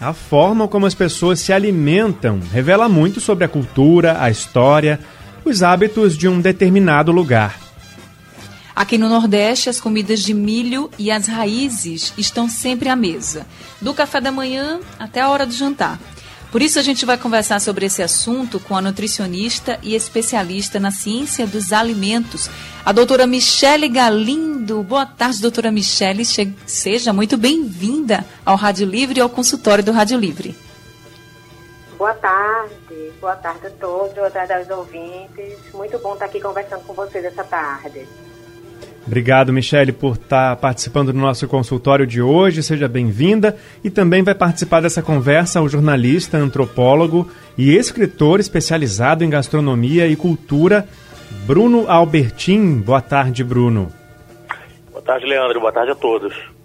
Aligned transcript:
A 0.00 0.12
forma 0.12 0.68
como 0.68 0.84
as 0.84 0.94
pessoas 0.94 1.40
se 1.40 1.52
alimentam 1.52 2.40
revela 2.52 2.88
muito 2.88 3.20
sobre 3.20 3.44
a 3.44 3.48
cultura, 3.48 4.20
a 4.20 4.30
história, 4.30 5.00
os 5.44 5.62
hábitos 5.62 6.16
de 6.16 6.28
um 6.28 6.40
determinado 6.40 7.10
lugar. 7.12 7.58
Aqui 8.74 8.98
no 8.98 9.08
Nordeste, 9.08 9.70
as 9.70 9.80
comidas 9.80 10.20
de 10.20 10.34
milho 10.34 10.90
e 10.98 11.10
as 11.10 11.26
raízes 11.26 12.12
estão 12.18 12.46
sempre 12.46 12.90
à 12.90 12.96
mesa, 12.96 13.46
do 13.80 13.94
café 13.94 14.20
da 14.20 14.30
manhã 14.30 14.80
até 14.98 15.22
a 15.22 15.30
hora 15.30 15.46
do 15.46 15.54
jantar. 15.54 15.98
Por 16.56 16.62
isso, 16.62 16.78
a 16.78 16.82
gente 16.82 17.04
vai 17.04 17.18
conversar 17.18 17.60
sobre 17.60 17.84
esse 17.84 18.02
assunto 18.02 18.58
com 18.58 18.74
a 18.74 18.80
nutricionista 18.80 19.78
e 19.82 19.94
especialista 19.94 20.80
na 20.80 20.90
ciência 20.90 21.46
dos 21.46 21.70
alimentos, 21.70 22.48
a 22.82 22.92
doutora 22.92 23.26
Michele 23.26 23.90
Galindo. 23.90 24.82
Boa 24.82 25.04
tarde, 25.04 25.42
doutora 25.42 25.70
Michele. 25.70 26.24
Seja 26.24 27.12
muito 27.12 27.36
bem-vinda 27.36 28.24
ao 28.42 28.56
Rádio 28.56 28.86
Livre 28.86 29.18
e 29.18 29.20
ao 29.20 29.28
consultório 29.28 29.84
do 29.84 29.92
Rádio 29.92 30.18
Livre. 30.18 30.56
Boa 31.98 32.14
tarde, 32.14 33.12
boa 33.20 33.36
tarde 33.36 33.66
a 33.66 33.70
todos, 33.72 34.14
boa 34.14 34.30
tarde 34.30 34.54
aos 34.54 34.70
ouvintes. 34.70 35.58
Muito 35.74 35.98
bom 35.98 36.14
estar 36.14 36.24
aqui 36.24 36.40
conversando 36.40 36.84
com 36.84 36.94
vocês 36.94 37.22
essa 37.22 37.44
tarde. 37.44 38.08
Obrigado, 39.06 39.52
Michele, 39.52 39.92
por 39.92 40.14
estar 40.16 40.56
participando 40.56 41.12
do 41.12 41.18
nosso 41.18 41.46
consultório 41.46 42.06
de 42.06 42.20
hoje. 42.20 42.62
Seja 42.62 42.88
bem-vinda. 42.88 43.56
E 43.84 43.88
também 43.88 44.22
vai 44.22 44.34
participar 44.34 44.80
dessa 44.80 45.00
conversa 45.00 45.62
o 45.62 45.68
jornalista, 45.68 46.36
antropólogo 46.36 47.30
e 47.56 47.76
escritor 47.76 48.40
especializado 48.40 49.22
em 49.22 49.30
gastronomia 49.30 50.08
e 50.08 50.16
cultura, 50.16 50.88
Bruno 51.46 51.88
Albertin. 51.88 52.80
Boa 52.80 53.00
tarde, 53.00 53.44
Bruno. 53.44 53.92
Boa 54.90 55.02
tarde, 55.02 55.24
Leandro. 55.24 55.60
Boa 55.60 55.72
tarde 55.72 55.92
a 55.92 55.94
todos. 55.94 56.55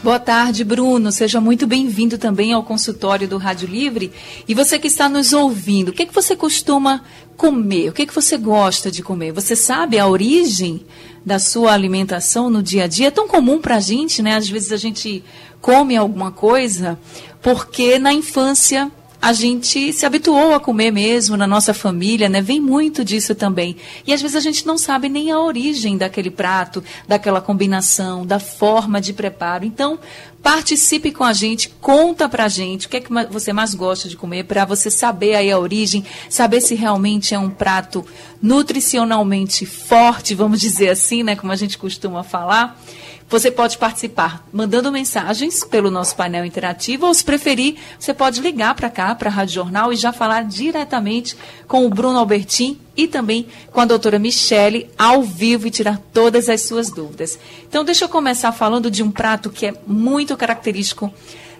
Boa 0.00 0.20
tarde, 0.20 0.62
Bruno. 0.62 1.10
Seja 1.10 1.40
muito 1.40 1.66
bem-vindo 1.66 2.16
também 2.16 2.52
ao 2.52 2.62
consultório 2.62 3.26
do 3.26 3.36
Rádio 3.36 3.66
Livre. 3.66 4.12
E 4.46 4.54
você 4.54 4.78
que 4.78 4.86
está 4.86 5.08
nos 5.08 5.32
ouvindo, 5.32 5.88
o 5.88 5.92
que, 5.92 6.04
é 6.04 6.06
que 6.06 6.14
você 6.14 6.36
costuma 6.36 7.02
comer? 7.36 7.88
O 7.88 7.92
que, 7.92 8.02
é 8.02 8.06
que 8.06 8.14
você 8.14 8.36
gosta 8.36 8.92
de 8.92 9.02
comer? 9.02 9.32
Você 9.32 9.56
sabe 9.56 9.98
a 9.98 10.06
origem 10.06 10.86
da 11.26 11.40
sua 11.40 11.72
alimentação 11.72 12.48
no 12.48 12.62
dia 12.62 12.84
a 12.84 12.86
dia? 12.86 13.08
É 13.08 13.10
tão 13.10 13.26
comum 13.26 13.60
para 13.60 13.74
a 13.74 13.80
gente, 13.80 14.22
né? 14.22 14.36
Às 14.36 14.48
vezes 14.48 14.70
a 14.70 14.76
gente 14.76 15.24
come 15.60 15.96
alguma 15.96 16.30
coisa 16.30 16.96
porque 17.42 17.98
na 17.98 18.12
infância 18.12 18.92
a 19.20 19.32
gente 19.32 19.92
se 19.92 20.06
habituou 20.06 20.54
a 20.54 20.60
comer 20.60 20.92
mesmo 20.92 21.36
na 21.36 21.46
nossa 21.46 21.74
família, 21.74 22.28
né? 22.28 22.40
Vem 22.40 22.60
muito 22.60 23.04
disso 23.04 23.34
também. 23.34 23.76
E 24.06 24.12
às 24.12 24.22
vezes 24.22 24.36
a 24.36 24.40
gente 24.40 24.64
não 24.64 24.78
sabe 24.78 25.08
nem 25.08 25.30
a 25.32 25.40
origem 25.40 25.98
daquele 25.98 26.30
prato, 26.30 26.82
daquela 27.06 27.40
combinação, 27.40 28.24
da 28.24 28.38
forma 28.38 29.00
de 29.00 29.12
preparo. 29.12 29.64
Então, 29.64 29.98
participe 30.40 31.10
com 31.10 31.24
a 31.24 31.32
gente, 31.32 31.68
conta 31.80 32.28
pra 32.28 32.46
gente 32.46 32.86
o 32.86 32.88
que 32.90 32.98
é 32.98 33.00
que 33.00 33.12
você 33.28 33.52
mais 33.52 33.74
gosta 33.74 34.08
de 34.08 34.16
comer, 34.16 34.44
para 34.44 34.64
você 34.64 34.88
saber 34.88 35.34
aí 35.34 35.50
a 35.50 35.58
origem, 35.58 36.04
saber 36.30 36.60
se 36.60 36.76
realmente 36.76 37.34
é 37.34 37.38
um 37.38 37.50
prato 37.50 38.06
nutricionalmente 38.40 39.66
forte, 39.66 40.34
vamos 40.34 40.60
dizer 40.60 40.90
assim, 40.90 41.24
né? 41.24 41.34
Como 41.34 41.50
a 41.50 41.56
gente 41.56 41.76
costuma 41.76 42.22
falar. 42.22 42.80
Você 43.28 43.50
pode 43.50 43.76
participar 43.76 44.46
mandando 44.50 44.90
mensagens 44.90 45.62
pelo 45.62 45.90
nosso 45.90 46.16
painel 46.16 46.46
interativo, 46.46 47.06
ou 47.06 47.12
se 47.12 47.22
preferir, 47.22 47.76
você 47.98 48.14
pode 48.14 48.40
ligar 48.40 48.74
para 48.74 48.88
cá, 48.88 49.14
para 49.14 49.28
a 49.28 49.32
Rádio 49.32 49.54
Jornal, 49.54 49.92
e 49.92 49.96
já 49.96 50.12
falar 50.14 50.44
diretamente 50.44 51.36
com 51.66 51.84
o 51.84 51.90
Bruno 51.90 52.18
Albertin 52.18 52.80
e 52.96 53.06
também 53.06 53.46
com 53.70 53.80
a 53.80 53.84
doutora 53.84 54.18
Michele 54.18 54.90
ao 54.96 55.22
vivo 55.22 55.66
e 55.66 55.70
tirar 55.70 56.00
todas 56.12 56.48
as 56.48 56.62
suas 56.62 56.90
dúvidas. 56.90 57.38
Então, 57.68 57.84
deixa 57.84 58.06
eu 58.06 58.08
começar 58.08 58.50
falando 58.50 58.90
de 58.90 59.02
um 59.02 59.10
prato 59.10 59.50
que 59.50 59.66
é 59.66 59.74
muito 59.86 60.34
característico 60.34 61.12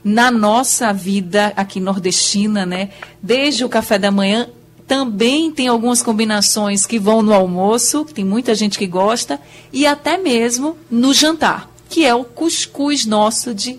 na 0.02 0.30
nossa 0.30 0.90
vida 0.92 1.52
aqui 1.54 1.80
nordestina, 1.80 2.64
né? 2.64 2.90
Desde 3.22 3.64
o 3.64 3.68
café 3.68 3.98
da 3.98 4.10
manhã 4.10 4.48
também 4.88 5.52
tem 5.52 5.68
algumas 5.68 6.02
combinações 6.02 6.86
que 6.86 6.98
vão 6.98 7.20
no 7.20 7.34
almoço, 7.34 8.06
tem 8.06 8.24
muita 8.24 8.54
gente 8.54 8.78
que 8.78 8.86
gosta, 8.86 9.38
e 9.70 9.86
até 9.86 10.16
mesmo 10.16 10.78
no 10.90 11.12
jantar, 11.12 11.70
que 11.90 12.06
é 12.06 12.14
o 12.14 12.24
cuscuz 12.24 13.04
nosso 13.04 13.54
de 13.54 13.78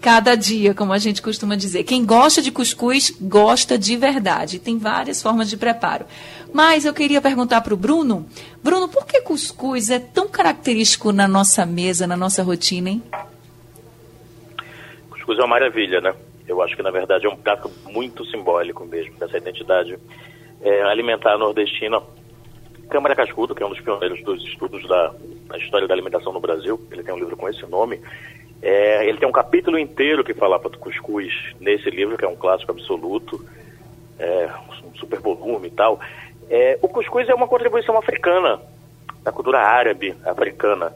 cada 0.00 0.34
dia, 0.34 0.74
como 0.74 0.92
a 0.92 0.98
gente 0.98 1.22
costuma 1.22 1.54
dizer. 1.54 1.84
Quem 1.84 2.04
gosta 2.04 2.42
de 2.42 2.50
cuscuz, 2.50 3.16
gosta 3.20 3.78
de 3.78 3.96
verdade. 3.96 4.58
Tem 4.58 4.78
várias 4.78 5.22
formas 5.22 5.48
de 5.48 5.56
preparo. 5.56 6.06
Mas 6.52 6.84
eu 6.84 6.92
queria 6.92 7.20
perguntar 7.20 7.60
para 7.60 7.74
o 7.74 7.76
Bruno, 7.76 8.26
Bruno, 8.62 8.88
por 8.88 9.06
que 9.06 9.20
cuscuz 9.20 9.90
é 9.90 10.00
tão 10.00 10.28
característico 10.28 11.12
na 11.12 11.28
nossa 11.28 11.64
mesa, 11.64 12.06
na 12.06 12.16
nossa 12.16 12.42
rotina, 12.42 12.90
hein? 12.90 13.02
Cuscuz 15.10 15.38
é 15.38 15.42
uma 15.42 15.48
maravilha, 15.48 16.00
né? 16.00 16.14
Eu 16.48 16.62
acho 16.62 16.74
que, 16.74 16.82
na 16.82 16.90
verdade, 16.90 17.26
é 17.26 17.28
um 17.28 17.36
prato 17.36 17.70
muito 17.90 18.24
simbólico 18.24 18.84
mesmo 18.86 19.14
dessa 19.18 19.36
identidade 19.36 19.98
é, 20.62 20.82
alimentar 20.82 21.36
nordestina. 21.38 22.00
Câmara 22.88 23.14
Cascudo, 23.14 23.54
que 23.54 23.62
é 23.62 23.66
um 23.66 23.70
dos 23.70 23.80
pioneiros 23.80 24.22
dos 24.24 24.42
estudos 24.42 24.86
da, 24.88 25.12
da, 25.46 25.58
história 25.58 25.86
da 25.86 25.92
alimentação 25.92 26.32
no 26.32 26.40
Brasil, 26.40 26.80
ele 26.90 27.02
tem 27.02 27.12
um 27.12 27.18
livro 27.18 27.36
com 27.36 27.48
esse 27.48 27.64
nome. 27.66 28.00
É, 28.62 29.06
ele 29.06 29.18
tem 29.18 29.28
um 29.28 29.32
capítulo 29.32 29.78
inteiro 29.78 30.24
que 30.24 30.34
fala 30.34 30.58
do 30.58 30.78
cuscuz 30.78 31.32
nesse 31.60 31.90
livro, 31.90 32.16
que 32.16 32.24
é 32.24 32.28
um 32.28 32.34
clássico 32.34 32.72
absoluto, 32.72 33.44
é, 34.18 34.48
um 34.84 34.96
super 34.96 35.20
volume 35.20 35.68
e 35.68 35.70
tal. 35.70 36.00
É, 36.50 36.78
o 36.80 36.88
cuscuz 36.88 37.28
é 37.28 37.34
uma 37.34 37.46
contribuição 37.46 37.96
africana, 37.98 38.58
da 39.22 39.30
cultura 39.30 39.60
árabe 39.60 40.16
africana, 40.24 40.92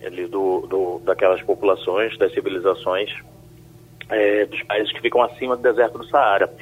ele, 0.00 0.26
do, 0.26 0.66
do, 0.66 1.00
daquelas 1.04 1.42
populações, 1.42 2.16
das 2.18 2.32
civilizações 2.32 3.10
é, 4.10 4.44
dos 4.44 4.62
países 4.64 4.92
que 4.92 5.00
ficam 5.00 5.22
acima 5.22 5.56
do 5.56 5.62
deserto 5.62 5.98
do 5.98 6.06
Saara. 6.06 6.52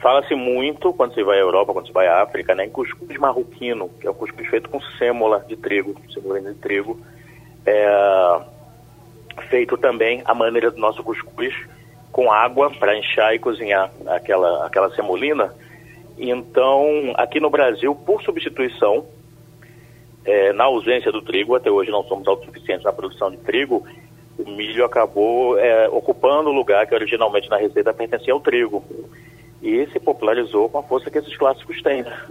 Fala-se 0.00 0.34
muito, 0.34 0.94
quando 0.94 1.14
você 1.14 1.22
vai 1.22 1.36
à 1.36 1.40
Europa, 1.40 1.74
quando 1.74 1.86
você 1.86 1.92
vai 1.92 2.06
à 2.06 2.22
África, 2.22 2.54
né, 2.54 2.64
em 2.64 2.70
cuscuz 2.70 3.18
marroquino, 3.18 3.90
que 4.00 4.06
é 4.06 4.10
o 4.10 4.14
cuscuz 4.14 4.48
feito 4.48 4.70
com 4.70 4.80
sêmola 4.98 5.44
de 5.46 5.56
trigo, 5.56 5.94
sêmola 6.12 6.40
de 6.40 6.54
trigo, 6.54 6.98
é, 7.66 8.40
feito 9.50 9.76
também 9.76 10.22
a 10.24 10.34
maneira 10.34 10.70
do 10.70 10.78
nosso 10.78 11.02
cuscuz, 11.04 11.54
com 12.10 12.32
água 12.32 12.70
para 12.70 12.96
inchar 12.96 13.34
e 13.34 13.38
cozinhar 13.38 13.90
aquela, 14.06 14.66
aquela 14.66 14.90
semolina. 14.94 15.54
Então, 16.18 17.12
aqui 17.16 17.38
no 17.38 17.50
Brasil, 17.50 17.94
por 17.94 18.22
substituição, 18.22 19.04
é, 20.24 20.50
na 20.54 20.64
ausência 20.64 21.12
do 21.12 21.20
trigo, 21.20 21.54
até 21.54 21.70
hoje 21.70 21.90
não 21.90 22.02
somos 22.04 22.26
autossuficientes 22.26 22.84
na 22.84 22.92
produção 22.92 23.30
de 23.30 23.36
trigo, 23.36 23.86
o 24.38 24.50
milho 24.50 24.82
acabou 24.82 25.58
é, 25.58 25.90
ocupando 25.90 26.48
o 26.48 26.54
lugar 26.54 26.86
que 26.86 26.94
originalmente 26.94 27.50
na 27.50 27.58
receita 27.58 27.92
pertencia 27.92 28.32
ao 28.32 28.40
trigo 28.40 28.82
e 29.62 29.86
se 29.92 30.00
popularizou 30.00 30.68
com 30.68 30.78
a 30.78 30.82
força 30.82 31.10
que 31.10 31.18
esses 31.18 31.36
clássicos 31.36 31.82
têm. 31.82 32.02
Né? 32.02 32.26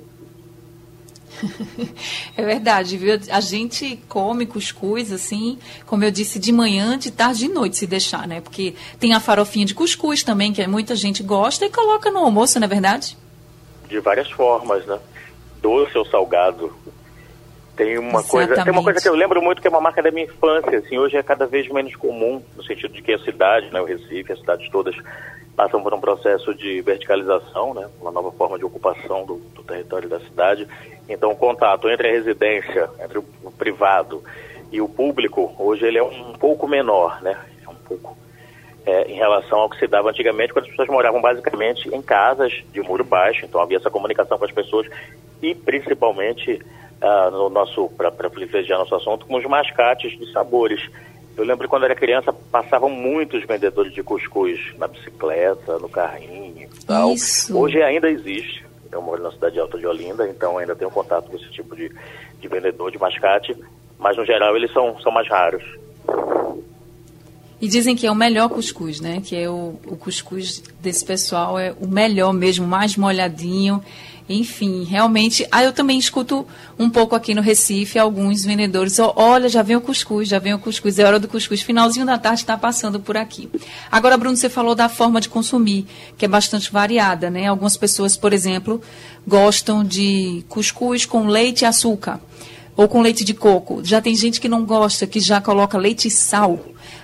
É 2.36 2.44
verdade, 2.44 2.98
viu? 2.98 3.20
A 3.32 3.40
gente 3.40 3.98
come 4.08 4.46
cuscuz, 4.46 5.12
assim, 5.12 5.60
como 5.86 6.04
eu 6.04 6.12
disse, 6.12 6.40
de 6.40 6.52
manhã, 6.52 6.98
de 6.98 7.12
tarde 7.12 7.46
e 7.46 7.48
de 7.48 7.54
noite, 7.54 7.78
se 7.78 7.88
deixar, 7.88 8.28
né? 8.28 8.42
Porque 8.42 8.76
tem 9.00 9.14
a 9.14 9.20
farofinha 9.20 9.66
de 9.66 9.76
cuscuz 9.76 10.24
também, 10.24 10.54
que 10.54 10.66
muita 10.68 10.96
gente 10.96 11.22
gosta 11.22 11.66
e 11.66 11.70
coloca 11.70 12.10
no 12.12 12.20
almoço, 12.20 12.60
não 12.60 12.66
é 12.66 12.70
verdade? 12.70 13.18
De 13.88 14.00
várias 14.00 14.30
formas, 14.32 14.86
né? 14.86 15.00
Doce 15.62 15.98
ou 15.98 16.06
salgado. 16.06 16.74
Tem 17.80 17.98
uma, 17.98 18.22
coisa, 18.22 18.62
tem 18.62 18.74
uma 18.74 18.84
coisa 18.84 19.00
que 19.00 19.08
eu 19.08 19.16
lembro 19.16 19.42
muito 19.42 19.62
que 19.62 19.68
é 19.68 19.70
uma 19.70 19.80
marca 19.80 20.04
da 20.04 20.12
minha 20.12 20.26
infância, 20.26 20.80
assim, 20.80 20.98
hoje 20.98 21.16
é 21.16 21.24
cada 21.24 21.46
vez 21.46 21.66
menos 21.70 21.96
comum, 21.96 22.44
no 22.58 22.62
sentido 22.62 22.94
de 22.94 23.02
que 23.02 23.14
a 23.14 23.20
cidade, 23.20 23.72
né, 23.72 23.80
o 23.80 23.86
Recife, 23.86 24.34
as 24.34 24.40
cidades 24.40 24.70
todas 24.70 24.94
passam 25.56 25.82
por 25.82 25.94
um 25.94 26.02
processo 26.02 26.54
de 26.54 26.82
verticalização, 26.82 27.74
né, 27.74 27.88
uma 28.02 28.12
nova 28.12 28.34
forma 28.34 28.60
de 28.60 28.66
ocupação 28.66 29.26
do, 29.26 29.38
do 29.56 29.64
território 29.64 30.10
da 30.10 30.20
cidade. 30.20 30.68
Então, 31.08 31.32
o 31.32 31.38
contato 31.38 31.90
entre 31.90 32.10
a 32.10 32.12
residência, 32.12 32.90
entre 33.02 33.20
o, 33.20 33.26
o 33.46 33.50
privado 33.50 34.22
e 34.74 34.82
o 34.82 34.90
público, 34.90 35.56
hoje 35.58 35.86
ele 35.86 36.00
é 36.00 36.04
um 36.04 36.34
pouco 36.34 36.68
menor, 36.68 37.22
né, 37.22 37.38
é 37.66 37.70
um 37.70 37.76
pouco 37.76 38.18
é, 38.86 39.10
em 39.10 39.16
relação 39.16 39.58
ao 39.58 39.70
que 39.70 39.80
se 39.80 39.88
dava 39.88 40.10
antigamente, 40.10 40.52
quando 40.52 40.66
as 40.66 40.72
pessoas 40.72 40.90
moravam 40.90 41.22
basicamente 41.22 41.88
em 41.96 42.02
casas 42.02 42.62
de 42.74 42.82
muro 42.82 43.06
baixo, 43.06 43.46
então 43.46 43.62
havia 43.62 43.78
essa 43.78 43.90
comunicação 43.90 44.38
com 44.38 44.44
as 44.44 44.52
pessoas 44.52 44.86
e 45.42 45.56
principalmente 45.56 46.60
ah, 47.02 47.30
no 47.32 47.50
nosso 47.50 47.90
para 47.90 48.12
privilegiar 48.12 48.80
nosso 48.80 48.96
assunto, 48.96 49.26
com 49.26 49.36
os 49.36 49.46
mascates 49.46 50.18
de 50.18 50.32
sabores. 50.32 50.82
Eu 51.38 51.46
lembro 51.46 51.70
quando 51.70 51.86
era 51.86 51.96
criança, 51.96 52.34
passavam 52.34 52.90
muitos 52.90 53.46
vendedores 53.46 53.94
de 53.94 54.04
cuscuz 54.04 54.60
na 54.78 54.88
bicicleta, 54.88 55.80
no 55.80 55.88
carrinho 55.88 56.68
e 56.72 56.86
tal. 56.86 57.14
Isso. 57.14 57.58
Hoje 57.58 57.82
ainda 57.82 58.10
existe. 58.10 58.66
Eu 58.92 59.02
moro 59.02 59.22
na 59.22 59.32
cidade 59.32 59.60
alta 59.60 59.78
de 59.78 59.86
Olinda, 59.86 60.28
então 60.28 60.58
ainda 60.58 60.76
tenho 60.76 60.92
contato 60.92 61.30
com 61.30 61.38
esse 61.38 61.50
tipo 61.52 61.76
de, 61.76 61.90
de 62.42 62.48
vendedor 62.48 62.92
de 62.92 62.98
mascate, 62.98 63.56
mas 63.98 64.18
no 64.18 64.26
geral 64.26 64.56
eles 64.56 64.74
são, 64.74 65.00
são 65.00 65.12
mais 65.12 65.30
raros. 65.30 65.64
E 67.62 67.68
dizem 67.68 67.96
que 67.96 68.08
é 68.08 68.12
o 68.12 68.16
melhor 68.16 68.50
cuscuz, 68.50 69.02
né? 69.02 69.22
Que 69.24 69.36
é 69.36 69.50
o, 69.50 69.80
o 69.86 69.98
cuscuz 69.98 70.64
desse 70.80 71.06
pessoal 71.06 71.60
é 71.60 71.74
o 71.80 71.88
melhor 71.88 72.34
mesmo, 72.34 72.66
mais 72.66 72.96
molhadinho. 72.96 73.84
Enfim, 74.30 74.84
realmente. 74.84 75.48
Ah, 75.52 75.64
eu 75.64 75.74
também 75.74 75.98
escuto 75.98 76.46
um 76.78 76.88
pouco 76.88 77.16
aqui 77.16 77.34
no 77.34 77.42
Recife 77.42 77.98
alguns 77.98 78.46
vendedores. 78.46 79.00
"Ó, 79.00 79.12
Olha, 79.16 79.50
já 79.50 79.64
vem 79.64 79.76
o 79.76 79.82
cuscuz, 79.82 80.30
já 80.30 80.38
vem 80.38 80.54
o 80.54 80.60
cuscuz, 80.60 81.00
é 81.00 81.04
hora 81.04 81.20
do 81.20 81.28
cuscuz. 81.28 81.62
Finalzinho 81.64 82.06
da 82.06 82.16
tarde 82.16 82.42
está 82.42 82.56
passando 82.56 83.00
por 83.00 83.18
aqui. 83.18 83.50
Agora, 83.92 84.16
Bruno, 84.18 84.38
você 84.38 84.48
falou 84.48 84.76
da 84.76 84.88
forma 84.88 85.20
de 85.20 85.30
consumir, 85.30 85.88
que 86.16 86.26
é 86.26 86.28
bastante 86.28 86.72
variada, 86.72 87.32
né? 87.32 87.48
Algumas 87.48 87.76
pessoas, 87.76 88.16
por 88.16 88.32
exemplo, 88.32 88.80
gostam 89.28 89.84
de 89.84 90.46
cuscuz 90.48 91.08
com 91.08 91.26
leite 91.26 91.64
e 91.64 91.66
açúcar. 91.66 92.22
Ou 92.78 92.88
com 92.88 93.02
leite 93.02 93.26
de 93.26 93.34
coco. 93.34 93.82
Já 93.84 94.00
tem 94.00 94.16
gente 94.16 94.40
que 94.40 94.48
não 94.48 94.64
gosta, 94.64 95.08
que 95.08 95.20
já 95.20 95.42
coloca 95.42 95.76
leite 95.78 96.08
e 96.08 96.12
sal. 96.12 96.60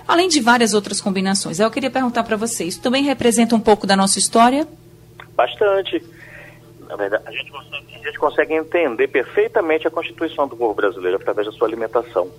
Além 0.06 0.28
de 0.28 0.40
várias 0.40 0.72
outras 0.74 1.00
combinações. 1.00 1.58
Eu 1.58 1.70
queria 1.72 1.90
perguntar 1.90 2.22
para 2.22 2.36
vocês, 2.36 2.76
também 2.76 3.02
representa 3.02 3.56
um 3.56 3.60
pouco 3.60 3.84
da 3.84 3.96
nossa 3.96 4.18
história? 4.18 4.66
Bastante. 5.36 6.02
Na 6.88 6.96
verdade, 6.96 7.24
a 7.26 7.32
gente, 7.32 7.50
consegue, 7.50 7.94
a 7.94 7.98
gente 7.98 8.18
consegue 8.18 8.54
entender 8.54 9.08
perfeitamente 9.08 9.86
a 9.86 9.90
constituição 9.90 10.46
do 10.46 10.56
povo 10.56 10.74
brasileiro 10.74 11.16
através 11.16 11.46
da 11.46 11.52
sua 11.52 11.66
alimentação. 11.66 12.30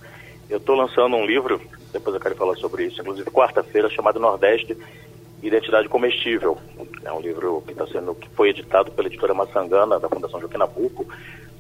Eu 0.49 0.57
estou 0.57 0.75
lançando 0.75 1.15
um 1.15 1.25
livro, 1.25 1.61
depois 1.91 2.15
eu 2.15 2.21
quero 2.21 2.35
falar 2.35 2.55
sobre 2.55 2.85
isso, 2.85 3.01
inclusive 3.01 3.29
quarta-feira, 3.29 3.89
chamado 3.89 4.19
Nordeste 4.19 4.77
Identidade 5.43 5.89
Comestível. 5.89 6.57
É 7.03 7.11
um 7.11 7.19
livro 7.19 7.63
que, 7.67 7.73
tá 7.73 7.85
sendo, 7.87 8.15
que 8.15 8.29
foi 8.29 8.49
editado 8.49 8.91
pela 8.91 9.07
editora 9.07 9.33
Maçangana, 9.33 9.99
da 9.99 10.09
Fundação 10.09 10.39
Joaquim 10.39 10.57
Nabuco, 10.57 11.05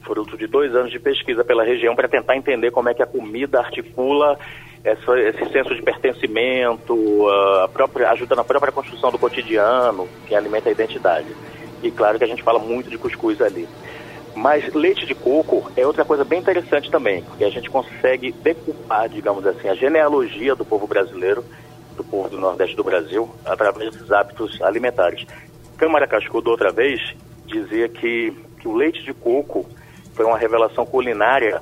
fruto 0.01 0.37
de 0.37 0.47
dois 0.47 0.73
anos 0.73 0.91
de 0.91 0.99
pesquisa 0.99 1.43
pela 1.43 1.63
região 1.65 1.95
para 1.95 2.07
tentar 2.07 2.37
entender 2.37 2.71
como 2.71 2.87
é 2.87 2.93
que 2.93 3.03
a 3.03 3.07
comida 3.07 3.59
articula 3.59 4.39
essa, 4.83 5.19
esse 5.19 5.51
senso 5.51 5.75
de 5.75 5.81
pertencimento, 5.81 7.27
a 7.63 7.67
própria, 7.67 8.09
ajuda 8.11 8.35
na 8.35 8.43
própria 8.43 8.71
construção 8.71 9.11
do 9.11 9.19
cotidiano, 9.19 10.07
que 10.25 10.33
alimenta 10.33 10.69
a 10.69 10.71
identidade. 10.71 11.27
E 11.83 11.91
claro 11.91 12.17
que 12.17 12.23
a 12.23 12.27
gente 12.27 12.43
fala 12.43 12.59
muito 12.59 12.89
de 12.89 12.97
cuscuz 12.97 13.41
ali. 13.41 13.67
Mas 14.35 14.71
leite 14.73 15.05
de 15.05 15.15
coco 15.15 15.71
é 15.75 15.85
outra 15.85 16.05
coisa 16.05 16.23
bem 16.23 16.39
interessante 16.39 16.91
também, 16.91 17.23
porque 17.23 17.43
a 17.43 17.49
gente 17.49 17.69
consegue 17.69 18.31
decupar, 18.31 19.09
digamos 19.09 19.45
assim, 19.47 19.67
a 19.67 19.73
genealogia 19.73 20.55
do 20.55 20.63
povo 20.63 20.85
brasileiro, 20.85 21.43
do 21.95 22.03
povo 22.03 22.29
do 22.29 22.37
Nordeste 22.37 22.75
do 22.75 22.83
Brasil, 22.83 23.27
através 23.43 23.91
desses 23.91 24.11
hábitos 24.11 24.61
alimentares. 24.61 25.25
Câmara 25.75 26.07
Cascudo, 26.07 26.51
outra 26.51 26.71
vez, 26.71 27.01
dizia 27.47 27.89
que, 27.89 28.31
que 28.59 28.67
o 28.67 28.75
leite 28.75 29.03
de 29.03 29.13
coco 29.13 29.65
foi 30.13 30.25
uma 30.25 30.37
revelação 30.37 30.85
culinária 30.85 31.61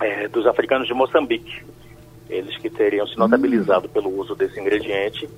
eh, 0.00 0.28
dos 0.28 0.46
africanos 0.46 0.86
de 0.86 0.94
Moçambique. 0.94 1.64
Eles 2.28 2.56
que 2.58 2.70
teriam 2.70 3.06
se 3.06 3.18
notabilizado 3.18 3.88
pelo 3.88 4.16
uso 4.16 4.36
desse 4.36 4.60
ingrediente. 4.60 5.28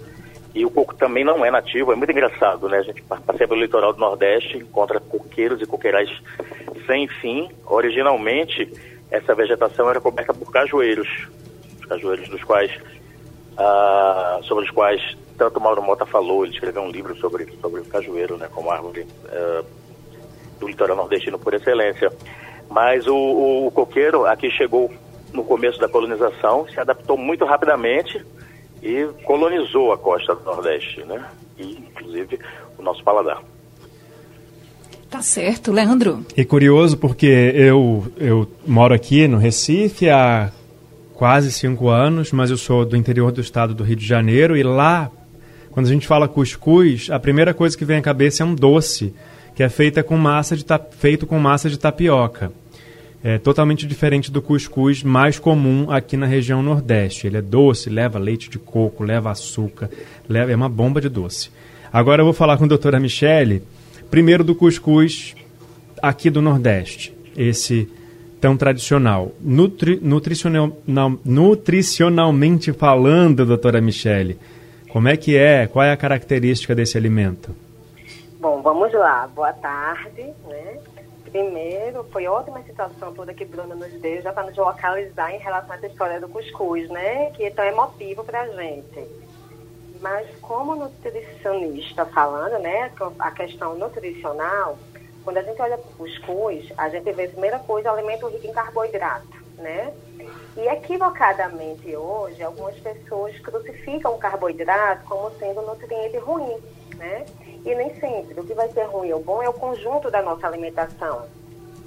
E 0.54 0.64
o 0.66 0.70
coco 0.70 0.94
também 0.94 1.24
não 1.24 1.44
é 1.44 1.50
nativo, 1.50 1.92
é 1.92 1.96
muito 1.96 2.10
engraçado, 2.12 2.68
né? 2.68 2.78
A 2.78 2.82
gente 2.82 3.00
pa- 3.02 3.20
passeia 3.26 3.48
pelo 3.48 3.60
litoral 3.60 3.92
do 3.92 4.00
Nordeste, 4.00 4.58
encontra 4.58 5.00
coqueiros 5.00 5.62
e 5.62 5.66
coqueirais 5.66 6.10
sem 6.86 7.08
fim. 7.08 7.48
Originalmente, 7.66 8.70
essa 9.10 9.34
vegetação 9.34 9.88
era 9.88 10.00
coberta 10.00 10.34
por 10.34 10.52
cajueiros, 10.52 11.08
os 11.80 11.86
cajueiros 11.86 12.28
dos 12.28 12.44
quais, 12.44 12.70
ah, 13.56 14.40
sobre 14.42 14.64
os 14.64 14.70
quais 14.70 15.16
tanto 15.38 15.58
Mauro 15.58 15.82
Mota 15.82 16.04
falou, 16.04 16.44
ele 16.44 16.52
escreveu 16.52 16.82
um 16.82 16.90
livro 16.90 17.16
sobre, 17.16 17.46
sobre 17.60 17.80
o 17.80 17.84
cajueiro, 17.86 18.36
né? 18.36 18.48
Como 18.52 18.70
árvore 18.70 19.06
ah, 19.30 19.64
do 20.60 20.68
litoral 20.68 20.96
nordestino 20.96 21.38
por 21.38 21.54
excelência. 21.54 22.12
Mas 22.68 23.06
o, 23.06 23.16
o, 23.16 23.66
o 23.68 23.70
coqueiro 23.70 24.26
aqui 24.26 24.50
chegou 24.50 24.92
no 25.32 25.42
começo 25.44 25.78
da 25.78 25.88
colonização, 25.88 26.68
se 26.68 26.78
adaptou 26.78 27.16
muito 27.16 27.44
rapidamente 27.46 28.22
e 28.82 29.06
colonizou 29.24 29.92
a 29.92 29.98
costa 29.98 30.34
do 30.34 30.44
Nordeste, 30.44 31.02
né? 31.04 31.24
E, 31.58 31.78
inclusive, 31.90 32.38
o 32.78 32.82
nosso 32.82 33.02
paladar. 33.04 33.42
Tá 35.10 35.20
certo, 35.20 35.70
Leandro. 35.70 36.24
E 36.36 36.44
curioso 36.44 36.96
porque 36.96 37.26
eu, 37.54 38.06
eu 38.16 38.48
moro 38.66 38.94
aqui 38.94 39.28
no 39.28 39.36
Recife 39.36 40.08
há 40.08 40.50
quase 41.14 41.52
cinco 41.52 41.88
anos, 41.88 42.32
mas 42.32 42.50
eu 42.50 42.56
sou 42.56 42.84
do 42.84 42.96
interior 42.96 43.30
do 43.30 43.40
estado 43.40 43.74
do 43.74 43.84
Rio 43.84 43.94
de 43.96 44.06
Janeiro 44.06 44.56
e 44.56 44.62
lá, 44.62 45.10
quando 45.70 45.86
a 45.86 45.90
gente 45.90 46.06
fala 46.06 46.26
cuscuz, 46.26 47.10
a 47.10 47.20
primeira 47.20 47.52
coisa 47.52 47.76
que 47.76 47.84
vem 47.84 47.98
à 47.98 48.02
cabeça 48.02 48.42
é 48.42 48.46
um 48.46 48.54
doce, 48.54 49.14
que 49.54 49.62
é 49.62 49.68
feita 49.68 50.02
com 50.02 50.16
massa 50.16 50.56
de 50.56 50.64
ta- 50.64 50.80
feito 50.98 51.26
com 51.26 51.38
massa 51.38 51.68
de 51.68 51.78
tapioca. 51.78 52.50
É 53.24 53.38
totalmente 53.38 53.86
diferente 53.86 54.32
do 54.32 54.42
cuscuz 54.42 55.04
mais 55.04 55.38
comum 55.38 55.90
aqui 55.90 56.16
na 56.16 56.26
região 56.26 56.60
Nordeste. 56.60 57.28
Ele 57.28 57.36
é 57.36 57.42
doce, 57.42 57.88
leva 57.88 58.18
leite 58.18 58.50
de 58.50 58.58
coco, 58.58 59.04
leva 59.04 59.30
açúcar, 59.30 59.88
leva, 60.28 60.50
é 60.50 60.56
uma 60.56 60.68
bomba 60.68 61.00
de 61.00 61.08
doce. 61.08 61.50
Agora 61.92 62.20
eu 62.20 62.24
vou 62.24 62.34
falar 62.34 62.56
com 62.56 62.64
a 62.64 62.68
doutora 62.68 62.98
Michele, 62.98 63.62
primeiro 64.10 64.42
do 64.42 64.56
cuscuz 64.56 65.36
aqui 66.02 66.30
do 66.30 66.42
Nordeste, 66.42 67.14
esse 67.36 67.88
tão 68.40 68.56
tradicional. 68.56 69.30
Nutri, 69.40 70.00
nutricional, 70.02 70.76
não, 70.84 71.16
nutricionalmente 71.24 72.72
falando, 72.72 73.46
doutora 73.46 73.80
Michele, 73.80 74.36
como 74.88 75.06
é 75.06 75.16
que 75.16 75.36
é? 75.36 75.68
Qual 75.68 75.84
é 75.84 75.92
a 75.92 75.96
característica 75.96 76.74
desse 76.74 76.98
alimento? 76.98 77.54
Bom, 78.40 78.60
vamos 78.60 78.92
lá. 78.92 79.28
Boa 79.32 79.52
tarde, 79.52 80.24
né? 80.48 80.78
Primeiro, 81.32 82.04
foi 82.12 82.26
ótima 82.26 82.58
a 82.58 82.62
situação 82.62 83.14
toda 83.14 83.32
que 83.32 83.46
Bruna 83.46 83.74
nos 83.74 83.90
deu, 84.02 84.20
já 84.20 84.34
para 84.34 84.42
nos 84.42 84.56
localizar 84.56 85.34
em 85.34 85.38
relação 85.38 85.72
a 85.72 85.76
essa 85.76 85.86
história 85.86 86.20
do 86.20 86.28
cuscuz, 86.28 86.90
né? 86.90 87.30
Que 87.30 87.44
é 87.44 87.50
tão 87.50 87.64
emotivo 87.64 88.22
para 88.22 88.42
a 88.42 88.48
gente. 88.48 89.08
Mas 89.98 90.28
como 90.42 90.74
nutricionista 90.74 92.04
falando, 92.04 92.58
né? 92.58 92.92
A 93.18 93.30
questão 93.30 93.74
nutricional, 93.76 94.78
quando 95.24 95.38
a 95.38 95.42
gente 95.42 95.60
olha 95.62 95.78
para 95.78 95.90
o 95.90 95.94
cuscuz, 95.94 96.70
a 96.76 96.90
gente 96.90 97.10
vê 97.12 97.26
primeira 97.28 97.58
coisa, 97.60 97.90
alimento 97.90 98.28
rico 98.28 98.46
em 98.46 98.52
carboidrato, 98.52 99.42
né? 99.56 99.94
E 100.54 100.68
equivocadamente 100.68 101.96
hoje, 101.96 102.42
algumas 102.42 102.76
pessoas 102.76 103.38
crucificam 103.38 104.14
o 104.14 104.18
carboidrato 104.18 105.02
como 105.06 105.30
sendo 105.38 105.62
um 105.62 105.66
nutriente 105.66 106.18
ruim, 106.18 106.60
né? 106.96 107.24
E 107.64 107.74
nem 107.74 107.94
sempre. 108.00 108.40
O 108.40 108.44
que 108.44 108.54
vai 108.54 108.68
ser 108.70 108.84
ruim 108.84 109.12
ou 109.12 109.22
bom 109.22 109.42
é 109.42 109.48
o 109.48 109.52
conjunto 109.52 110.10
da 110.10 110.22
nossa 110.22 110.46
alimentação. 110.46 111.26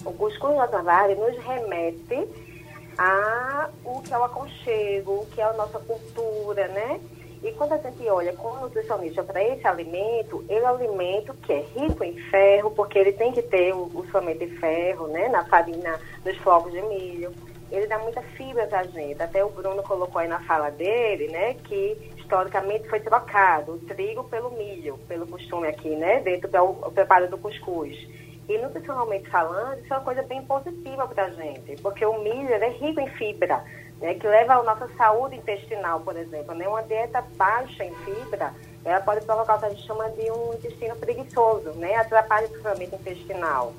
O 0.05 0.13
cuscuz 0.13 0.55
na 0.55 0.67
Tavares 0.67 1.17
nos 1.17 1.38
remete 1.44 2.27
a 2.98 3.70
o 3.84 4.01
que 4.01 4.13
é 4.13 4.17
o 4.17 4.24
aconchego, 4.24 5.12
o 5.22 5.25
que 5.27 5.41
é 5.41 5.44
a 5.44 5.53
nossa 5.53 5.79
cultura, 5.79 6.67
né? 6.70 7.00
E 7.44 7.51
quando 7.51 7.74
a 7.74 7.77
gente 7.77 8.08
olha 8.08 8.34
como 8.34 8.62
nutricionista 8.62 9.24
para 9.24 9.44
esse 9.44 9.67
alimento, 9.67 10.44
ele 10.50 10.60
é 10.60 10.63
um 10.63 10.75
alimento 10.75 11.34
que 11.44 11.53
é 11.53 11.60
rico 11.75 12.03
em 12.03 12.17
ferro, 12.32 12.72
porque 12.72 12.98
ele 12.98 13.12
tem 13.12 13.32
que 13.34 13.41
ter 13.41 13.74
o, 13.74 13.84
o 13.94 14.05
somente 14.12 14.46
de 14.46 14.58
ferro, 14.58 15.08
né? 15.08 15.27
Na 15.27 15.46
farinha, 15.46 16.00
nos 16.24 16.38
flocos 16.38 16.72
de 16.72 16.82
milho. 16.84 17.34
Ele 17.72 17.88
dá 17.88 18.00
muita 18.00 18.22
fibra 18.22 18.65
para 18.67 18.79
a 18.79 18.84
gente. 18.84 19.22
Até 19.22 19.44
o 19.44 19.50
Bruno 19.50 19.84
colocou 19.84 20.20
aí 20.20 20.27
na 20.27 20.39
fala 20.41 20.70
dele, 20.70 21.27
né? 21.27 21.55
Que 21.65 22.14
historicamente 22.25 22.89
foi 22.89 23.00
trocado 23.00 23.74
o 23.74 23.79
trigo 23.79 24.24
pelo 24.25 24.51
milho, 24.51 24.98
pelo 25.08 25.27
costume 25.27 25.67
aqui, 25.67 25.96
né? 25.96 26.20
Dentro 26.22 26.50
do 26.50 26.91
preparo 26.91 27.29
do 27.29 27.38
cuscuz. 27.38 27.96
E 28.50 28.58
nutricionalmente 28.58 29.29
falando, 29.29 29.79
isso 29.79 29.94
é 29.94 29.98
uma 29.98 30.03
coisa 30.03 30.22
bem 30.24 30.44
positiva 30.46 31.08
para 31.08 31.25
a 31.25 31.29
gente, 31.29 31.82
porque 31.82 32.05
o 32.05 32.22
milho 32.22 32.53
é 32.53 32.70
rico 32.70 33.00
em 33.00 33.10
fibra, 33.12 33.63
né, 34.00 34.13
que 34.15 34.27
leva 34.27 34.55
à 34.55 34.63
nossa 34.63 34.88
saúde 34.96 35.36
intestinal, 35.36 36.01
por 36.01 36.15
exemplo. 36.15 36.53
Né? 36.53 36.67
Uma 36.67 36.84
dieta 36.84 37.24
baixa 37.36 37.84
em 37.84 37.96
fibra, 37.96 38.53
ela 38.84 39.01
pode 39.01 39.25
provocar 39.25 39.55
o 39.55 39.60
que 39.60 39.65
a 39.65 39.70
gente 39.70 39.88
chama 39.88 40.10
de 40.12 40.29
um 40.29 40.53
intestino 40.53 40.96
preguiçoso, 40.96 41.72
né? 41.72 41.96
atrapalha 41.96 42.46
o 42.46 42.50
funcionamento 42.50 42.96
intestinal. 42.96 43.74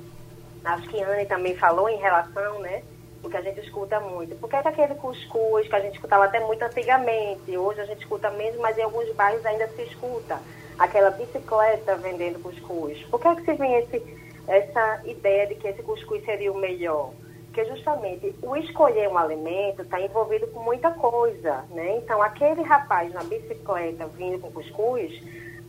Acho 0.64 0.88
que 0.88 1.00
a 1.00 1.08
Anne 1.10 1.26
também 1.26 1.54
falou 1.56 1.88
em 1.88 1.98
relação, 1.98 2.58
né? 2.58 2.82
O 3.26 3.28
que 3.28 3.36
a 3.36 3.42
gente 3.42 3.58
escuta 3.58 3.98
muito. 3.98 4.36
Por 4.36 4.48
que, 4.48 4.54
é 4.54 4.62
que 4.62 4.68
aquele 4.68 4.94
cuscuz 4.94 5.66
que 5.66 5.74
a 5.74 5.80
gente 5.80 5.94
escutava 5.94 6.26
até 6.26 6.38
muito 6.38 6.62
antigamente, 6.62 7.58
hoje 7.58 7.80
a 7.80 7.84
gente 7.84 7.98
escuta 7.98 8.30
menos, 8.30 8.56
mas 8.60 8.78
em 8.78 8.82
alguns 8.82 9.12
bairros 9.16 9.44
ainda 9.44 9.66
se 9.66 9.82
escuta 9.82 10.38
aquela 10.78 11.10
bicicleta 11.10 11.96
vendendo 11.96 12.40
cuscuz? 12.40 13.02
Por 13.10 13.20
que, 13.20 13.26
é 13.26 13.34
que 13.34 13.44
se 13.44 13.54
vem 13.54 13.74
esse, 13.74 14.00
essa 14.46 15.00
ideia 15.04 15.48
de 15.48 15.56
que 15.56 15.66
esse 15.66 15.82
cuscuz 15.82 16.24
seria 16.24 16.52
o 16.52 16.56
melhor? 16.56 17.10
Porque 17.46 17.64
justamente 17.64 18.32
o 18.42 18.54
escolher 18.54 19.08
um 19.08 19.18
alimento 19.18 19.82
está 19.82 20.00
envolvido 20.00 20.46
com 20.46 20.60
muita 20.60 20.92
coisa, 20.92 21.64
né? 21.70 21.96
Então, 21.96 22.22
aquele 22.22 22.62
rapaz 22.62 23.12
na 23.12 23.24
bicicleta 23.24 24.06
vindo 24.06 24.38
com 24.38 24.52
cuscuz, 24.52 25.20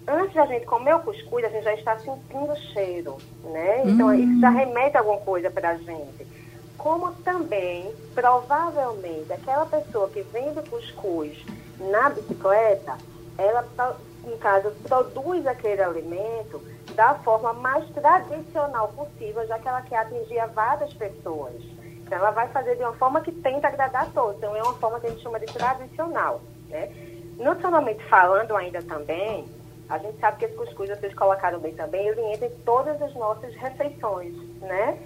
antes 0.07 0.35
da 0.35 0.45
gente 0.45 0.67
comer 0.67 0.93
o 0.93 0.99
cuscuz, 0.99 1.43
a 1.43 1.49
gente 1.49 1.63
já 1.63 1.73
está 1.73 1.97
sentindo 1.97 2.51
o 2.51 2.55
cheiro, 2.71 3.17
né? 3.45 3.81
Então, 3.83 4.13
isso 4.13 4.39
já 4.41 4.51
remete 4.51 4.95
a 4.95 4.99
alguma 4.99 5.17
coisa 5.21 5.49
para 5.49 5.69
a 5.69 5.77
gente. 5.77 6.36
Como 6.77 7.13
também, 7.23 7.93
provavelmente, 8.13 9.31
aquela 9.33 9.65
pessoa 9.65 10.09
que 10.09 10.21
vende 10.21 10.61
cuscuz 10.69 11.37
na 11.79 12.09
bicicleta, 12.09 12.97
ela, 13.37 13.65
no 14.23 14.37
caso, 14.37 14.71
produz 14.87 15.45
aquele 15.45 15.81
alimento 15.81 16.61
da 16.95 17.15
forma 17.15 17.53
mais 17.53 17.87
tradicional 17.89 18.89
possível, 18.89 19.45
já 19.47 19.59
que 19.59 19.67
ela 19.67 19.81
quer 19.81 19.97
atingir 19.97 20.45
várias 20.53 20.93
pessoas. 20.93 21.53
Então, 22.05 22.17
ela 22.17 22.31
vai 22.31 22.47
fazer 22.49 22.75
de 22.75 22.83
uma 22.83 22.93
forma 22.93 23.21
que 23.21 23.31
tenta 23.31 23.67
agradar 23.67 24.03
a 24.03 24.09
todos. 24.11 24.37
Então, 24.37 24.55
é 24.55 24.63
uma 24.63 24.75
forma 24.75 24.99
que 24.99 25.07
a 25.07 25.09
gente 25.09 25.21
chama 25.21 25.39
de 25.39 25.45
tradicional. 25.47 26.41
Né? 26.69 26.89
Nutricionalmente 27.37 28.03
falando 28.05 28.55
ainda 28.55 28.81
também, 28.81 29.45
a 29.89 29.97
gente 29.97 30.19
sabe 30.19 30.37
que 30.37 30.45
esse 30.45 30.55
cuscuz, 30.55 30.89
vocês 30.89 31.13
colocaram 31.13 31.59
bem 31.59 31.73
também, 31.73 32.07
ele 32.07 32.21
entra 32.33 32.47
em 32.47 32.55
todas 32.65 33.01
as 33.01 33.13
nossas 33.13 33.53
refeições, 33.55 34.35
né? 34.59 34.97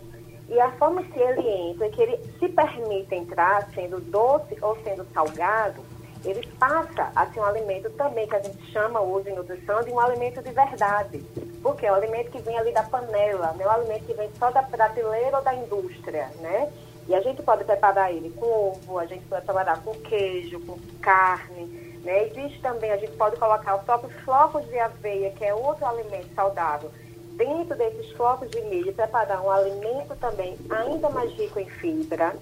E 0.51 0.60
a 0.60 0.70
forma 0.74 1.01
que 1.01 1.17
ele 1.17 1.48
entra, 1.48 1.89
que 1.89 2.01
ele 2.01 2.17
se 2.38 2.50
permite 2.50 3.15
entrar, 3.15 3.70
sendo 3.74 4.01
doce 4.01 4.58
ou 4.62 4.77
sendo 4.84 5.08
salgado, 5.13 5.81
ele 6.25 6.46
passa 6.60 7.10
a 7.15 7.25
ser 7.27 7.39
um 7.39 7.46
alimento 7.46 7.89
também 7.91 8.27
que 8.27 8.36
a 8.36 8.41
gente 8.41 8.62
chama 8.70 9.00
hoje 9.00 9.29
em 9.29 9.36
nutrição 9.36 9.81
de 9.81 9.91
um 9.91 10.00
alimento 10.00 10.41
de 10.41 10.51
verdade. 10.51 11.20
Porque 11.63 11.86
é 11.86 11.91
um 11.91 11.96
alimento 11.96 12.31
que 12.31 12.41
vem 12.41 12.58
ali 12.58 12.74
da 12.74 12.84
panela, 12.84 13.53
não 13.53 13.63
é 13.63 13.67
um 13.67 13.72
alimento 13.72 14.05
que 14.05 14.13
vem 14.13 14.29
só 14.38 14.51
da 14.51 14.62
prateleira 14.62 15.38
ou 15.38 15.43
da 15.43 15.53
indústria, 15.53 16.29
né? 16.41 16.70
E 17.08 17.15
a 17.15 17.22
gente 17.22 17.41
pode 17.41 17.63
preparar 17.63 18.13
ele 18.13 18.29
com 18.31 18.46
ovo, 18.46 19.00
a 19.00 19.05
gente 19.05 19.24
pode 19.27 19.46
preparar 19.46 19.81
com 19.81 19.93
queijo, 20.01 20.60
com 20.65 20.77
carne, 21.01 21.65
né? 22.03 22.25
Existe 22.25 22.60
também, 22.62 22.91
a 22.91 22.98
gente 22.98 23.13
pode 23.13 23.38
colocar 23.38 23.77
os 23.77 23.84
próprios 23.84 24.13
flocos 24.25 24.65
de 24.65 24.77
aveia, 24.77 25.31
que 25.31 25.46
é 25.46 25.53
outro 25.53 25.86
alimento 25.86 26.27
saudável, 26.36 26.91
dentro 27.31 27.75
desses 27.75 28.11
flocos 28.13 28.50
de 28.50 28.61
milho, 28.61 28.93
preparar 28.93 29.43
um 29.43 29.50
alimento 29.50 30.15
também 30.19 30.57
ainda 30.69 31.09
mais 31.09 31.31
rico 31.33 31.59
em 31.59 31.69
fibra, 31.69 32.35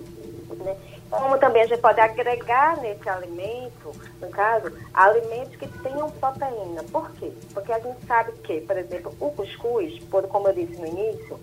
né? 0.57 0.75
Como 1.09 1.39
também 1.39 1.63
a 1.63 1.65
gente 1.65 1.81
pode 1.81 1.99
agregar 1.99 2.77
nesse 2.77 3.09
alimento, 3.09 3.91
no 4.21 4.29
caso, 4.29 4.71
alimentos 4.93 5.55
que 5.55 5.67
tenham 5.79 6.09
proteína. 6.11 6.83
Por 6.91 7.11
quê? 7.13 7.31
Porque 7.51 7.71
a 7.71 7.79
gente 7.79 8.05
sabe 8.05 8.31
que, 8.43 8.61
por 8.61 8.77
exemplo, 8.77 9.15
o 9.19 9.31
cuscuz, 9.31 9.97
por, 10.05 10.27
como 10.27 10.49
eu 10.49 10.53
disse 10.53 10.79
no 10.79 10.85
início, 10.85 11.39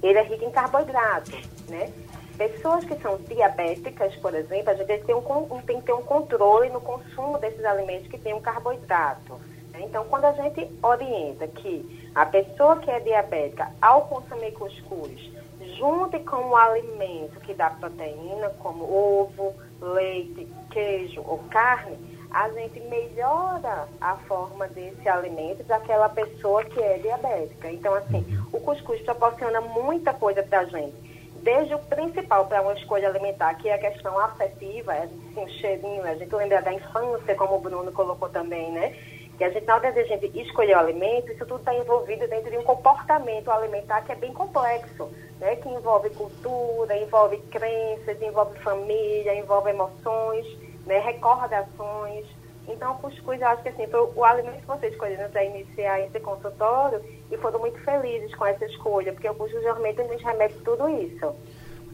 ele 0.00 0.18
é 0.18 0.22
rico 0.22 0.44
em 0.44 0.50
carboidrato, 0.50 1.32
né? 1.68 1.92
Pessoas 2.36 2.84
que 2.84 2.94
são 3.00 3.16
diabéticas, 3.28 4.14
por 4.16 4.32
exemplo, 4.32 4.70
a 4.70 4.74
gente 4.74 5.04
tem, 5.04 5.14
um, 5.14 5.60
tem 5.66 5.80
que 5.80 5.86
ter 5.86 5.92
um 5.92 6.02
controle 6.02 6.70
no 6.70 6.80
consumo 6.80 7.36
desses 7.38 7.64
alimentos 7.64 8.06
que 8.06 8.32
um 8.32 8.40
carboidrato. 8.40 9.40
Então, 9.80 10.04
quando 10.04 10.24
a 10.24 10.32
gente 10.32 10.68
orienta 10.82 11.46
que 11.46 12.10
a 12.14 12.26
pessoa 12.26 12.76
que 12.78 12.90
é 12.90 13.00
diabética, 13.00 13.70
ao 13.80 14.02
consumir 14.06 14.52
cuscuz, 14.52 15.30
junte 15.76 16.18
com 16.20 16.36
um 16.36 16.56
alimento 16.56 17.40
que 17.40 17.54
dá 17.54 17.70
proteína, 17.70 18.50
como 18.60 18.84
ovo, 18.84 19.54
leite, 19.80 20.46
queijo 20.70 21.22
ou 21.26 21.38
carne, 21.50 21.96
a 22.30 22.48
gente 22.50 22.80
melhora 22.80 23.88
a 24.00 24.16
forma 24.16 24.68
desse 24.68 25.08
alimento 25.08 25.64
para 25.64 25.76
aquela 25.76 26.08
pessoa 26.08 26.64
que 26.64 26.80
é 26.80 26.98
diabética. 26.98 27.70
Então, 27.70 27.94
assim, 27.94 28.24
o 28.52 28.60
cuscuz 28.60 29.00
proporciona 29.02 29.60
muita 29.60 30.12
coisa 30.12 30.42
para 30.42 30.60
a 30.60 30.64
gente 30.64 31.08
desde 31.42 31.74
o 31.74 31.78
principal 31.78 32.46
para 32.46 32.60
uma 32.62 32.74
escolha 32.74 33.08
alimentar, 33.08 33.54
que 33.54 33.68
é 33.68 33.74
a 33.74 33.78
questão 33.78 34.18
afetiva, 34.18 34.94
é 34.94 35.04
assim, 35.04 35.44
o 35.44 35.48
cheirinho, 35.48 36.04
a 36.04 36.14
gente 36.14 36.34
lembra 36.34 36.60
da 36.60 36.72
infância, 36.72 37.34
como 37.36 37.56
o 37.56 37.60
Bruno 37.60 37.92
colocou 37.92 38.28
também, 38.28 38.70
né? 38.72 38.94
Que 39.38 39.44
a 39.44 39.50
gente, 39.50 39.66
na 39.66 39.76
hora 39.76 39.92
de 39.92 40.00
a 40.00 40.04
gente 40.04 40.36
escolher 40.36 40.74
o 40.74 40.80
alimento, 40.80 41.30
isso 41.30 41.46
tudo 41.46 41.60
está 41.60 41.72
envolvido 41.72 42.26
dentro 42.26 42.50
de 42.50 42.58
um 42.58 42.64
comportamento 42.64 43.48
alimentar 43.50 44.02
que 44.02 44.10
é 44.10 44.16
bem 44.16 44.32
complexo, 44.32 45.08
né? 45.38 45.54
Que 45.54 45.68
envolve 45.68 46.10
cultura, 46.10 46.96
envolve 46.96 47.38
crenças, 47.50 48.20
envolve 48.20 48.58
família, 48.58 49.32
envolve 49.36 49.70
emoções, 49.70 50.44
né? 50.84 50.98
recordações. 50.98 52.26
Então, 52.66 52.92
o 52.92 52.98
cuscuz, 52.98 53.40
eu 53.40 53.46
acho 53.46 53.62
que 53.62 53.68
assim, 53.68 53.86
foi 53.86 54.00
o 54.00 54.24
alimento 54.24 54.60
que 54.60 54.66
vocês 54.66 54.92
escolheram 54.92 55.30
para 55.30 55.44
iniciar 55.44 56.00
esse 56.00 56.18
consultório 56.18 57.00
e 57.30 57.36
foram 57.38 57.60
muito 57.60 57.78
felizes 57.78 58.34
com 58.34 58.44
essa 58.44 58.64
escolha, 58.66 59.12
porque 59.12 59.28
o 59.28 59.34
cuscuz 59.36 59.62
realmente 59.62 60.02
nos 60.02 60.20
remete 60.20 60.58
tudo 60.64 60.88
isso. 60.88 61.34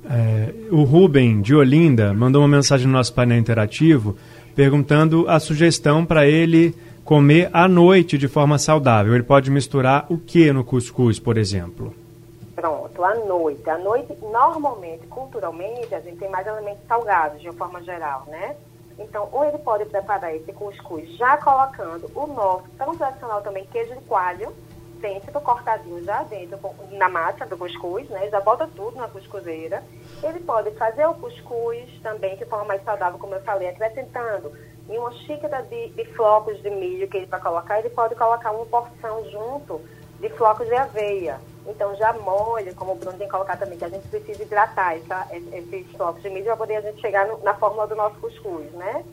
É, 0.08 0.52
o 0.70 0.82
Rubem, 0.82 1.40
de 1.40 1.54
Olinda, 1.54 2.12
mandou 2.12 2.42
uma 2.42 2.48
mensagem 2.48 2.86
no 2.86 2.92
nosso 2.92 3.14
painel 3.14 3.38
interativo 3.38 4.16
perguntando 4.54 5.28
a 5.28 5.40
sugestão 5.40 6.04
para 6.04 6.26
ele 6.26 6.74
comer 7.04 7.50
à 7.52 7.68
noite 7.68 8.16
de 8.16 8.28
forma 8.28 8.58
saudável. 8.58 9.14
Ele 9.14 9.22
pode 9.22 9.50
misturar 9.50 10.06
o 10.08 10.16
que 10.16 10.52
no 10.52 10.64
cuscuz, 10.64 11.18
por 11.18 11.36
exemplo? 11.36 11.94
Pronto, 12.54 13.04
à 13.04 13.14
noite. 13.14 13.68
À 13.68 13.78
noite, 13.78 14.14
normalmente, 14.22 15.06
culturalmente, 15.06 15.94
a 15.94 16.00
gente 16.00 16.16
tem 16.16 16.30
mais 16.30 16.46
alimentos 16.46 16.86
salgados, 16.86 17.40
de 17.40 17.48
uma 17.48 17.54
forma 17.54 17.82
geral, 17.82 18.24
né? 18.28 18.54
Então, 18.98 19.28
ou 19.32 19.44
ele 19.44 19.58
pode 19.58 19.84
preparar 19.86 20.34
esse 20.34 20.52
cuscuz 20.52 21.10
já 21.16 21.36
colocando 21.36 22.08
o 22.14 22.26
nosso, 22.28 22.64
tão 22.78 22.96
tradicional 22.96 23.42
também, 23.42 23.66
queijo 23.72 23.92
de 23.92 24.00
coalho, 24.02 24.52
dentro, 25.04 25.38
cortadinho 25.42 26.02
já 26.02 26.22
dentro, 26.22 26.58
na 26.92 27.10
massa 27.10 27.44
do 27.44 27.58
cuscuz, 27.58 28.08
né? 28.08 28.30
Já 28.30 28.40
bota 28.40 28.66
tudo 28.74 28.96
na 28.96 29.06
cuscuzeira. 29.06 29.82
Ele 30.22 30.40
pode 30.40 30.70
fazer 30.72 31.04
o 31.04 31.12
cuscuz 31.12 31.90
também 32.02 32.34
de 32.36 32.46
forma 32.46 32.64
mais 32.64 32.82
saudável, 32.82 33.18
como 33.18 33.34
eu 33.34 33.42
falei, 33.42 33.68
acrescentando 33.68 34.50
em 34.88 34.96
uma 34.96 35.12
xícara 35.12 35.62
de, 35.62 35.88
de 35.90 36.06
flocos 36.14 36.60
de 36.62 36.70
milho 36.70 37.06
que 37.06 37.18
ele 37.18 37.26
vai 37.26 37.40
colocar, 37.40 37.78
ele 37.78 37.90
pode 37.90 38.14
colocar 38.14 38.50
uma 38.50 38.64
porção 38.64 39.30
junto 39.30 39.78
de 40.20 40.30
flocos 40.30 40.66
de 40.66 40.74
aveia. 40.74 41.38
Então 41.66 41.94
já 41.96 42.14
molha, 42.14 42.72
como 42.74 42.92
o 42.92 42.94
Bruno 42.94 43.18
tem 43.18 43.26
que 43.26 43.32
colocar 43.32 43.58
também, 43.58 43.76
que 43.76 43.84
a 43.84 43.88
gente 43.90 44.08
precisa 44.08 44.42
hidratar 44.42 44.96
essa, 44.96 45.28
esses 45.32 45.90
flocos 45.92 46.22
de 46.22 46.30
milho 46.30 46.46
para 46.46 46.56
poder 46.56 46.76
a 46.76 46.80
gente 46.80 47.00
chegar 47.00 47.26
no, 47.26 47.38
na 47.42 47.52
fórmula 47.54 47.86
do 47.86 47.94
nosso 47.94 48.16
cuscuz, 48.20 48.72
né? 48.72 49.04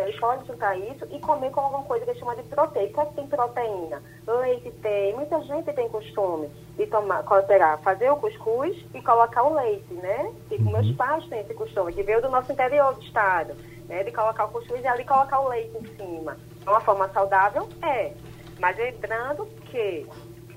Ele 0.00 0.18
pode 0.18 0.46
juntar 0.46 0.76
isso 0.76 1.06
e 1.10 1.18
comer 1.20 1.50
com 1.50 1.60
alguma 1.60 1.82
coisa 1.84 2.04
que 2.04 2.18
chama 2.18 2.36
de 2.36 2.42
proteína. 2.44 2.90
O 2.90 2.94
que 2.94 3.00
é 3.00 3.04
que 3.06 3.14
tem 3.14 3.26
proteína? 3.26 4.02
Leite 4.26 4.70
tem. 4.82 5.14
Muita 5.14 5.40
gente 5.42 5.72
tem 5.72 5.88
costume 5.88 6.48
de 6.76 6.86
tomar, 6.86 7.22
pegar, 7.46 7.78
fazer 7.78 8.10
o 8.10 8.16
cuscuz 8.16 8.76
e 8.94 9.02
colocar 9.02 9.42
o 9.44 9.54
leite, 9.54 9.94
né? 9.94 10.32
E 10.50 10.56
uhum. 10.56 10.72
meus 10.72 10.90
pais 10.96 11.26
têm 11.28 11.40
esse 11.40 11.54
costume, 11.54 11.92
que 11.92 12.02
veio 12.02 12.20
do 12.20 12.28
nosso 12.28 12.52
interior 12.52 12.94
do 12.94 13.02
estado, 13.02 13.54
né? 13.88 14.02
De 14.02 14.12
colocar 14.12 14.44
o 14.44 14.48
cuscuz 14.48 14.82
e 14.82 14.86
ali 14.86 15.04
colocar 15.04 15.40
o 15.40 15.48
leite 15.48 15.76
em 15.76 15.96
cima. 15.96 16.36
É 16.64 16.70
uma 16.70 16.80
forma 16.80 17.08
saudável? 17.10 17.68
É. 17.82 18.12
Mas 18.58 18.76
lembrando 18.76 19.46
que 19.70 20.06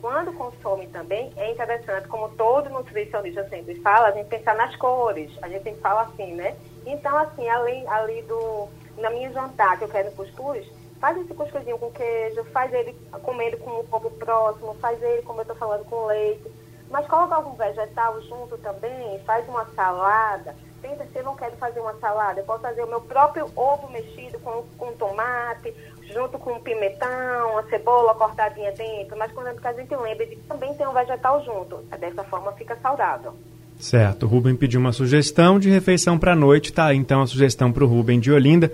quando 0.01 0.33
consome 0.33 0.87
também, 0.87 1.31
é 1.35 1.51
interessante, 1.51 2.07
como 2.07 2.29
todo 2.29 2.69
nutricionista 2.69 3.47
sempre 3.49 3.75
fala, 3.81 4.07
a 4.07 4.11
gente 4.11 4.27
pensar 4.27 4.55
nas 4.55 4.75
cores, 4.77 5.31
a 5.41 5.49
gente 5.49 5.63
sempre 5.63 5.81
fala 5.81 6.01
assim, 6.03 6.33
né? 6.35 6.55
Então, 6.85 7.17
assim, 7.17 7.47
além 7.49 7.87
ali 7.87 8.21
do, 8.23 8.67
na 8.99 9.09
minha 9.09 9.31
jantar, 9.31 9.77
que 9.77 9.83
eu 9.83 9.89
quero 9.89 10.11
cuscuz, 10.11 10.65
faz 10.99 11.17
esse 11.17 11.33
cuscuzinho 11.33 11.77
com 11.77 11.91
queijo, 11.91 12.43
faz 12.45 12.73
ele 12.73 12.93
comendo 13.23 13.57
com 13.57 13.79
um 13.79 13.85
pouco 13.85 14.11
próximo, 14.11 14.75
faz 14.75 15.01
ele, 15.01 15.21
como 15.21 15.39
eu 15.39 15.43
estou 15.43 15.55
falando, 15.55 15.85
com 15.85 16.05
leite, 16.05 16.51
mas 16.89 17.07
coloca 17.07 17.35
algum 17.35 17.55
vegetal 17.55 18.21
junto 18.21 18.57
também, 18.57 19.19
faz 19.25 19.47
uma 19.47 19.65
salada, 19.75 20.55
tenta, 20.81 21.05
se 21.05 21.17
eu 21.17 21.23
não 21.23 21.35
quero 21.35 21.55
fazer 21.57 21.79
uma 21.79 21.93
salada, 21.99 22.39
eu 22.39 22.45
posso 22.45 22.61
fazer 22.61 22.83
o 22.83 22.87
meu 22.87 23.01
próprio 23.01 23.49
ovo 23.55 23.89
mexido 23.89 24.39
com, 24.39 24.63
com 24.77 24.93
tomate, 24.93 25.73
junto 26.01 26.39
com 26.39 26.53
um 26.53 26.61
pimentão, 26.61 27.57
a 27.57 27.63
cebola 27.69 28.15
cortadinha 28.15 28.71
dentro, 28.71 29.17
mas 29.17 29.31
quando 29.31 29.47
a 29.47 29.73
gente 29.73 29.95
lembra 29.95 30.25
de 30.25 30.35
que 30.35 30.43
também 30.43 30.73
tem 30.73 30.87
um 30.87 30.93
vegetal 30.93 31.43
junto, 31.43 31.77
dessa 31.97 32.23
forma 32.23 32.51
fica 32.53 32.75
saudável. 32.77 33.33
Certo, 33.79 34.25
o 34.25 34.29
Rubem 34.29 34.55
pediu 34.55 34.77
uma 34.77 34.91
sugestão 34.91 35.57
de 35.57 35.69
refeição 35.69 36.17
para 36.17 36.33
a 36.33 36.35
noite, 36.35 36.73
tá? 36.73 36.93
Então 36.93 37.21
a 37.21 37.27
sugestão 37.27 37.71
para 37.71 37.85
o 37.85 37.87
Rubem 37.87 38.19
de 38.19 38.29
Olinda. 38.29 38.69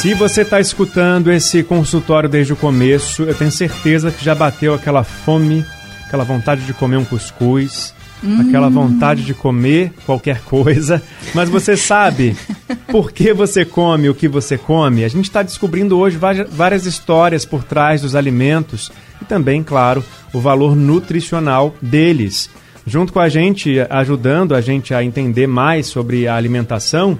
Se 0.00 0.12
você 0.12 0.42
está 0.42 0.60
escutando 0.60 1.32
esse 1.32 1.62
consultório 1.62 2.28
desde 2.28 2.52
o 2.52 2.56
começo, 2.56 3.22
eu 3.22 3.34
tenho 3.34 3.52
certeza 3.52 4.10
que 4.10 4.24
já 4.24 4.34
bateu 4.34 4.74
aquela 4.74 5.04
fome, 5.04 5.64
aquela 6.04 6.24
vontade 6.24 6.66
de 6.66 6.74
comer 6.74 6.96
um 6.96 7.04
cuscuz, 7.04 7.94
hum. 8.22 8.40
aquela 8.40 8.68
vontade 8.68 9.24
de 9.24 9.34
comer 9.34 9.92
qualquer 10.04 10.40
coisa, 10.42 11.00
mas 11.32 11.48
você 11.48 11.76
sabe 11.76 12.36
por 12.90 13.12
que 13.12 13.32
você 13.32 13.64
come 13.64 14.08
o 14.08 14.14
que 14.14 14.26
você 14.26 14.58
come? 14.58 15.04
A 15.04 15.08
gente 15.08 15.26
está 15.26 15.42
descobrindo 15.42 15.96
hoje 15.96 16.18
várias 16.50 16.86
histórias 16.86 17.44
por 17.44 17.62
trás 17.62 18.02
dos 18.02 18.16
alimentos 18.16 18.90
e 19.22 19.24
também, 19.24 19.62
claro, 19.62 20.04
o 20.32 20.40
valor 20.40 20.74
nutricional 20.74 21.72
deles. 21.80 22.50
Junto 22.88 23.12
com 23.12 23.18
a 23.18 23.28
gente, 23.28 23.80
ajudando 23.90 24.54
a 24.54 24.60
gente 24.60 24.94
a 24.94 25.02
entender 25.02 25.48
mais 25.48 25.88
sobre 25.88 26.28
a 26.28 26.36
alimentação 26.36 27.18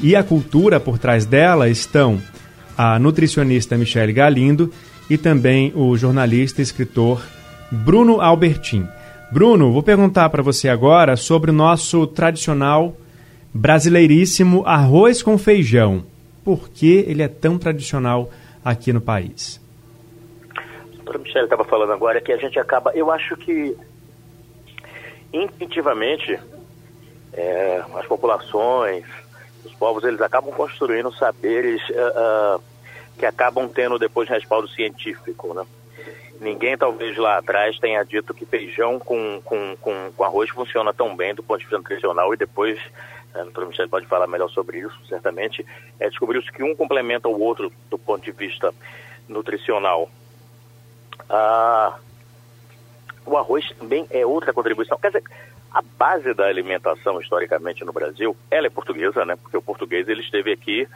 e 0.00 0.14
a 0.14 0.22
cultura 0.22 0.78
por 0.78 0.98
trás 0.98 1.24
dela, 1.24 1.66
estão 1.66 2.20
a 2.76 2.98
nutricionista 2.98 3.78
Michele 3.78 4.12
Galindo 4.12 4.70
e 5.08 5.16
também 5.16 5.72
o 5.74 5.96
jornalista 5.96 6.60
e 6.60 6.62
escritor 6.62 7.24
Bruno 7.70 8.20
Albertin. 8.20 8.86
Bruno, 9.32 9.72
vou 9.72 9.82
perguntar 9.82 10.28
para 10.28 10.42
você 10.42 10.68
agora 10.68 11.16
sobre 11.16 11.50
o 11.50 11.54
nosso 11.54 12.06
tradicional 12.06 12.94
brasileiríssimo 13.52 14.62
arroz 14.66 15.22
com 15.22 15.38
feijão. 15.38 16.04
Por 16.44 16.68
que 16.68 17.06
ele 17.08 17.22
é 17.22 17.28
tão 17.28 17.56
tradicional 17.56 18.30
aqui 18.62 18.92
no 18.92 19.00
país? 19.00 19.58
A 20.54 20.96
doutora 20.96 21.18
Michelle 21.18 21.44
estava 21.44 21.64
falando 21.64 21.92
agora 21.94 22.20
que 22.20 22.30
a 22.30 22.36
gente 22.36 22.58
acaba, 22.58 22.92
eu 22.94 23.10
acho 23.10 23.34
que 23.38 23.74
intuitivamente 25.32 26.38
é, 27.32 27.84
as 27.94 28.06
populações, 28.06 29.04
os 29.64 29.74
povos, 29.74 30.04
eles 30.04 30.20
acabam 30.20 30.52
construindo 30.52 31.12
saberes 31.12 31.80
uh, 31.90 32.58
uh, 32.58 32.62
que 33.18 33.26
acabam 33.26 33.68
tendo 33.68 33.98
depois 33.98 34.28
respaldo 34.28 34.68
científico, 34.68 35.52
né? 35.54 35.64
Ninguém, 36.40 36.78
talvez 36.78 37.16
lá 37.16 37.38
atrás, 37.38 37.78
tenha 37.78 38.04
dito 38.04 38.32
que 38.32 38.46
feijão 38.46 38.98
com, 39.00 39.42
com, 39.44 39.76
com, 39.80 40.12
com 40.16 40.24
arroz 40.24 40.48
funciona 40.50 40.94
tão 40.94 41.16
bem 41.16 41.34
do 41.34 41.42
ponto 41.42 41.58
de 41.58 41.64
vista 41.64 41.78
nutricional 41.78 42.32
e 42.32 42.36
depois, 42.36 42.78
a 43.34 43.42
doutora 43.42 43.66
Michelle 43.66 43.90
pode 43.90 44.06
falar 44.06 44.28
melhor 44.28 44.48
sobre 44.48 44.78
isso, 44.78 44.96
certamente, 45.08 45.66
é, 45.98 46.08
descobriu-se 46.08 46.52
que 46.52 46.62
um 46.62 46.76
complementa 46.76 47.28
o 47.28 47.40
outro 47.40 47.72
do 47.90 47.98
ponto 47.98 48.22
de 48.22 48.30
vista 48.30 48.72
nutricional. 49.28 50.08
Ah, 51.28 51.98
o 53.28 53.36
arroz 53.36 53.68
também 53.78 54.06
é 54.10 54.24
outra 54.24 54.52
contribuição. 54.52 54.98
Quer 54.98 55.08
dizer, 55.08 55.24
a 55.70 55.82
base 55.82 56.32
da 56.34 56.46
alimentação, 56.46 57.20
historicamente, 57.20 57.84
no 57.84 57.92
Brasil, 57.92 58.36
ela 58.50 58.66
é 58.66 58.70
portuguesa, 58.70 59.24
né? 59.24 59.36
Porque 59.36 59.56
o 59.56 59.62
português, 59.62 60.08
ele 60.08 60.22
esteve 60.22 60.52
aqui, 60.52 60.88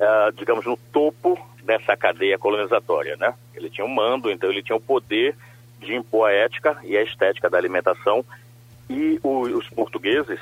uh, 0.00 0.32
digamos, 0.32 0.66
no 0.66 0.76
topo 0.92 1.38
dessa 1.62 1.96
cadeia 1.96 2.38
colonizatória, 2.38 3.16
né? 3.16 3.34
Ele 3.54 3.70
tinha 3.70 3.84
um 3.84 3.94
mando, 3.94 4.30
então 4.30 4.50
ele 4.50 4.62
tinha 4.62 4.76
o 4.76 4.80
poder 4.80 5.36
de 5.78 5.94
impor 5.94 6.28
a 6.28 6.32
ética 6.32 6.76
e 6.82 6.96
a 6.96 7.02
estética 7.02 7.48
da 7.48 7.56
alimentação. 7.56 8.24
E 8.90 9.20
o, 9.22 9.42
os 9.42 9.68
portugueses, 9.68 10.40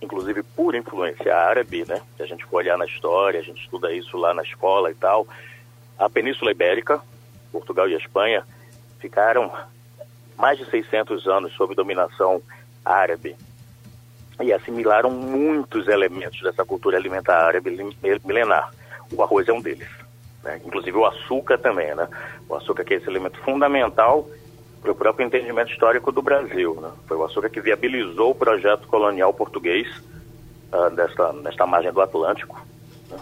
inclusive 0.00 0.42
por 0.42 0.74
influência 0.74 1.36
árabe, 1.36 1.84
né? 1.88 2.00
Se 2.16 2.22
a 2.22 2.26
gente 2.26 2.44
for 2.44 2.58
olhar 2.58 2.78
na 2.78 2.86
história, 2.86 3.40
a 3.40 3.42
gente 3.42 3.62
estuda 3.62 3.92
isso 3.92 4.16
lá 4.16 4.32
na 4.32 4.42
escola 4.42 4.90
e 4.90 4.94
tal, 4.94 5.26
a 5.98 6.08
Península 6.08 6.50
Ibérica, 6.50 7.00
Portugal 7.50 7.88
e 7.88 7.94
Espanha, 7.94 8.44
ficaram 9.00 9.52
mais 10.36 10.58
de 10.58 10.64
600 10.66 11.26
anos 11.26 11.52
sob 11.54 11.74
dominação 11.74 12.42
árabe 12.84 13.36
e 14.42 14.52
assimilaram 14.52 15.10
muitos 15.10 15.86
elementos 15.88 16.40
dessa 16.42 16.64
cultura 16.64 16.96
alimentar 16.96 17.46
árabe 17.46 17.94
milenar. 18.24 18.72
O 19.12 19.22
arroz 19.22 19.48
é 19.48 19.52
um 19.52 19.60
deles. 19.60 19.88
Né? 20.42 20.60
Inclusive 20.64 20.96
o 20.96 21.06
açúcar 21.06 21.58
também, 21.58 21.94
né? 21.94 22.08
O 22.48 22.54
açúcar 22.54 22.84
que 22.84 22.94
é 22.94 22.96
esse 22.96 23.08
elemento 23.08 23.38
fundamental 23.40 24.28
para 24.82 24.92
o 24.92 24.94
próprio 24.94 25.26
entendimento 25.26 25.72
histórico 25.72 26.12
do 26.12 26.20
Brasil. 26.20 26.78
Né? 26.80 26.90
Foi 27.06 27.16
o 27.16 27.24
açúcar 27.24 27.48
que 27.48 27.60
viabilizou 27.60 28.32
o 28.32 28.34
projeto 28.34 28.86
colonial 28.86 29.32
português 29.32 29.88
uh, 30.72 30.90
desta, 30.94 31.32
nesta 31.32 31.66
margem 31.66 31.92
do 31.92 32.02
Atlântico. 32.02 32.60
Né? 33.10 33.16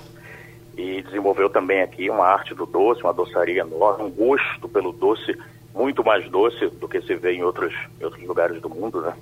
E 0.76 1.02
desenvolveu 1.02 1.48
também 1.50 1.82
aqui 1.82 2.10
uma 2.10 2.26
arte 2.26 2.54
do 2.54 2.66
doce, 2.66 3.02
uma 3.02 3.12
doçaria 3.12 3.60
enorme, 3.60 4.04
um 4.04 4.10
gosto 4.10 4.68
pelo 4.68 4.92
doce 4.92 5.38
muito 5.74 6.04
mais 6.04 6.28
doce 6.30 6.68
do 6.68 6.88
que 6.88 7.00
se 7.02 7.14
vê 7.14 7.32
em 7.32 7.42
outros, 7.42 7.74
outros 8.00 8.22
lugares 8.26 8.60
do 8.60 8.68
mundo, 8.68 9.00
né? 9.00 9.14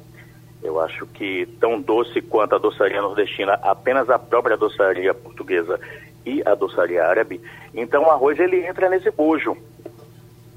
Eu 0.62 0.78
acho 0.78 1.06
que 1.06 1.46
tão 1.58 1.80
doce 1.80 2.20
quanto 2.20 2.54
a 2.54 2.58
doçaria 2.58 3.00
nordestina, 3.00 3.54
apenas 3.62 4.10
a 4.10 4.18
própria 4.18 4.56
doçaria 4.56 5.14
portuguesa 5.14 5.80
e 6.24 6.42
a 6.44 6.54
doçaria 6.54 7.06
árabe. 7.06 7.40
Então 7.74 8.02
o 8.02 8.10
arroz 8.10 8.38
ele 8.38 8.66
entra 8.66 8.88
nesse 8.88 9.10
bojo, 9.10 9.56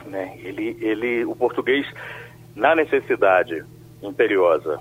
né? 0.05 0.37
Ele, 0.43 0.77
ele, 0.81 1.25
o 1.25 1.35
português 1.35 1.87
na 2.55 2.75
necessidade 2.75 3.63
imperiosa 4.01 4.79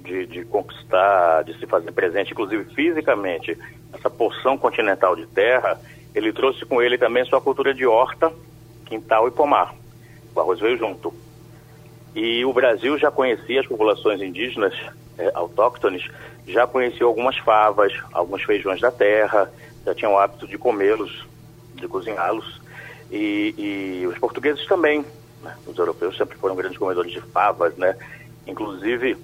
de, 0.00 0.26
de 0.26 0.44
conquistar, 0.44 1.44
de 1.44 1.58
se 1.58 1.66
fazer 1.66 1.92
presente, 1.92 2.32
inclusive 2.32 2.64
fisicamente, 2.74 3.56
essa 3.92 4.10
porção 4.10 4.58
continental 4.58 5.14
de 5.14 5.26
terra, 5.26 5.80
ele 6.14 6.32
trouxe 6.32 6.64
com 6.64 6.82
ele 6.82 6.98
também 6.98 7.24
sua 7.24 7.40
cultura 7.40 7.72
de 7.72 7.86
horta, 7.86 8.32
quintal 8.86 9.28
e 9.28 9.30
pomar. 9.30 9.74
O 10.34 10.40
arroz 10.40 10.60
veio 10.60 10.76
junto. 10.76 11.14
E 12.14 12.44
o 12.44 12.52
Brasil 12.52 12.98
já 12.98 13.10
conhecia 13.10 13.60
as 13.60 13.66
populações 13.66 14.20
indígenas 14.20 14.74
é, 15.18 15.30
autóctones, 15.34 16.08
já 16.46 16.66
conhecia 16.66 17.06
algumas 17.06 17.36
favas, 17.38 17.92
alguns 18.12 18.42
feijões 18.42 18.80
da 18.80 18.90
terra, 18.90 19.50
já 19.84 19.94
tinham 19.94 20.14
o 20.14 20.18
hábito 20.18 20.46
de 20.46 20.58
comê-los, 20.58 21.26
de 21.74 21.88
cozinhá-los. 21.88 22.60
E, 23.10 23.54
e, 24.02 24.06
os 24.06 24.18
portugueses 24.18 24.66
também, 24.66 25.04
né? 25.42 25.56
os 25.66 25.76
europeus 25.76 26.16
sempre 26.16 26.36
foram 26.36 26.56
grandes 26.56 26.78
comedores 26.78 27.12
de 27.12 27.20
favas, 27.20 27.76
né? 27.76 27.96
Inclusive, 28.46 29.16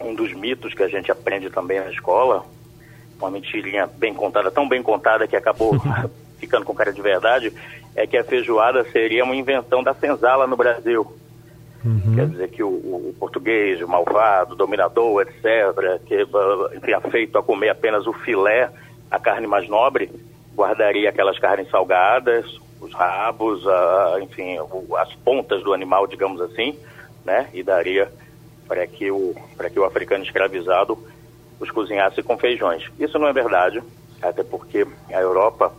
um 0.00 0.14
dos 0.14 0.32
mitos 0.32 0.74
que 0.74 0.82
a 0.82 0.88
gente 0.88 1.10
aprende 1.10 1.50
também 1.50 1.80
na 1.80 1.90
escola, 1.90 2.44
uma 3.18 3.30
mentirinha 3.30 3.86
bem 3.86 4.14
contada, 4.14 4.50
tão 4.50 4.68
bem 4.68 4.82
contada 4.82 5.26
que 5.26 5.36
acabou 5.36 5.72
ficando 6.40 6.64
com 6.64 6.74
cara 6.74 6.92
de 6.92 7.02
verdade, 7.02 7.52
é 7.94 8.06
que 8.06 8.16
a 8.16 8.24
feijoada 8.24 8.84
seria 8.90 9.22
uma 9.22 9.36
invenção 9.36 9.82
da 9.82 9.94
senzala 9.94 10.46
no 10.46 10.56
Brasil. 10.56 11.06
Uhum. 11.84 12.14
Quer 12.14 12.28
dizer 12.28 12.50
que 12.50 12.62
o, 12.62 12.68
o, 12.68 13.14
português, 13.18 13.80
o 13.80 13.88
malvado, 13.88 14.52
o 14.54 14.56
dominador, 14.56 15.22
etc., 15.22 16.00
que 16.06 16.26
enfim, 16.76 16.92
afeito 16.92 17.38
a 17.38 17.42
comer 17.42 17.70
apenas 17.70 18.06
o 18.06 18.12
filé, 18.12 18.70
a 19.10 19.18
carne 19.18 19.46
mais 19.46 19.68
nobre, 19.68 20.10
guardaria 20.54 21.08
aquelas 21.08 21.38
carnes 21.38 21.70
salgadas, 21.70 22.44
os 22.80 22.92
rabos, 22.92 23.66
a, 23.66 24.18
enfim, 24.20 24.56
as 24.98 25.14
pontas 25.16 25.62
do 25.62 25.72
animal, 25.72 26.06
digamos 26.06 26.40
assim, 26.40 26.78
né? 27.24 27.48
E 27.52 27.62
daria 27.62 28.10
para 28.68 28.86
que 28.86 29.10
o 29.10 29.34
para 29.56 29.68
que 29.70 29.80
o 29.80 29.84
africano 29.84 30.22
escravizado 30.22 30.98
os 31.58 31.70
cozinhasse 31.70 32.22
com 32.22 32.38
feijões. 32.38 32.84
Isso 32.98 33.18
não 33.18 33.28
é 33.28 33.32
verdade, 33.32 33.82
até 34.22 34.42
porque 34.42 34.86
a 35.10 35.20
Europa 35.20 35.72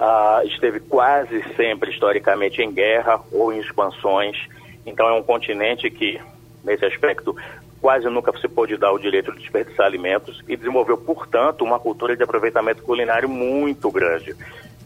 uh, 0.00 0.46
esteve 0.46 0.80
quase 0.80 1.42
sempre, 1.56 1.90
historicamente, 1.90 2.62
em 2.62 2.72
guerra 2.72 3.20
ou 3.30 3.52
em 3.52 3.58
expansões. 3.58 4.36
Então, 4.84 5.08
é 5.08 5.12
um 5.12 5.22
continente 5.22 5.90
que, 5.90 6.20
nesse 6.64 6.84
aspecto, 6.84 7.36
quase 7.80 8.08
nunca 8.08 8.36
se 8.38 8.48
pôde 8.48 8.76
dar 8.76 8.92
o 8.92 8.98
direito 8.98 9.32
de 9.32 9.40
desperdiçar 9.40 9.86
alimentos 9.86 10.42
e 10.48 10.56
desenvolveu, 10.56 10.96
portanto, 10.96 11.64
uma 11.64 11.80
cultura 11.80 12.16
de 12.16 12.22
aproveitamento 12.22 12.82
culinário 12.82 13.28
muito 13.28 13.90
grande. 13.90 14.36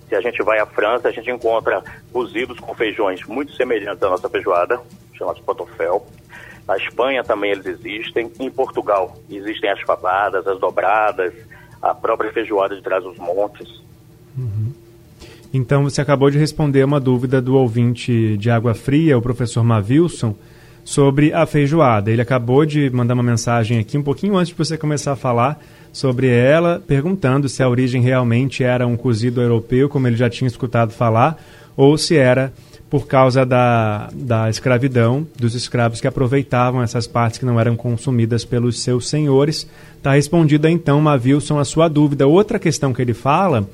Se 0.09 0.15
a 0.15 0.21
gente 0.21 0.43
vai 0.43 0.59
à 0.59 0.67
França, 0.67 1.09
a 1.09 1.13
gente 1.13 1.31
encontra 1.31 1.83
cozidos 2.13 2.59
com 2.61 2.75
feijões 2.75 3.25
muito 3.27 3.53
semelhantes 3.53 4.03
à 4.03 4.09
nossa 4.09 4.29
feijoada, 4.29 4.81
chamados 5.15 5.43
potofel. 5.43 6.07
Na 6.67 6.77
Espanha 6.77 7.23
também 7.23 7.53
eles 7.53 7.67
existem. 7.67 8.33
Em 8.41 8.51
Portugal 8.51 9.17
existem 9.29 9.71
as 9.71 9.81
fabadas, 9.83 10.47
as 10.47 10.59
dobradas, 10.59 11.35
a 11.83 11.95
própria 11.95 12.33
feijoada 12.33 12.75
de 12.75 12.83
trás 12.83 13.05
dos 13.05 13.19
montes. 13.19 13.83
Então, 15.53 15.85
você 15.85 16.01
acabou 16.01 16.31
de 16.31 16.39
responder 16.39 16.85
uma 16.85 17.01
dúvida 17.01 17.41
do 17.41 17.55
ouvinte 17.55 18.37
de 18.37 18.51
Água 18.51 18.75
Fria, 18.75 19.17
o 19.17 19.23
professor 19.23 19.63
Mavilson, 19.63 20.35
sobre 20.85 21.33
a 21.33 21.47
feijoada. 21.47 22.11
Ele 22.11 22.23
acabou 22.23 22.65
de 22.65 22.89
mandar 22.91 23.15
uma 23.15 23.23
mensagem 23.23 23.79
aqui 23.79 23.99
um 23.99 24.03
pouquinho 24.03 24.37
antes 24.37 24.49
de 24.49 24.55
você 24.59 24.79
começar 24.79 25.13
a 25.13 25.17
falar 25.17 25.61
sobre 25.93 26.29
ela, 26.29 26.83
perguntando 26.87 27.49
se 27.49 27.63
a 27.63 27.69
origem 27.69 28.03
realmente 28.03 28.63
era 28.63 28.87
um 28.87 28.97
cozido 28.97 29.41
europeu, 29.41 29.89
como 29.89 30.07
ele 30.07 30.17
já 30.17 30.29
tinha 30.29 30.47
escutado 30.47 30.93
falar, 30.93 31.43
ou 31.77 31.97
se 31.99 32.17
era 32.17 32.53
por 32.89 33.07
causa 33.07 33.45
da, 33.45 34.09
da 34.15 34.49
escravidão, 34.49 35.27
dos 35.37 35.55
escravos 35.55 36.01
que 36.01 36.07
aproveitavam 36.07 36.83
essas 36.83 37.07
partes 37.07 37.39
que 37.39 37.45
não 37.45 37.59
eram 37.59 37.75
consumidas 37.75 38.45
pelos 38.45 38.81
seus 38.81 39.09
senhores. 39.09 39.67
Está 39.97 40.15
respondida 40.15 40.71
então, 40.71 41.01
Mavilson, 41.01 41.59
a 41.59 41.65
sua 41.65 41.89
dúvida. 41.89 42.27
Outra 42.27 42.59
questão 42.59 42.93
que 42.93 43.03
ele 43.03 43.15
fala 43.15 43.69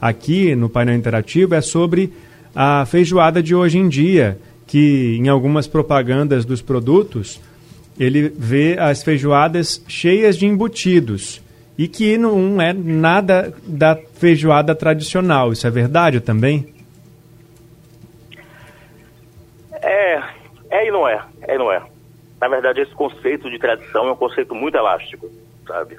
aqui 0.00 0.54
no 0.54 0.68
painel 0.68 0.94
interativo 0.94 1.54
é 1.54 1.60
sobre 1.60 2.12
a 2.54 2.86
feijoada 2.86 3.42
de 3.42 3.54
hoje 3.54 3.78
em 3.78 3.88
dia, 3.88 4.38
que 4.66 5.16
em 5.16 5.28
algumas 5.28 5.66
propagandas 5.66 6.44
dos 6.44 6.62
produtos 6.62 7.40
ele 7.98 8.28
vê 8.28 8.78
as 8.78 9.02
feijoadas 9.02 9.82
cheias 9.88 10.36
de 10.36 10.46
embutidos 10.46 11.42
e 11.78 11.86
que 11.86 12.16
não 12.16 12.60
é 12.60 12.72
nada 12.72 13.54
da 13.66 13.96
feijoada 13.96 14.74
tradicional. 14.74 15.52
Isso 15.52 15.66
é 15.66 15.70
verdade 15.70 16.20
também? 16.20 16.74
É, 19.72 20.22
é 20.70 20.88
e 20.88 20.90
não 20.90 21.06
é, 21.06 21.22
é 21.42 21.54
e 21.54 21.58
não 21.58 21.70
é. 21.70 21.82
Na 22.40 22.48
verdade, 22.48 22.80
esse 22.80 22.94
conceito 22.94 23.50
de 23.50 23.58
tradição 23.58 24.08
é 24.08 24.12
um 24.12 24.16
conceito 24.16 24.54
muito 24.54 24.76
elástico, 24.76 25.30
sabe? 25.66 25.98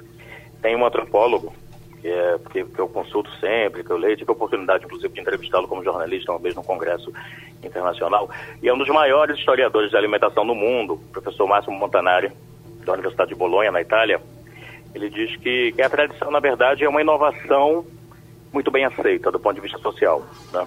Tem 0.62 0.76
um 0.76 0.84
antropólogo 0.84 1.52
que, 2.00 2.08
é, 2.08 2.38
que, 2.50 2.64
que, 2.64 2.78
eu 2.78 2.88
consulto 2.88 3.30
sempre, 3.40 3.82
que 3.82 3.90
eu 3.90 3.96
leio, 3.96 4.16
tive 4.16 4.30
a 4.30 4.32
oportunidade, 4.32 4.84
inclusive, 4.84 5.12
de 5.12 5.20
entrevistá-lo 5.20 5.68
como 5.68 5.84
jornalista 5.84 6.32
uma 6.32 6.38
vez 6.38 6.54
no 6.54 6.62
Congresso 6.62 7.12
Internacional, 7.62 8.30
e 8.62 8.68
é 8.68 8.74
um 8.74 8.78
dos 8.78 8.88
maiores 8.88 9.38
historiadores 9.38 9.90
de 9.90 9.96
alimentação 9.96 10.46
do 10.46 10.54
mundo, 10.54 10.94
o 10.94 11.12
professor 11.12 11.46
Máximo 11.46 11.76
Montanari, 11.76 12.32
da 12.84 12.92
Universidade 12.92 13.30
de 13.30 13.36
Bolonha, 13.36 13.70
na 13.70 13.80
Itália. 13.80 14.20
Ele 14.94 15.10
diz 15.10 15.36
que, 15.36 15.72
que 15.72 15.82
a 15.82 15.90
tradição, 15.90 16.30
na 16.30 16.40
verdade, 16.40 16.84
é 16.84 16.88
uma 16.88 17.00
inovação 17.00 17.84
muito 18.52 18.70
bem 18.70 18.84
aceita 18.84 19.30
do 19.30 19.38
ponto 19.38 19.56
de 19.56 19.60
vista 19.60 19.78
social. 19.78 20.24
Né? 20.52 20.66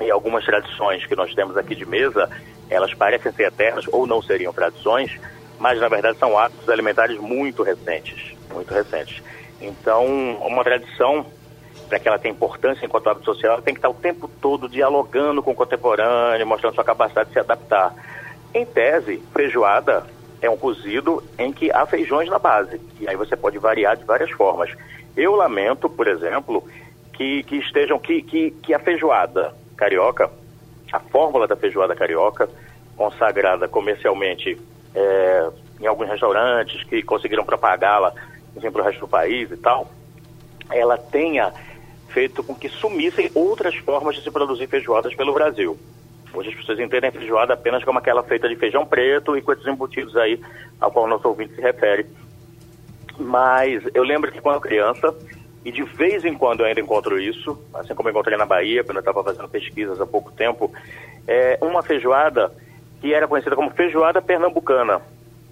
E 0.00 0.10
algumas 0.10 0.44
tradições 0.44 1.06
que 1.06 1.14
nós 1.14 1.32
temos 1.34 1.56
aqui 1.56 1.74
de 1.74 1.86
mesa, 1.86 2.28
elas 2.68 2.92
parecem 2.94 3.32
ser 3.32 3.44
eternas 3.44 3.86
ou 3.92 4.06
não 4.06 4.20
seriam 4.20 4.52
tradições, 4.52 5.18
mas 5.58 5.80
na 5.80 5.88
verdade 5.88 6.18
são 6.18 6.36
hábitos 6.36 6.68
alimentares 6.68 7.18
muito 7.18 7.62
recentes, 7.62 8.34
muito 8.52 8.72
recentes. 8.74 9.22
Então, 9.64 10.04
uma 10.42 10.62
tradição, 10.62 11.24
para 11.88 11.98
que 11.98 12.06
ela 12.06 12.18
tenha 12.18 12.34
importância 12.34 12.84
enquanto 12.84 13.08
hábito 13.08 13.24
social, 13.24 13.54
ela 13.54 13.62
tem 13.62 13.74
que 13.74 13.78
estar 13.78 13.88
o 13.88 13.94
tempo 13.94 14.28
todo 14.40 14.68
dialogando 14.68 15.42
com 15.42 15.52
o 15.52 15.54
contemporâneo, 15.54 16.46
mostrando 16.46 16.74
sua 16.74 16.84
capacidade 16.84 17.28
de 17.28 17.32
se 17.32 17.40
adaptar. 17.40 17.94
Em 18.52 18.64
tese, 18.64 19.22
feijoada 19.32 20.06
é 20.40 20.50
um 20.50 20.56
cozido 20.56 21.22
em 21.38 21.52
que 21.52 21.72
há 21.72 21.86
feijões 21.86 22.28
na 22.28 22.38
base. 22.38 22.80
E 23.00 23.08
aí 23.08 23.16
você 23.16 23.34
pode 23.36 23.58
variar 23.58 23.96
de 23.96 24.04
várias 24.04 24.30
formas. 24.30 24.70
Eu 25.16 25.34
lamento, 25.34 25.88
por 25.88 26.06
exemplo, 26.06 26.62
que, 27.12 27.42
que 27.44 27.56
estejam, 27.56 27.98
que, 27.98 28.22
que, 28.22 28.50
que 28.50 28.74
a 28.74 28.78
feijoada 28.78 29.54
carioca, 29.76 30.30
a 30.92 31.00
fórmula 31.00 31.46
da 31.46 31.56
feijoada 31.56 31.94
carioca, 31.94 32.48
consagrada 32.96 33.66
comercialmente 33.66 34.60
é, 34.94 35.48
em 35.80 35.86
alguns 35.86 36.08
restaurantes 36.08 36.84
que 36.84 37.02
conseguiram 37.02 37.44
propagá-la 37.44 38.12
para 38.60 38.82
o 38.82 38.84
resto 38.84 39.00
do 39.00 39.08
país 39.08 39.50
e 39.50 39.56
tal, 39.56 39.90
ela 40.70 40.96
tenha 40.96 41.52
feito 42.08 42.42
com 42.42 42.54
que 42.54 42.68
sumissem 42.68 43.30
outras 43.34 43.74
formas 43.76 44.16
de 44.16 44.22
se 44.22 44.30
produzir 44.30 44.68
feijoadas 44.68 45.14
pelo 45.14 45.34
Brasil. 45.34 45.76
Hoje 46.32 46.48
as 46.48 46.54
pessoas 46.54 46.80
entendem 46.80 47.10
feijoada 47.10 47.54
apenas 47.54 47.84
como 47.84 47.98
aquela 47.98 48.22
feita 48.22 48.48
de 48.48 48.56
feijão 48.56 48.84
preto 48.84 49.36
e 49.36 49.42
com 49.42 49.52
esses 49.52 49.66
embutidos 49.66 50.16
aí 50.16 50.40
ao 50.80 50.90
qual 50.90 51.04
o 51.04 51.08
nosso 51.08 51.28
ouvinte 51.28 51.54
se 51.54 51.60
refere. 51.60 52.06
Mas 53.18 53.82
eu 53.94 54.02
lembro 54.02 54.32
que 54.32 54.40
quando 54.40 54.60
criança, 54.60 55.14
e 55.64 55.70
de 55.70 55.82
vez 55.82 56.24
em 56.24 56.34
quando 56.34 56.60
eu 56.60 56.66
ainda 56.66 56.80
encontro 56.80 57.20
isso, 57.20 57.58
assim 57.72 57.94
como 57.94 58.08
eu 58.08 58.10
encontrei 58.10 58.36
na 58.36 58.46
Bahia, 58.46 58.82
quando 58.82 58.96
eu 58.96 59.00
estava 59.00 59.22
fazendo 59.22 59.48
pesquisas 59.48 60.00
há 60.00 60.06
pouco 60.06 60.32
tempo, 60.32 60.72
é 61.26 61.58
uma 61.60 61.82
feijoada 61.82 62.52
que 63.00 63.14
era 63.14 63.28
conhecida 63.28 63.54
como 63.54 63.70
feijoada 63.70 64.20
pernambucana, 64.20 65.00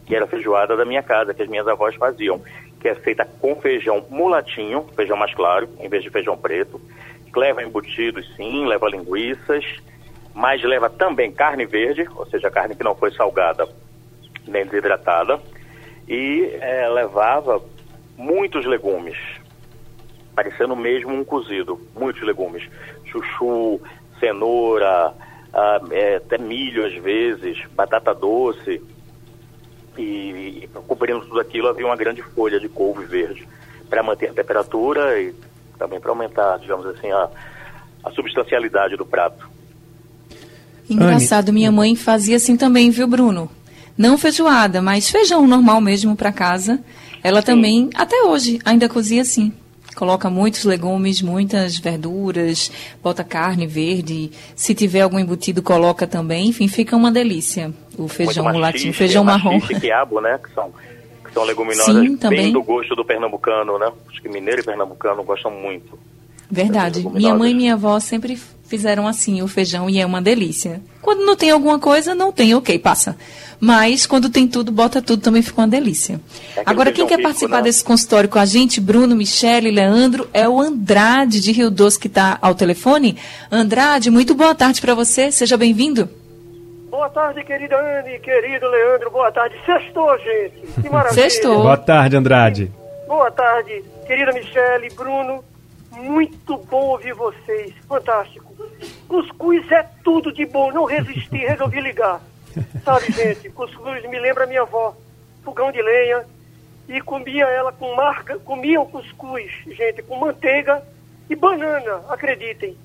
que 0.04 0.14
era 0.16 0.24
a 0.24 0.28
feijoada 0.28 0.76
da 0.76 0.84
minha 0.84 1.02
casa, 1.02 1.32
que 1.32 1.42
as 1.42 1.48
minhas 1.48 1.68
avós 1.68 1.94
faziam, 1.94 2.42
que 2.82 2.88
é 2.88 2.96
feita 2.96 3.24
com 3.40 3.54
feijão 3.54 4.04
mulatinho, 4.10 4.84
feijão 4.96 5.16
mais 5.16 5.32
claro, 5.32 5.68
em 5.78 5.88
vez 5.88 6.02
de 6.02 6.10
feijão 6.10 6.36
preto, 6.36 6.80
leva 7.34 7.62
embutidos 7.62 8.28
sim, 8.34 8.66
leva 8.66 8.88
linguiças, 8.88 9.64
mas 10.34 10.60
leva 10.64 10.90
também 10.90 11.30
carne 11.30 11.64
verde, 11.64 12.08
ou 12.16 12.26
seja, 12.26 12.50
carne 12.50 12.74
que 12.74 12.82
não 12.82 12.96
foi 12.96 13.12
salgada 13.12 13.68
nem 14.48 14.66
desidratada, 14.66 15.40
e 16.08 16.50
é, 16.60 16.88
levava 16.88 17.62
muitos 18.18 18.66
legumes, 18.66 19.16
parecendo 20.34 20.74
mesmo 20.74 21.14
um 21.14 21.22
cozido, 21.22 21.80
muitos 21.94 22.22
legumes, 22.22 22.68
chuchu, 23.04 23.80
cenoura, 24.18 25.14
ah, 25.54 25.80
é, 25.92 26.16
até 26.16 26.36
milho 26.36 26.84
às 26.84 26.94
vezes, 26.94 27.64
batata 27.76 28.12
doce, 28.12 28.82
e, 29.98 30.64
e 30.64 30.70
cobrindo 30.86 31.20
tudo 31.20 31.40
aquilo 31.40 31.68
havia 31.68 31.86
uma 31.86 31.96
grande 31.96 32.22
folha 32.22 32.58
de 32.58 32.68
couve 32.68 33.04
verde 33.04 33.46
para 33.88 34.02
manter 34.02 34.30
a 34.30 34.34
temperatura 34.34 35.20
e 35.20 35.34
também 35.78 36.00
para 36.00 36.10
aumentar, 36.10 36.58
digamos 36.58 36.86
assim, 36.86 37.10
a, 37.10 37.28
a 38.04 38.10
substancialidade 38.12 38.96
do 38.96 39.04
prato. 39.04 39.50
Engraçado, 40.88 41.52
minha 41.52 41.72
mãe 41.72 41.96
fazia 41.96 42.36
assim 42.36 42.56
também, 42.56 42.90
viu, 42.90 43.06
Bruno? 43.06 43.50
Não 43.96 44.16
feijoada, 44.18 44.80
mas 44.80 45.10
feijão 45.10 45.46
normal 45.46 45.80
mesmo 45.80 46.16
para 46.16 46.32
casa. 46.32 46.80
Ela 47.22 47.40
Sim. 47.40 47.46
também, 47.46 47.90
até 47.94 48.22
hoje, 48.22 48.58
ainda 48.64 48.88
cozia 48.88 49.22
assim. 49.22 49.52
Coloca 49.94 50.30
muitos 50.30 50.64
legumes, 50.64 51.20
muitas 51.20 51.78
verduras, 51.78 52.70
bota 53.02 53.22
carne 53.22 53.66
verde. 53.66 54.30
Se 54.56 54.74
tiver 54.74 55.02
algum 55.02 55.18
embutido, 55.18 55.62
coloca 55.62 56.06
também. 56.06 56.48
Enfim, 56.48 56.68
fica 56.68 56.96
uma 56.96 57.12
delícia. 57.12 57.72
O 57.98 58.08
feijão 58.08 58.44
Muito 58.44 58.58
latino, 58.58 58.92
feijão 58.92 59.24
marrom. 59.24 59.58
E 59.70 59.80
quiabo, 59.80 60.20
né? 60.20 60.38
Que 60.42 60.52
são, 60.54 60.72
que 61.24 61.32
são 61.32 61.44
leguminosas 61.44 61.94
Sim, 61.94 62.16
bem 62.28 62.52
do 62.52 62.62
gosto 62.62 62.94
do 62.94 63.04
pernambucano, 63.04 63.78
né? 63.78 63.92
Acho 64.10 64.22
que 64.22 64.28
mineiro 64.28 64.62
e 64.62 64.64
pernambucano 64.64 65.22
gostam 65.22 65.50
muito. 65.50 65.98
Verdade. 66.50 67.06
Minha 67.08 67.34
mãe 67.34 67.52
e 67.52 67.54
minha 67.54 67.74
avó 67.74 67.98
sempre 67.98 68.38
fizeram 68.72 69.06
assim 69.06 69.42
o 69.42 69.46
feijão 69.46 69.90
e 69.90 70.00
é 70.00 70.06
uma 70.06 70.22
delícia. 70.22 70.80
Quando 71.02 71.26
não 71.26 71.36
tem 71.36 71.50
alguma 71.50 71.78
coisa, 71.78 72.14
não 72.14 72.32
tem, 72.32 72.54
ok, 72.54 72.78
passa. 72.78 73.18
Mas 73.60 74.06
quando 74.06 74.30
tem 74.30 74.48
tudo, 74.48 74.72
bota 74.72 75.02
tudo, 75.02 75.20
também 75.20 75.42
fica 75.42 75.60
uma 75.60 75.68
delícia. 75.68 76.18
É 76.56 76.62
Agora, 76.64 76.90
quem 76.90 77.06
quer 77.06 77.16
rico, 77.16 77.28
participar 77.28 77.58
né? 77.58 77.64
desse 77.64 77.84
consultório 77.84 78.30
com 78.30 78.38
a 78.38 78.46
gente, 78.46 78.80
Bruno, 78.80 79.14
Michele, 79.14 79.70
Leandro, 79.70 80.26
é 80.32 80.48
o 80.48 80.58
Andrade 80.58 81.38
de 81.38 81.52
Rio 81.52 81.70
Doce 81.70 82.00
que 82.00 82.06
está 82.06 82.38
ao 82.40 82.54
telefone. 82.54 83.18
Andrade, 83.50 84.10
muito 84.10 84.34
boa 84.34 84.54
tarde 84.54 84.80
para 84.80 84.94
você, 84.94 85.30
seja 85.30 85.58
bem-vindo. 85.58 86.08
Boa 86.88 87.10
tarde, 87.10 87.44
querida 87.44 87.76
Anne, 87.76 88.18
querido 88.20 88.66
Leandro, 88.70 89.10
boa 89.10 89.30
tarde. 89.30 89.54
Sextou, 89.66 90.18
gente. 90.18 90.80
Que 90.80 90.88
maravilha. 90.88 91.22
Sextou. 91.22 91.62
Boa 91.62 91.76
tarde, 91.76 92.16
Andrade. 92.16 92.72
Boa 93.06 93.30
tarde, 93.30 93.84
querida 94.06 94.32
Michele, 94.32 94.88
Bruno. 94.96 95.44
Muito 95.92 96.56
bom 96.56 96.88
ouvir 96.88 97.14
vocês. 97.14 97.74
Fantástico. 97.86 98.54
Cuscuz 99.06 99.70
é 99.70 99.82
tudo 100.02 100.32
de 100.32 100.46
bom. 100.46 100.72
Não 100.72 100.84
resisti, 100.84 101.36
resolvi 101.46 101.80
ligar. 101.80 102.20
Sabe, 102.84 103.12
gente, 103.12 103.50
cuscuz 103.50 104.02
me 104.08 104.18
lembra 104.18 104.46
minha 104.46 104.62
avó. 104.62 104.96
Fogão 105.44 105.70
de 105.70 105.82
lenha. 105.82 106.26
E 106.88 107.00
comia 107.00 107.44
ela 107.44 107.72
com 107.72 107.94
marca, 107.94 108.38
comia 108.40 108.80
o 108.80 108.86
cuscuz, 108.86 109.50
gente, 109.66 110.02
com 110.02 110.18
manteiga 110.18 110.82
e 111.30 111.36
banana, 111.36 112.02
acreditem. 112.08 112.76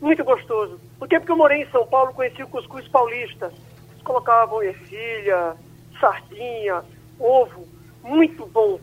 Muito 0.00 0.24
gostoso. 0.24 0.80
O 0.98 1.06
tempo 1.06 1.26
que 1.26 1.32
eu 1.32 1.36
morei 1.36 1.62
em 1.62 1.70
São 1.70 1.86
Paulo, 1.86 2.14
conheci 2.14 2.42
o 2.42 2.48
cuscuz 2.48 2.88
paulista. 2.88 3.52
Eles 3.90 4.02
colocavam 4.02 4.62
ervilha, 4.62 5.54
sardinha, 6.00 6.82
ovo. 7.20 7.68
Muito 8.02 8.46
bom. 8.46 8.80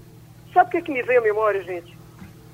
Sabe 0.54 0.68
o 0.68 0.72
que, 0.72 0.78
é 0.78 0.82
que 0.82 0.92
me 0.92 1.04
veio 1.04 1.20
à 1.20 1.24
memória, 1.24 1.62
gente? 1.63 1.98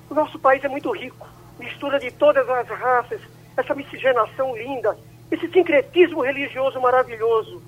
O 0.10 0.14
nosso 0.14 0.38
país 0.40 0.64
é 0.64 0.68
muito 0.68 0.92
rico, 0.92 1.28
mistura 1.60 2.00
de 2.00 2.12
todas 2.12 2.48
as 2.50 2.68
raças, 2.68 3.22
essa 3.58 3.74
miscigenação 3.74 4.56
linda, 4.56 4.98
esse 5.32 5.48
sincretismo 5.50 6.22
religioso 6.22 6.80
maravilhoso, 6.80 7.62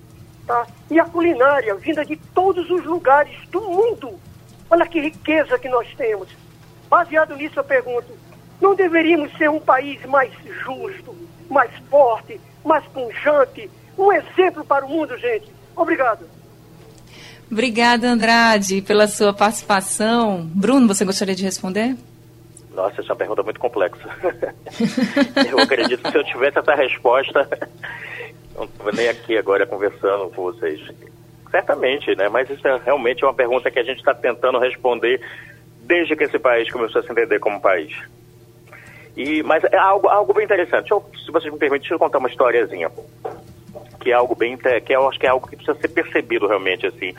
tá? 0.46 0.68
E 0.90 1.00
a 1.00 1.06
culinária 1.06 1.76
vinda 1.76 2.06
de 2.06 2.16
todos 2.16 2.70
os 2.70 2.84
lugares 2.86 3.36
do 3.50 3.62
mundo. 3.62 4.20
Olha 4.70 4.86
que 4.86 5.00
riqueza 5.00 5.58
que 5.58 5.70
nós 5.70 5.88
temos. 5.96 6.30
Baseado 6.90 7.36
nisso, 7.36 7.60
eu 7.60 7.64
pergunto: 7.64 8.08
não 8.62 8.76
deveríamos 8.76 9.36
ser 9.38 9.50
um 9.50 9.60
país 9.60 10.04
mais 10.06 10.32
justo, 10.64 11.16
mais 11.50 11.72
forte, 11.90 12.40
mais 12.64 12.86
punjante, 12.86 13.70
um 13.98 14.12
exemplo 14.12 14.64
para 14.64 14.86
o 14.86 14.90
mundo, 14.90 15.18
gente? 15.18 15.52
Obrigado. 15.76 16.28
Obrigada, 17.50 18.10
Andrade, 18.10 18.82
pela 18.82 19.08
sua 19.08 19.34
participação. 19.34 20.50
Bruno, 20.54 20.88
você 20.88 21.06
gostaria 21.06 21.36
de 21.36 21.44
responder? 21.44 21.96
Nossa, 22.78 23.02
essa 23.02 23.14
é 23.14 23.16
pergunta 23.16 23.42
muito 23.42 23.60
complexa. 23.60 24.08
eu 25.50 25.58
acredito 25.58 26.04
que 26.04 26.12
se 26.12 26.18
eu 26.18 26.24
tivesse 26.24 26.60
essa 26.60 26.76
resposta, 26.76 27.50
não 28.56 28.66
estou 28.66 28.94
nem 28.94 29.10
aqui 29.10 29.36
agora 29.36 29.66
conversando 29.66 30.30
com 30.30 30.44
vocês. 30.44 30.80
Certamente, 31.50 32.16
né? 32.16 32.30
Mas 32.30 32.48
isso 32.52 32.68
é 32.68 32.80
realmente 32.86 33.26
uma 33.26 33.34
pergunta 33.34 33.72
que 33.72 33.80
a 33.80 33.84
gente 33.84 33.98
está 33.98 34.14
tentando 34.14 34.60
responder 34.60 35.20
desde 35.82 36.16
que 36.16 36.26
esse 36.26 36.38
país 36.38 36.72
começou 36.72 37.02
a 37.02 37.04
se 37.04 37.12
entender 37.12 37.40
como 37.40 37.60
país. 37.60 37.98
E, 39.16 39.42
mas 39.42 39.64
é 39.64 39.78
algo, 39.78 40.08
algo 40.08 40.32
bem 40.36 40.46
interessante. 40.46 40.92
Eu, 40.92 41.04
se 41.26 41.32
vocês 41.32 41.52
me 41.52 41.58
permitem, 41.58 41.80
deixa 41.80 41.96
eu 41.96 42.00
contar 42.00 42.20
uma 42.20 42.30
historiazinha. 42.30 42.92
Que 44.00 44.12
é 44.12 44.14
algo 44.14 44.36
bem. 44.36 44.56
que 44.56 44.94
eu 44.94 45.10
acho 45.10 45.20
que 45.20 45.26
é 45.26 45.30
algo 45.30 45.48
que 45.48 45.56
precisa 45.56 45.80
ser 45.80 45.88
percebido 45.88 46.46
realmente, 46.46 46.86
assim 46.86 47.16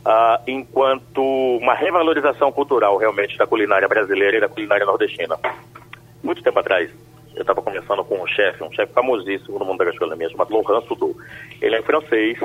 uh, 0.00 0.42
enquanto 0.46 1.22
uma 1.58 1.74
revalorização 1.74 2.50
cultural 2.52 2.96
realmente 2.96 3.36
da 3.36 3.46
culinária 3.46 3.88
brasileira 3.88 4.36
e 4.36 4.40
da 4.40 4.48
culinária 4.48 4.86
nordestina. 4.86 5.38
Muito 6.22 6.42
tempo 6.42 6.58
atrás, 6.58 6.90
eu 7.34 7.40
estava 7.42 7.62
conversando 7.62 8.04
com 8.04 8.22
um 8.22 8.26
chefe, 8.26 8.62
um 8.62 8.72
chefe 8.72 8.92
famosíssimo 8.92 9.58
no 9.58 9.64
mundo 9.64 9.78
da 9.78 9.86
gastronomia, 9.86 10.28
chamado 10.28 10.52
Laurent 10.52 10.86
Soudou. 10.86 11.16
Ele 11.60 11.76
é 11.76 11.82
francês, 11.82 12.38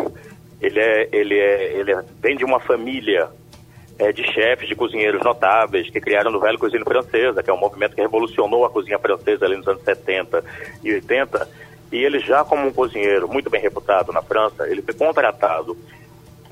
ele 0.61 0.79
é, 0.79 1.09
ele 1.11 1.37
é, 1.37 1.73
ele 1.73 1.91
é, 1.91 2.03
vem 2.21 2.37
de 2.37 2.45
uma 2.45 2.59
família 2.59 3.29
é, 3.97 4.11
de 4.11 4.23
chefes, 4.31 4.67
de 4.67 4.75
cozinheiros 4.75 5.21
notáveis 5.23 5.89
que 5.89 5.99
criaram 5.99 6.31
no 6.31 6.39
Velho 6.39 6.59
Cozinha 6.59 6.83
Francesa, 6.83 7.41
que 7.41 7.49
é 7.49 7.53
um 7.53 7.59
movimento 7.59 7.95
que 7.95 8.01
revolucionou 8.01 8.65
a 8.65 8.69
cozinha 8.69 8.99
francesa 8.99 9.45
ali 9.45 9.57
nos 9.57 9.67
anos 9.67 9.83
70 9.83 10.43
e 10.83 10.93
80. 10.93 11.49
E 11.91 12.03
ele 12.03 12.19
já 12.19 12.43
como 12.43 12.67
um 12.67 12.73
cozinheiro 12.73 13.27
muito 13.27 13.49
bem 13.49 13.61
reputado 13.61 14.11
na 14.11 14.21
França, 14.21 14.67
ele 14.67 14.81
foi 14.81 14.93
contratado 14.93 15.77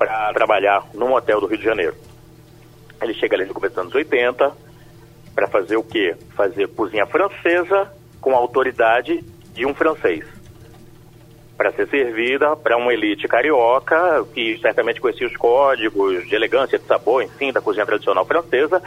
para 0.04 0.32
trabalhar 0.34 0.86
num 0.92 1.14
hotel 1.14 1.40
do 1.40 1.46
Rio 1.46 1.58
de 1.58 1.64
Janeiro. 1.64 1.94
Ele 3.00 3.14
chega 3.14 3.36
ali 3.36 3.46
no 3.46 3.54
começo 3.54 3.74
dos 3.74 3.82
anos 3.82 3.94
80 3.94 4.52
para 5.34 5.48
fazer 5.48 5.76
o 5.76 5.82
quê? 5.82 6.14
Fazer 6.36 6.68
cozinha 6.68 7.06
francesa 7.06 7.90
com 8.20 8.32
a 8.32 8.36
autoridade 8.36 9.24
de 9.54 9.66
um 9.66 9.74
francês. 9.74 10.24
Para 11.56 11.72
ser 11.72 11.88
servida 11.88 12.54
para 12.56 12.76
uma 12.76 12.92
elite 12.92 13.26
carioca 13.26 14.24
que 14.34 14.58
certamente 14.58 15.00
conhecia 15.00 15.26
os 15.26 15.36
códigos 15.36 16.28
de 16.28 16.34
elegância, 16.34 16.78
de 16.78 16.84
sabor, 16.84 17.22
enfim, 17.22 17.52
da 17.52 17.60
cozinha 17.60 17.86
tradicional 17.86 18.26
francesa 18.26 18.82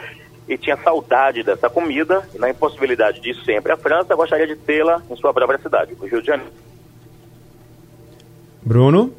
e 0.48 0.56
tinha 0.56 0.76
saudade 0.78 1.42
dessa 1.42 1.68
comida 1.68 2.26
e 2.34 2.38
na 2.38 2.48
impossibilidade 2.48 3.20
de 3.20 3.30
ir 3.30 3.44
sempre 3.44 3.72
à 3.72 3.76
França, 3.76 4.14
gostaria 4.14 4.46
de 4.46 4.56
tê-la 4.56 5.02
em 5.10 5.16
sua 5.16 5.34
própria 5.34 5.58
cidade, 5.58 5.94
o 5.98 6.06
Rio 6.06 6.20
de 6.20 6.26
Janeiro. 6.26 6.52
Bruno? 8.62 9.17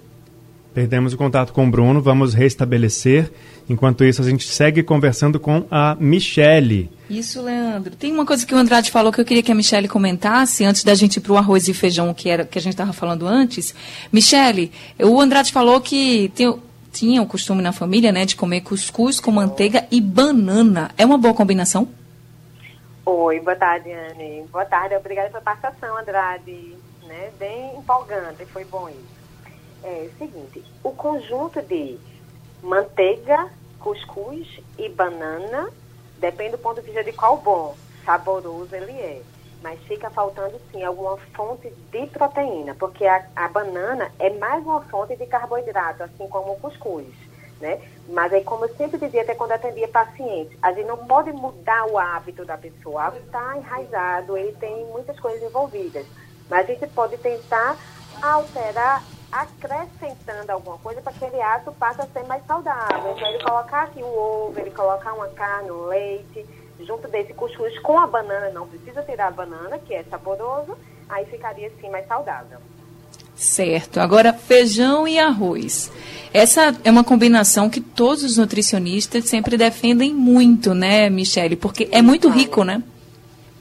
Perdemos 0.80 1.12
o 1.12 1.18
contato 1.18 1.52
com 1.52 1.68
o 1.68 1.70
Bruno, 1.70 2.02
vamos 2.02 2.34
restabelecer. 2.34 3.30
Enquanto 3.70 4.06
isso, 4.06 4.22
a 4.22 4.24
gente 4.24 4.48
segue 4.48 4.82
conversando 4.82 5.38
com 5.38 5.66
a 5.70 5.98
Michele. 6.00 6.90
Isso, 7.10 7.42
Leandro. 7.42 7.98
Tem 7.98 8.14
uma 8.14 8.26
coisa 8.26 8.46
que 8.46 8.56
o 8.56 8.58
Andrade 8.58 8.90
falou 8.90 9.12
que 9.12 9.20
eu 9.20 9.26
queria 9.26 9.44
que 9.44 9.52
a 9.52 9.56
Michele 9.56 9.90
comentasse 9.90 10.64
antes 10.64 10.86
da 10.86 10.96
gente 10.96 11.18
ir 11.18 11.20
para 11.20 11.34
o 11.34 11.38
arroz 11.38 11.68
e 11.68 11.74
feijão 11.74 12.14
que, 12.14 12.30
era, 12.30 12.46
que 12.46 12.58
a 12.58 12.62
gente 12.62 12.76
estava 12.76 12.94
falando 12.94 13.28
antes. 13.28 13.76
Michele, 14.10 14.72
o 14.98 15.20
Andrade 15.20 15.52
falou 15.52 15.82
que 15.82 16.32
tem, 16.34 16.58
tinha 16.94 17.22
o 17.22 17.26
costume 17.26 17.62
na 17.62 17.74
família, 17.74 18.14
né, 18.14 18.26
de 18.26 18.38
comer 18.38 18.62
cuscuz 18.62 19.20
com 19.20 19.32
manteiga 19.32 19.86
e 19.92 20.00
banana. 20.00 20.92
É 20.98 21.06
uma 21.06 21.18
boa 21.18 21.34
combinação? 21.34 21.90
Oi, 23.06 23.42
boa 23.42 23.58
tarde, 23.58 23.92
Anne. 23.92 24.46
Boa 24.50 24.64
tarde, 24.64 24.96
obrigada 24.96 25.28
pela 25.28 25.42
participação, 25.42 25.98
Andrade. 25.98 26.74
Né? 27.06 27.32
Bem 27.38 27.76
empolgante, 27.78 28.46
foi 28.46 28.64
bom 28.64 28.88
isso. 28.88 29.19
É 29.84 30.10
o 30.14 30.18
seguinte, 30.18 30.64
o 30.84 30.92
conjunto 30.92 31.62
de 31.62 31.98
manteiga, 32.62 33.50
cuscuz 33.80 34.60
e 34.78 34.90
banana, 34.90 35.70
depende 36.18 36.52
do 36.52 36.58
ponto 36.58 36.82
de 36.82 36.88
vista 36.88 37.04
de 37.04 37.14
qual 37.14 37.38
bom, 37.38 37.76
saboroso 38.06 38.76
ele 38.76 38.92
é. 38.92 39.22
Mas 39.62 39.80
fica 39.84 40.10
faltando 40.10 40.60
sim 40.72 40.84
alguma 40.84 41.18
fonte 41.36 41.70
de 41.92 42.08
proteína, 42.08 42.76
porque 42.76 43.06
a, 43.06 43.26
a 43.36 43.48
banana 43.48 44.12
é 44.20 44.30
mais 44.30 44.64
uma 44.66 44.82
fonte 44.82 45.16
de 45.16 45.26
carboidrato, 45.26 46.04
assim 46.04 46.28
como 46.28 46.54
o 46.54 46.60
cuscuz. 46.60 47.08
Né? 47.60 47.82
Mas 48.08 48.32
aí, 48.32 48.42
como 48.44 48.66
eu 48.66 48.76
sempre 48.76 48.98
dizia, 48.98 49.22
até 49.22 49.36
quando 49.36 49.52
atendia 49.52 49.88
pacientes, 49.90 50.58
a 50.62 50.72
gente 50.72 50.88
não 50.88 50.98
pode 50.98 51.32
mudar 51.34 51.88
o 51.88 51.98
hábito 51.98 52.46
da 52.46 52.58
pessoa. 52.58 53.12
O 53.12 53.18
está 53.18 53.58
enraizado, 53.58 54.38
ele 54.38 54.54
tem 54.54 54.86
muitas 54.86 55.20
coisas 55.20 55.44
envolvidas. 55.44 56.06
Mas 56.50 56.70
a 56.70 56.74
gente 56.74 56.88
pode 56.88 57.18
tentar 57.18 57.78
alterar 58.22 59.04
acrescentando 59.32 60.52
alguma 60.52 60.78
coisa 60.78 61.02
para 61.02 61.14
que 61.14 61.26
aquele 61.26 61.42
ato 61.42 61.72
passe 61.74 62.02
a 62.02 62.08
ser 62.08 62.24
mais 62.24 62.46
saudável. 62.46 63.14
Então, 63.16 63.30
ele 63.30 63.44
colocar 63.44 63.84
aqui 63.84 64.04
um 64.04 64.18
ovo, 64.18 64.60
ele 64.60 64.72
colocar 64.72 65.14
uma 65.14 65.28
carne, 65.30 65.72
um 65.72 65.86
leite, 65.86 66.46
junto 66.86 67.08
desse 67.08 67.34
cuscuz 67.34 67.78
com 67.80 68.00
a 68.00 68.08
banana, 68.08 68.50
não 68.50 68.68
precisa 68.68 69.04
tirar 69.04 69.28
a 69.28 69.32
banana, 69.32 69.78
que 69.80 69.94
é 69.94 70.04
saboroso, 70.04 70.78
aí 71.08 71.26
ficaria 71.26 71.68
assim 71.68 71.90
mais 71.90 72.08
saudável. 72.08 72.60
Certo. 73.36 74.00
Agora, 74.00 74.34
feijão 74.34 75.08
e 75.08 75.18
arroz. 75.18 75.92
Essa 76.34 76.76
é 76.84 76.92
uma 76.92 77.04
combinação 77.04 77.70
que 77.70 77.80
todos 77.80 78.24
os 78.24 78.38
nutricionistas 78.38 79.30
sempre 79.30 79.56
defendem 79.56 80.14
muito, 80.14 80.74
né, 80.74 81.10
Michele? 81.10 81.56
Porque 81.56 81.88
é 81.92 82.02
muito 82.02 82.30
rico, 82.30 82.64
né? 82.64 82.84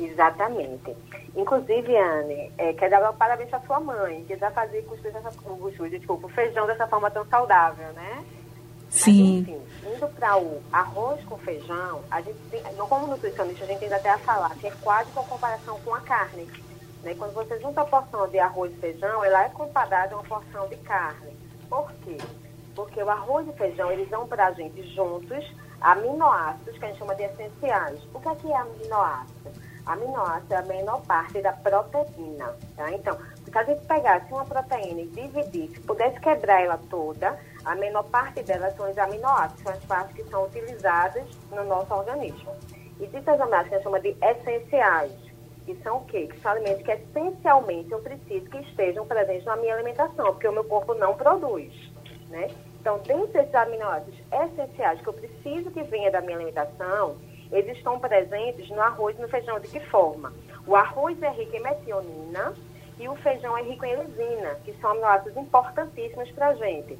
Exatamente. 0.01 0.97
Inclusive, 1.39 1.97
Anne, 1.97 2.53
é, 2.59 2.73
quero 2.73 2.91
dar 2.91 3.13
parabéns 3.13 3.55
à 3.55 3.61
sua 3.61 3.79
mãe, 3.79 4.25
que 4.25 4.37
já 4.37 4.51
fazia 4.51 4.83
cuscuz, 4.83 5.15
dessa, 5.15 5.31
cuscuz, 5.31 5.89
desculpa, 5.89 6.29
feijão 6.31 6.67
dessa 6.67 6.89
forma 6.89 7.09
tão 7.13 7.25
saudável, 7.27 7.93
né? 7.93 8.25
Sim. 8.91 9.47
Mas, 9.47 9.49
enfim, 9.49 9.95
indo 9.95 10.09
para 10.15 10.37
o 10.37 10.61
arroz 10.73 11.25
com 11.27 11.39
feijão, 11.39 12.01
a 12.11 12.21
gente 12.21 12.39
tem, 12.51 12.61
como 12.75 13.07
nutricionista, 13.07 13.63
a 13.63 13.67
gente 13.69 13.79
tem 13.79 13.93
até 13.93 14.11
a 14.11 14.19
falar 14.19 14.53
que 14.57 14.67
é 14.67 14.73
quase 14.83 15.13
com 15.13 15.23
comparação 15.23 15.79
com 15.85 15.95
a 15.95 16.01
carne. 16.01 16.49
Né? 17.05 17.15
Quando 17.17 17.35
você 17.35 17.57
junta 17.61 17.83
a 17.83 17.85
porção 17.85 18.27
de 18.27 18.39
arroz 18.41 18.73
e 18.73 18.81
feijão, 18.81 19.25
ela 19.25 19.45
é 19.45 19.49
comparada 19.51 20.17
a 20.17 20.19
uma 20.19 20.25
porção 20.25 20.67
de 20.67 20.77
carne. 20.79 21.37
Por 21.71 21.93
quê? 22.05 22.19
Porque 22.75 23.01
o 23.01 23.09
arroz 23.09 23.47
e 23.47 23.53
feijão, 23.53 23.93
eles 23.93 24.09
dão 24.09 24.27
para 24.27 24.47
a 24.47 24.53
gente 24.55 24.83
juntos 24.93 25.49
aminoácidos, 25.81 26.77
que 26.77 26.85
a 26.85 26.89
gente 26.89 26.99
chama 26.99 27.15
de 27.15 27.23
essenciais. 27.23 28.01
O 28.13 28.19
que 28.19 28.29
é, 28.29 28.35
que 28.35 28.53
é 28.53 28.57
aminoácido? 28.57 29.68
Aminoácido 29.89 30.55
é 30.55 30.57
a 30.59 30.63
menor 30.63 31.01
parte 31.03 31.41
da 31.41 31.53
proteína, 31.53 32.55
tá? 32.77 32.93
Então, 32.93 33.17
se 33.45 33.59
a 33.59 33.65
gente 33.65 33.85
pegasse 33.87 34.33
uma 34.33 34.45
proteína 34.45 35.01
e 35.01 35.07
dividisse, 35.07 35.81
pudesse 35.81 36.21
quebrar 36.21 36.63
ela 36.63 36.79
toda, 36.91 37.39
a 37.65 37.75
menor 37.75 38.05
parte 38.05 38.43
dela 38.43 38.71
são 38.73 38.91
os 38.91 38.99
aminoácidos, 38.99 39.63
são 39.63 39.73
as 39.73 39.85
partes 39.85 40.15
que 40.15 40.25
são 40.31 40.45
utilizadas 40.45 41.25
no 41.51 41.65
nosso 41.65 41.93
organismo. 41.95 42.55
E 43.01 43.05
esses 43.05 43.27
aminoácidos 43.27 43.69
que 43.69 43.75
a 43.75 43.79
gente 43.79 43.85
chama 43.85 44.01
de 44.01 44.17
essenciais, 44.21 45.13
que 45.65 45.75
são 45.83 45.99
o 45.99 46.05
quê? 46.05 46.27
Que 46.27 46.41
são 46.41 46.53
alimentos 46.53 46.83
que 46.83 46.93
essencialmente 46.93 47.93
eu 47.93 47.99
preciso 48.01 48.47
que 48.51 48.59
estejam 48.59 49.07
presentes 49.07 49.45
na 49.45 49.57
minha 49.57 49.75
alimentação, 49.75 50.27
porque 50.33 50.49
o 50.49 50.53
meu 50.53 50.65
corpo 50.65 50.95
não 50.95 51.15
produz, 51.15 51.73
né? 52.29 52.49
Então, 52.81 52.99
dentro 52.99 53.27
desses 53.29 53.55
aminoácidos 53.55 54.19
essenciais 54.33 55.01
que 55.01 55.09
eu 55.09 55.13
preciso 55.13 55.71
que 55.71 55.83
venha 55.83 56.11
da 56.11 56.21
minha 56.21 56.37
alimentação, 56.37 57.17
eles 57.51 57.77
estão 57.77 57.99
presentes 57.99 58.69
no 58.71 58.81
arroz 58.81 59.17
e 59.19 59.23
no 59.23 59.29
feijão. 59.29 59.59
De 59.61 59.69
que 59.69 59.81
forma? 59.81 60.33
O 60.67 60.77
arroz 60.77 61.21
é 61.23 61.31
rico 61.31 61.57
em 61.57 61.63
metionina 61.63 62.55
e 62.99 63.09
o 63.09 63.15
feijão 63.17 63.57
é 63.57 63.63
rico 63.63 63.85
em 63.85 63.95
lisina, 63.95 64.57
que 64.65 64.73
são 64.81 64.91
aminoácidos 64.91 65.37
importantíssimos 65.37 66.31
para 66.33 66.49
a 66.49 66.55
gente. 66.55 66.99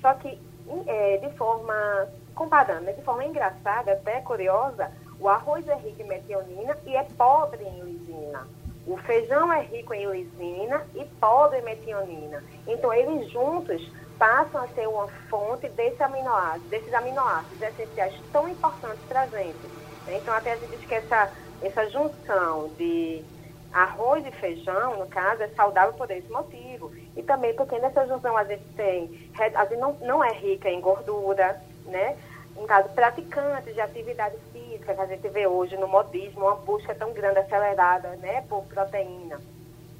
Só 0.00 0.12
que, 0.14 0.38
é, 0.86 1.16
de 1.18 1.30
forma, 1.36 2.08
comparando, 2.34 2.82
né, 2.82 2.92
de 2.92 3.02
forma 3.02 3.24
engraçada, 3.24 3.92
até 3.92 4.20
curiosa, 4.20 4.90
o 5.18 5.28
arroz 5.28 5.66
é 5.68 5.74
rico 5.76 6.02
em 6.02 6.06
metionina 6.06 6.76
e 6.84 6.96
é 6.96 7.04
pobre 7.16 7.64
em 7.64 7.80
lisina. 7.80 8.46
O 8.86 8.96
feijão 8.98 9.52
é 9.52 9.62
rico 9.62 9.94
em 9.94 10.06
lisina 10.10 10.86
e 10.94 11.04
pobre 11.20 11.58
em 11.58 11.62
metionina. 11.62 12.42
Então, 12.66 12.92
eles 12.92 13.30
juntos 13.30 13.90
passam 14.18 14.62
a 14.62 14.68
ser 14.68 14.88
uma 14.88 15.08
fonte 15.28 15.68
desse 15.70 16.02
aminoácido, 16.02 16.68
desses 16.68 16.92
aminoácidos 16.92 17.60
essenciais 17.60 18.14
tão 18.32 18.48
importantes 18.48 19.02
para 19.08 19.22
a 19.22 19.26
gente. 19.26 19.85
Então, 20.08 20.34
até 20.34 20.52
a 20.52 20.56
gente 20.56 20.76
diz 20.76 20.86
que 20.86 20.94
essa, 20.94 21.32
essa 21.62 21.88
junção 21.90 22.68
de 22.76 23.24
arroz 23.72 24.24
e 24.26 24.30
feijão, 24.32 24.98
no 24.98 25.06
caso, 25.06 25.42
é 25.42 25.48
saudável 25.48 25.92
por 25.94 26.10
esse 26.10 26.30
motivo. 26.30 26.92
E 27.16 27.22
também 27.22 27.54
porque 27.54 27.78
nessa 27.78 28.06
junção 28.06 28.36
a 28.36 28.44
gente 28.44 28.64
tem, 28.76 29.30
a 29.54 29.64
gente 29.64 29.78
não, 29.78 29.92
não 29.94 30.24
é 30.24 30.32
rica 30.32 30.68
em 30.70 30.80
gordura, 30.80 31.60
né? 31.86 32.16
Em 32.56 32.66
caso, 32.66 32.88
praticantes 32.90 33.74
de 33.74 33.80
atividade 33.80 34.36
física, 34.52 34.94
que 34.94 35.00
a 35.00 35.06
gente 35.06 35.28
vê 35.28 35.46
hoje 35.46 35.76
no 35.76 35.86
modismo, 35.86 36.46
uma 36.46 36.56
busca 36.56 36.94
tão 36.94 37.12
grande, 37.12 37.38
acelerada, 37.38 38.16
né, 38.16 38.42
por 38.48 38.64
proteína. 38.64 39.38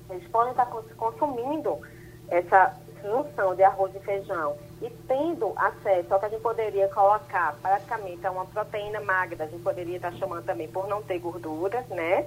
Eles 0.08 0.26
podem 0.28 0.52
estar 0.52 0.66
consumindo 0.96 1.78
essa 2.28 2.74
junção 3.06 3.54
de 3.54 3.62
arroz 3.62 3.94
e 3.94 4.00
feijão 4.00 4.56
e 4.82 4.90
tendo 5.08 5.52
acesso 5.56 6.12
ao 6.12 6.20
que 6.20 6.26
a 6.26 6.28
gente 6.28 6.42
poderia 6.42 6.88
colocar 6.88 7.56
praticamente 7.62 8.26
a 8.26 8.30
uma 8.30 8.44
proteína 8.44 9.00
magra, 9.00 9.44
a 9.44 9.46
gente 9.46 9.62
poderia 9.62 9.96
estar 9.96 10.12
chamando 10.14 10.44
também 10.44 10.68
por 10.68 10.86
não 10.88 11.02
ter 11.02 11.18
gorduras, 11.18 11.86
né? 11.88 12.26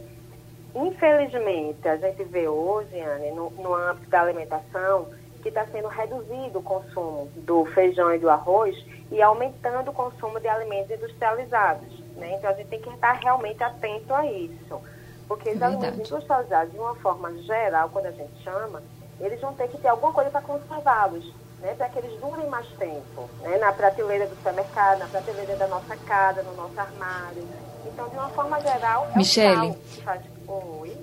Infelizmente, 0.73 1.87
a 1.87 1.97
gente 1.97 2.23
vê 2.23 2.47
hoje, 2.47 2.99
Anne, 2.99 3.31
no, 3.31 3.49
no 3.51 3.73
âmbito 3.73 4.09
da 4.09 4.21
alimentação, 4.21 5.07
que 5.41 5.49
está 5.49 5.65
sendo 5.67 5.87
reduzido 5.87 6.59
o 6.59 6.63
consumo 6.63 7.29
do 7.37 7.65
feijão 7.65 8.13
e 8.13 8.19
do 8.19 8.29
arroz 8.29 8.75
e 9.11 9.21
aumentando 9.21 9.89
o 9.89 9.93
consumo 9.93 10.39
de 10.39 10.47
alimentos 10.47 10.91
industrializados. 10.91 11.99
Né? 12.15 12.35
Então, 12.35 12.49
a 12.49 12.53
gente 12.53 12.67
tem 12.67 12.81
que 12.81 12.89
estar 12.89 13.13
realmente 13.13 13.63
atento 13.63 14.13
a 14.13 14.25
isso. 14.25 14.79
Porque 15.27 15.51
os 15.51 15.61
alimentos 15.61 15.99
industrializados, 15.99 16.73
de 16.73 16.79
uma 16.79 16.95
forma 16.95 17.35
geral, 17.43 17.89
quando 17.89 18.07
a 18.07 18.11
gente 18.11 18.43
chama, 18.43 18.81
eles 19.19 19.39
vão 19.41 19.53
ter 19.53 19.67
que 19.67 19.77
ter 19.77 19.87
alguma 19.87 20.13
coisa 20.13 20.29
para 20.29 20.41
conservá-los, 20.41 21.33
né, 21.59 21.73
para 21.75 21.89
que 21.89 21.99
eles 21.99 22.19
durem 22.19 22.47
mais 22.47 22.67
tempo, 22.77 23.29
né, 23.41 23.57
na 23.57 23.71
prateleira 23.71 24.25
do 24.27 24.35
supermercado, 24.35 24.99
na 24.99 25.07
prateleira 25.07 25.55
da 25.55 25.67
nossa 25.67 25.95
casa, 25.97 26.41
no 26.43 26.55
nosso 26.55 26.79
armário. 26.79 27.47
Então, 27.85 28.07
de 28.09 28.15
uma 28.15 28.29
forma 28.29 28.59
geral, 28.61 29.07
é 29.13 29.17
Michele. 29.17 29.69
o 29.69 30.01
faz... 30.03 30.21
Oi. 30.47 30.97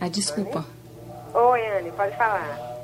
Ah, 0.00 0.08
desculpa. 0.08 0.58
Anne? 0.58 0.66
Oi, 1.34 1.78
Anne, 1.78 1.92
pode 1.92 2.16
falar. 2.16 2.78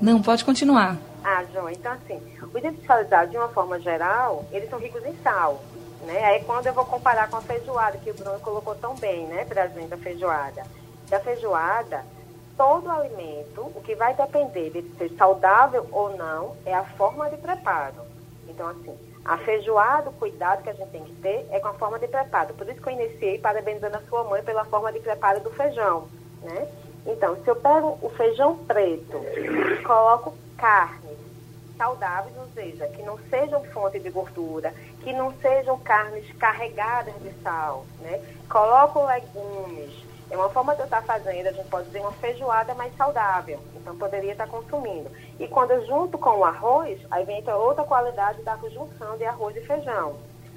Não, 0.00 0.22
pode 0.22 0.44
continuar. 0.44 0.96
Ah, 1.24 1.42
João, 1.52 1.68
então 1.70 1.92
assim, 1.92 2.20
os 2.54 2.64
industrializados, 2.64 3.30
de 3.30 3.36
uma 3.36 3.48
forma 3.48 3.80
geral, 3.80 4.44
eles 4.52 4.70
são 4.70 4.78
ricos 4.78 5.04
em 5.04 5.16
sal. 5.22 5.60
Né? 6.02 6.24
Aí 6.24 6.44
quando 6.44 6.66
eu 6.66 6.72
vou 6.72 6.84
comparar 6.84 7.28
com 7.28 7.36
a 7.36 7.40
feijoada, 7.40 7.98
que 7.98 8.10
o 8.10 8.14
Bruno 8.14 8.38
colocou 8.40 8.74
tão 8.76 8.94
bem, 8.94 9.26
né, 9.26 9.44
pra 9.44 9.66
gente, 9.66 9.92
a 9.92 9.96
feijoada. 9.96 10.62
E 11.10 11.14
a 11.14 11.20
feijoada, 11.20 12.04
todo 12.56 12.90
alimento, 12.90 13.60
o 13.74 13.82
que 13.84 13.94
vai 13.94 14.14
depender 14.14 14.70
de 14.70 14.82
ser 14.96 15.10
saudável 15.16 15.86
ou 15.92 16.16
não, 16.16 16.56
é 16.64 16.74
a 16.74 16.84
forma 16.84 17.28
de 17.30 17.36
preparo. 17.36 18.02
Então, 18.48 18.68
assim, 18.68 18.96
a 19.24 19.36
feijoada, 19.38 20.10
o 20.10 20.14
cuidado 20.14 20.62
que 20.62 20.70
a 20.70 20.72
gente 20.72 20.90
tem 20.90 21.04
que 21.04 21.14
ter 21.16 21.46
é 21.50 21.60
com 21.60 21.68
a 21.68 21.74
forma 21.74 21.98
de 21.98 22.06
preparo. 22.06 22.54
Por 22.54 22.68
isso 22.68 22.80
que 22.80 22.88
eu 22.88 22.92
iniciei 22.92 23.38
parabenizando 23.38 23.96
a 23.96 24.02
sua 24.02 24.24
mãe 24.24 24.42
pela 24.42 24.64
forma 24.64 24.92
de 24.92 25.00
preparo 25.00 25.40
do 25.40 25.50
feijão, 25.50 26.08
né? 26.42 26.68
Então, 27.06 27.36
se 27.42 27.48
eu 27.48 27.56
pego 27.56 27.98
o 28.02 28.10
feijão 28.10 28.56
preto 28.58 29.16
e 29.16 29.82
coloco 29.82 30.34
carnes 30.56 31.16
saudáveis, 31.76 32.34
ou 32.36 32.48
seja, 32.54 32.86
que 32.88 33.02
não 33.02 33.18
sejam 33.28 33.62
fonte 33.64 33.98
de 33.98 34.10
gordura, 34.10 34.72
que 35.02 35.12
não 35.12 35.32
sejam 35.40 35.78
carnes 35.80 36.24
carregadas 36.38 37.14
de 37.22 37.32
sal, 37.42 37.84
né? 38.00 38.20
Coloco 38.48 39.04
legumes, 39.04 40.05
é 40.30 40.36
uma 40.36 40.48
forma 40.50 40.74
de 40.74 40.80
eu 40.80 40.84
estar 40.84 41.02
fazendo, 41.02 41.46
a 41.46 41.52
gente 41.52 41.68
pode 41.68 41.86
dizer, 41.86 42.00
uma 42.00 42.12
feijoada 42.12 42.74
mais 42.74 42.94
saudável. 42.96 43.60
Então, 43.76 43.96
poderia 43.96 44.32
estar 44.32 44.48
consumindo. 44.48 45.08
E 45.38 45.46
quando 45.46 45.70
eu 45.70 45.86
junto 45.86 46.18
com 46.18 46.40
o 46.40 46.44
arroz, 46.44 46.98
aí 47.10 47.24
vem 47.24 47.44
outra 47.48 47.84
qualidade 47.84 48.42
da 48.42 48.56
junção 48.56 49.16
de 49.16 49.24
arroz 49.24 49.56
e 49.56 49.60
feijão. 49.60 50.16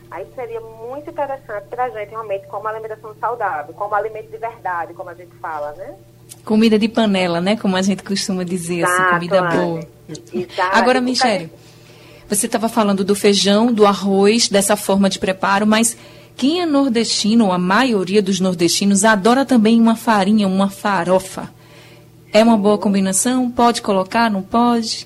Aí 0.09 0.25
seria 0.33 0.59
muito 0.59 1.11
interessante 1.11 1.67
para 1.69 1.85
a 1.85 1.89
gente 1.89 2.09
realmente 2.09 2.47
como 2.47 2.67
alimentação 2.67 3.13
saudável, 3.19 3.73
como 3.75 3.93
alimento 3.93 4.31
de 4.31 4.37
verdade, 4.37 4.93
como 4.95 5.09
a 5.09 5.13
gente 5.13 5.35
fala, 5.35 5.71
né? 5.73 5.95
Comida 6.43 6.79
de 6.79 6.87
panela, 6.87 7.39
né? 7.39 7.55
Como 7.55 7.75
a 7.75 7.81
gente 7.83 8.01
costuma 8.03 8.43
dizer, 8.43 8.83
assim, 8.83 8.93
Exato, 8.93 9.01
assim, 9.01 9.13
comida 9.13 9.41
boa. 9.43 9.79
Exato. 10.33 10.75
Agora, 10.77 10.99
Michele, 10.99 11.51
você 12.27 12.47
estava 12.47 12.67
falando 12.67 13.03
do 13.03 13.15
feijão, 13.15 13.71
do 13.71 13.85
arroz, 13.85 14.49
dessa 14.49 14.75
forma 14.75 15.09
de 15.09 15.19
preparo, 15.19 15.67
mas 15.67 15.95
quem 16.39 16.61
é 16.61 16.65
nordestino, 16.65 17.47
ou 17.47 17.51
a 17.51 17.57
maioria 17.57 18.21
dos 18.21 18.39
nordestinos, 18.39 19.03
adora 19.03 19.45
também 19.45 19.77
uma 19.77 19.97
farinha, 19.97 20.47
uma 20.47 20.69
farofa. 20.69 21.49
É 22.31 22.41
uma 22.41 22.55
boa 22.55 22.77
combinação? 22.77 23.51
Pode 23.51 23.81
colocar, 23.81 24.31
não 24.31 24.41
pode? 24.41 25.05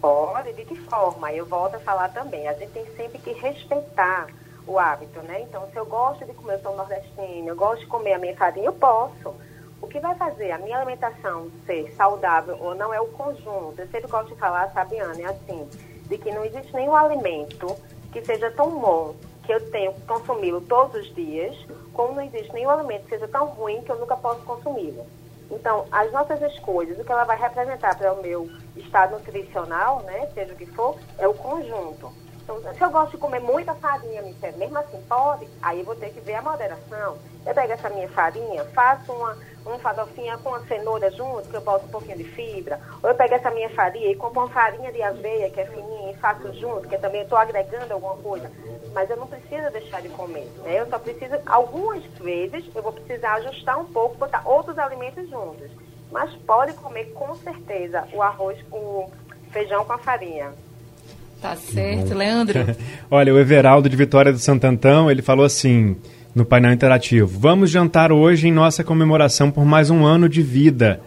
Pode, 0.00 0.54
de 0.54 0.64
que 0.64 0.74
forma, 0.74 1.30
eu 1.30 1.44
volto 1.44 1.74
a 1.74 1.80
falar 1.80 2.08
também, 2.08 2.48
a 2.48 2.54
gente 2.54 2.70
tem 2.70 2.86
sempre 2.96 3.18
que 3.18 3.32
respeitar 3.32 4.28
o 4.66 4.78
hábito, 4.78 5.20
né? 5.24 5.42
Então, 5.42 5.62
se 5.70 5.76
eu 5.78 5.84
gosto 5.84 6.24
de 6.24 6.32
comer, 6.32 6.54
eu 6.54 6.60
sou 6.60 6.74
nordestina, 6.74 7.48
eu 7.48 7.54
gosto 7.54 7.80
de 7.80 7.86
comer 7.88 8.14
a 8.14 8.18
minha 8.18 8.34
farinha, 8.34 8.64
eu 8.64 8.72
posso. 8.72 9.34
O 9.82 9.86
que 9.86 10.00
vai 10.00 10.14
fazer 10.14 10.52
a 10.52 10.58
minha 10.58 10.78
alimentação 10.78 11.50
ser 11.66 11.92
saudável 11.98 12.56
ou 12.62 12.74
não 12.74 12.94
é 12.94 13.00
o 13.00 13.08
conjunto. 13.08 13.74
Eu 13.76 13.88
sempre 13.88 14.10
gosto 14.10 14.32
de 14.32 14.40
falar, 14.40 14.72
sabe, 14.72 14.98
Ana, 15.00 15.20
é 15.20 15.26
assim, 15.26 15.68
de 16.08 16.16
que 16.16 16.32
não 16.32 16.42
existe 16.46 16.72
nenhum 16.72 16.96
alimento 16.96 17.76
que 18.10 18.24
seja 18.24 18.50
tão 18.52 18.70
bom 18.80 19.14
que 19.46 19.52
eu 19.52 19.70
tenho 19.70 19.94
que 19.94 20.00
consumi-lo 20.02 20.60
todos 20.60 21.00
os 21.00 21.14
dias, 21.14 21.56
como 21.92 22.14
não 22.14 22.22
existe 22.22 22.52
nenhum 22.52 22.70
alimento 22.70 23.04
que 23.04 23.10
seja 23.10 23.28
tão 23.28 23.46
ruim 23.46 23.80
que 23.82 23.90
eu 23.90 23.98
nunca 23.98 24.16
posso 24.16 24.40
consumi-lo. 24.40 25.06
Então, 25.50 25.86
as 25.92 26.10
nossas 26.12 26.42
escolhas, 26.42 26.98
o 26.98 27.04
que 27.04 27.12
ela 27.12 27.24
vai 27.24 27.38
representar 27.38 27.96
para 27.96 28.12
o 28.12 28.20
meu 28.20 28.50
estado 28.76 29.12
nutricional, 29.12 30.00
né, 30.00 30.28
seja 30.34 30.52
o 30.52 30.56
que 30.56 30.66
for, 30.66 30.96
é 31.18 31.28
o 31.28 31.34
conjunto. 31.34 32.12
Então, 32.42 32.60
se 32.74 32.80
eu 32.80 32.90
gosto 32.90 33.12
de 33.12 33.18
comer 33.18 33.40
muita 33.40 33.74
farinha, 33.74 34.22
mesmo 34.22 34.78
assim 34.78 35.02
pode, 35.08 35.48
aí 35.60 35.80
eu 35.80 35.84
vou 35.84 35.96
ter 35.96 36.10
que 36.10 36.20
ver 36.20 36.34
a 36.34 36.42
moderação. 36.42 37.18
Eu 37.44 37.54
pego 37.54 37.72
essa 37.72 37.90
minha 37.90 38.08
farinha, 38.08 38.64
faço 38.66 39.12
uma, 39.12 39.36
uma 39.64 39.78
farofinha 39.80 40.38
com 40.38 40.54
a 40.54 40.60
cenoura 40.60 41.10
junto, 41.10 41.48
que 41.48 41.56
eu 41.56 41.60
boto 41.60 41.86
um 41.86 41.90
pouquinho 41.90 42.18
de 42.18 42.24
fibra. 42.24 42.80
Ou 43.02 43.10
eu 43.10 43.16
pego 43.16 43.34
essa 43.34 43.50
minha 43.50 43.68
farinha 43.70 44.12
e 44.12 44.14
compro 44.14 44.42
uma 44.42 44.48
farinha 44.48 44.92
de 44.92 45.02
aveia, 45.02 45.50
que 45.50 45.60
é 45.60 45.66
fininha, 45.66 46.12
e 46.12 46.16
faço 46.18 46.52
junto, 46.54 46.88
que 46.88 46.96
também 46.98 47.22
estou 47.22 47.36
agregando 47.36 47.94
alguma 47.94 48.16
coisa. 48.18 48.48
Mas 48.96 49.10
eu 49.10 49.16
não 49.18 49.26
preciso 49.26 49.70
deixar 49.70 50.00
de 50.00 50.08
comer, 50.08 50.48
né? 50.64 50.80
Eu 50.80 50.86
só 50.86 50.98
preciso, 50.98 51.34
algumas 51.44 52.02
vezes, 52.18 52.64
eu 52.74 52.82
vou 52.82 52.94
precisar 52.94 53.34
ajustar 53.34 53.78
um 53.78 53.84
pouco, 53.84 54.16
botar 54.16 54.42
outros 54.46 54.78
alimentos 54.78 55.28
juntos. 55.28 55.68
Mas 56.10 56.32
pode 56.46 56.72
comer 56.72 57.04
com 57.12 57.34
certeza 57.34 58.04
o 58.14 58.22
arroz, 58.22 58.56
o 58.72 59.10
feijão 59.52 59.84
com 59.84 59.92
a 59.92 59.98
farinha. 59.98 60.48
Tá 61.42 61.54
certo, 61.56 62.14
Leandro. 62.14 62.74
Olha, 63.10 63.34
o 63.34 63.38
Everaldo 63.38 63.86
de 63.86 63.96
Vitória 63.96 64.32
do 64.32 64.38
Santo 64.38 64.64
Antão, 64.64 65.10
ele 65.10 65.20
falou 65.20 65.44
assim 65.44 65.94
no 66.34 66.46
painel 66.46 66.72
interativo: 66.72 67.26
Vamos 67.38 67.68
jantar 67.68 68.10
hoje 68.10 68.48
em 68.48 68.52
nossa 68.52 68.82
comemoração 68.82 69.50
por 69.50 69.66
mais 69.66 69.90
um 69.90 70.06
ano 70.06 70.26
de 70.26 70.40
vida. 70.40 71.02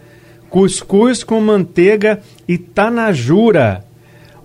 Cuscuz 0.48 1.24
com 1.24 1.40
manteiga 1.40 2.20
e 2.46 2.56
tanajura. 2.56 3.84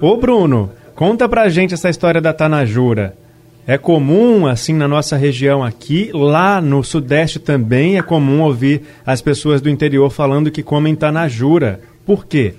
Ô 0.01 0.17
Bruno, 0.17 0.71
conta 0.95 1.29
pra 1.29 1.47
gente 1.47 1.75
essa 1.75 1.91
história 1.91 2.19
da 2.19 2.33
tanajura. 2.33 3.15
É 3.67 3.79
comum, 3.79 4.45
assim, 4.45 4.73
na 4.73 4.87
nossa 4.87 5.15
região 5.15 5.63
aqui, 5.63 6.11
lá 6.13 6.61
no 6.61 6.83
Sudeste 6.83 7.39
também 7.39 7.97
é 7.97 8.03
comum 8.03 8.43
ouvir 8.43 8.83
as 9.03 9.21
pessoas 9.21 9.59
do 9.59 9.69
interior 9.69 10.11
falando 10.11 10.51
que 10.51 10.61
comem 10.61 10.95
tanajura. 10.95 11.81
Por 12.05 12.27
quê? 12.27 12.53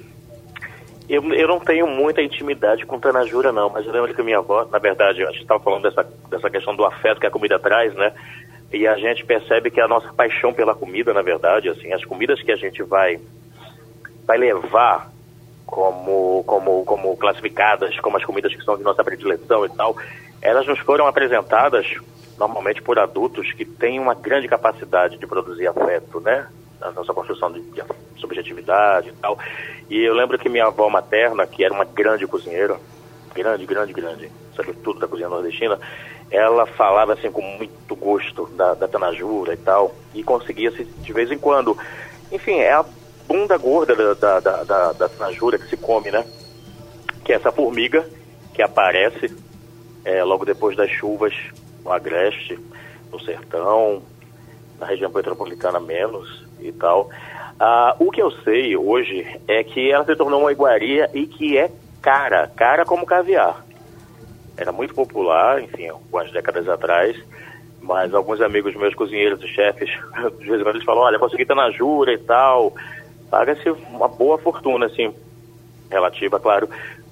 Eu, 1.09 1.23
eu 1.33 1.47
não 1.47 1.61
tenho 1.61 1.87
muita 1.87 2.21
intimidade 2.21 2.85
com 2.85 2.99
Tanajura, 2.99 3.53
não, 3.53 3.71
mas 3.71 3.87
eu 3.87 3.93
lembro 3.93 4.13
que 4.13 4.23
minha 4.23 4.39
avó, 4.39 4.67
na 4.73 4.79
verdade, 4.79 5.23
a 5.23 5.31
gente 5.31 5.43
estava 5.43 5.63
falando 5.63 5.85
dessa, 5.85 6.03
dessa 6.29 6.51
questão 6.51 6.75
do 6.75 6.85
afeto 6.85 7.21
que 7.21 7.27
a 7.27 7.31
comida 7.31 7.59
traz, 7.61 7.95
né? 7.95 8.13
E 8.73 8.89
a 8.89 8.97
gente 8.97 9.25
percebe 9.25 9.71
que 9.71 9.81
a 9.81 9.87
nossa 9.87 10.13
paixão 10.13 10.53
pela 10.53 10.75
comida, 10.75 11.15
na 11.15 11.23
verdade, 11.23 11.69
assim, 11.69 11.93
as 11.93 12.05
comidas 12.05 12.43
que 12.43 12.51
a 12.51 12.57
gente 12.57 12.83
vai, 12.83 13.21
vai 14.27 14.37
levar 14.37 15.13
como, 15.65 16.43
como, 16.45 16.85
como 16.85 17.17
classificadas, 17.17 17.97
como 18.01 18.17
as 18.17 18.25
comidas 18.25 18.53
que 18.53 18.65
são 18.65 18.77
de 18.77 18.83
nossa 18.83 19.05
predileção 19.05 19.65
e 19.65 19.69
tal, 19.71 19.97
elas 20.47 20.65
nos 20.65 20.79
foram 20.79 21.09
apresentadas 21.09 21.85
normalmente 22.39 22.81
por 22.81 23.01
adultos 23.01 23.53
que 23.53 23.65
têm 23.65 23.99
uma 23.99 24.15
grande 24.15 24.47
capacidade 24.47 25.19
de 25.19 25.27
produzir 25.27 25.67
afeto, 25.67 26.21
né? 26.21 26.47
A 26.81 26.93
nossa 26.93 27.13
construção 27.13 27.51
de, 27.51 27.61
de 27.63 27.83
subjetividade 28.17 29.09
e 29.09 29.13
tal. 29.15 29.37
E 29.91 30.05
eu 30.05 30.15
lembro 30.15 30.39
que 30.39 30.49
minha 30.49 30.67
avó 30.67 30.89
materna, 30.89 31.47
que 31.49 31.65
era 31.65 31.75
uma 31.75 31.85
grande 31.85 32.29
cozinheira, 32.29 32.79
grande, 33.35 33.67
grande, 33.67 33.93
grande, 33.93 34.31
sabe 34.55 34.73
tudo 34.75 35.01
da 35.01 35.09
cozinha 35.09 35.29
nordestina, 35.29 35.81
ela 36.31 36.65
falava 36.65 37.15
assim 37.15 37.33
com 37.33 37.43
muito 37.43 37.97
gosto 37.97 38.47
da, 38.49 38.75
da 38.75 38.87
tanajura 38.87 39.53
e 39.53 39.57
tal, 39.57 39.97
e 40.15 40.23
conseguia-se 40.23 40.85
de 40.85 41.13
vez 41.13 41.33
em 41.33 41.39
quando. 41.39 41.77
Enfim, 42.31 42.59
é 42.59 42.73
a 42.73 42.85
bunda 43.27 43.57
gorda 43.57 44.15
da, 44.15 44.39
da, 44.39 44.63
da, 44.63 44.93
da 44.93 45.09
tanajura 45.09 45.59
que 45.59 45.69
se 45.69 45.77
come, 45.77 46.13
né? 46.13 46.25
Que 47.25 47.33
é 47.33 47.37
essa 47.37 47.51
formiga 47.51 48.07
que 48.55 48.63
aparece 48.63 49.46
é, 50.07 50.23
logo 50.23 50.45
depois 50.45 50.77
das 50.77 50.89
chuvas 50.89 51.35
no 51.85 51.91
Agreste, 51.91 52.57
no 53.11 53.21
Sertão, 53.21 54.01
na 54.79 54.87
região 54.87 55.11
metropolitana 55.11 55.81
menos 55.81 56.45
e 56.61 56.71
tal. 56.71 57.11
Ah, 57.59 57.97
o 57.99 58.13
que 58.13 58.23
eu 58.23 58.31
sei 58.31 58.77
hoje 58.77 59.27
é 59.49 59.65
que 59.65 59.91
ela 59.91 60.05
se 60.05 60.15
tornou 60.15 60.43
uma 60.43 60.53
iguaria 60.53 61.11
e 61.13 61.27
que 61.27 61.59
é 61.59 61.73
cara, 62.01 62.47
cara 62.55 62.85
como 62.85 63.05
caviar. 63.05 63.65
Era 64.57 64.71
muito 64.71 64.95
popular, 64.95 65.61
enfim, 65.61 65.89
algumas 65.89 66.31
décadas 66.31 66.69
atrás, 66.69 67.17
mas 67.83 68.15
alguns 68.15 68.41
amigos 68.41 68.77
meus, 68.77 68.95
cozinheiros 68.95 69.43
e 69.43 69.49
chefes, 69.49 69.91
de 70.39 70.47
vez 70.47 70.61
em 70.61 70.63
quando 70.63 70.77
eles 70.77 70.85
falam, 70.85 71.03
olha, 71.03 71.19
consegui 71.19 71.43
estar 71.43 71.57
na 71.57 71.73
jura 71.73 72.13
e 72.13 72.19
tal, 72.19 72.73
paga-se 73.29 73.71
uma 73.71 74.07
boa 74.07 74.39
fortuna, 74.39 74.87
assim, 74.87 75.13
relativa, 75.91 76.39
claro, 76.39 76.69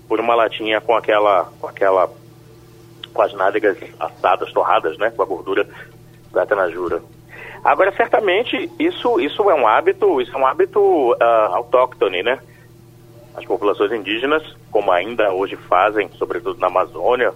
por 0.08 0.20
uma 0.20 0.36
latinha 0.36 0.80
com 0.80 0.94
aquela, 0.94 1.50
com 1.60 1.66
aquela, 1.66 2.08
com 3.14 3.22
as 3.22 3.32
nádegas 3.32 3.78
assadas, 3.98 4.52
torradas, 4.52 4.98
né, 4.98 5.10
com 5.10 5.22
a 5.22 5.26
gordura 5.26 5.66
da 6.32 6.44
tanajura. 6.44 7.00
Agora, 7.64 7.90
certamente, 7.92 8.70
isso, 8.78 9.18
isso 9.18 9.48
é 9.48 9.54
um 9.54 9.66
hábito, 9.66 10.20
isso 10.20 10.36
é 10.36 10.38
um 10.38 10.46
hábito 10.46 10.80
uh, 11.12 11.54
autóctone, 11.54 12.22
né? 12.22 12.38
As 13.34 13.44
populações 13.46 13.90
indígenas, 13.90 14.42
como 14.70 14.92
ainda 14.92 15.32
hoje 15.32 15.56
fazem, 15.56 16.10
sobretudo 16.18 16.60
na 16.60 16.66
Amazônia, 16.66 17.32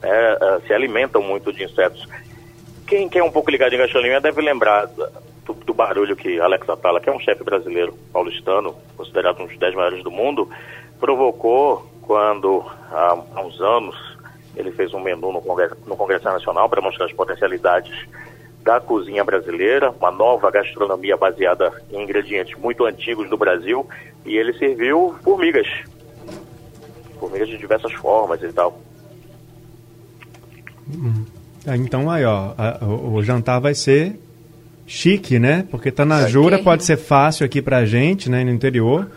né, 0.00 0.34
uh, 0.34 0.66
se 0.66 0.72
alimentam 0.72 1.20
muito 1.20 1.52
de 1.52 1.64
insetos. 1.64 2.06
Quem, 2.86 3.08
quem 3.08 3.20
é 3.20 3.24
um 3.24 3.30
pouco 3.30 3.50
ligado 3.50 3.72
em 3.72 3.78
gastronomia 3.78 4.20
deve 4.20 4.40
lembrar 4.40 4.86
do, 4.86 5.52
do, 5.52 5.74
barulho 5.74 6.14
que 6.14 6.38
Alex 6.38 6.68
Atala, 6.68 7.00
que 7.00 7.08
é 7.08 7.12
um 7.12 7.20
chefe 7.20 7.42
brasileiro 7.42 7.94
paulistano, 8.12 8.76
considerado 8.96 9.40
um 9.40 9.46
dos 9.46 9.58
dez 9.58 9.74
maiores 9.74 10.04
do 10.04 10.10
mundo, 10.10 10.48
provocou 11.00 11.90
quando, 12.02 12.64
há, 12.90 13.18
há 13.34 13.40
uns 13.40 13.60
anos, 13.60 14.11
ele 14.72 14.76
fez 14.76 14.94
um 14.94 15.00
menu 15.00 15.32
no 15.32 15.42
Congresso, 15.42 15.76
no 15.86 15.96
Congresso 15.96 16.24
Nacional 16.24 16.68
para 16.68 16.80
mostrar 16.80 17.06
as 17.06 17.12
potencialidades 17.12 17.94
da 18.64 18.80
cozinha 18.80 19.24
brasileira, 19.24 19.90
uma 19.90 20.10
nova 20.10 20.50
gastronomia 20.50 21.16
baseada 21.16 21.72
em 21.90 22.02
ingredientes 22.02 22.56
muito 22.58 22.84
antigos 22.84 23.28
do 23.28 23.36
Brasil, 23.36 23.86
e 24.24 24.36
ele 24.36 24.56
serviu 24.56 25.14
formigas. 25.22 25.66
Formigas 27.18 27.48
de 27.48 27.58
diversas 27.58 27.92
formas 27.92 28.42
e 28.42 28.52
tal. 28.52 28.80
Hum. 30.88 31.24
Então 31.66 32.10
aí, 32.10 32.24
ó, 32.24 32.54
a, 32.56 32.84
o, 32.84 33.14
o, 33.14 33.22
jantar 33.22 33.60
vai 33.60 33.74
ser 33.74 34.18
chique, 34.86 35.38
né? 35.38 35.66
Porque 35.70 35.90
tá 35.90 36.04
na 36.04 36.28
jura, 36.28 36.58
pode 36.58 36.84
ser 36.84 36.96
fácil 36.96 37.46
aqui 37.46 37.62
pra 37.62 37.84
gente, 37.84 38.28
né, 38.28 38.44
no 38.44 38.50
interior, 38.50 39.08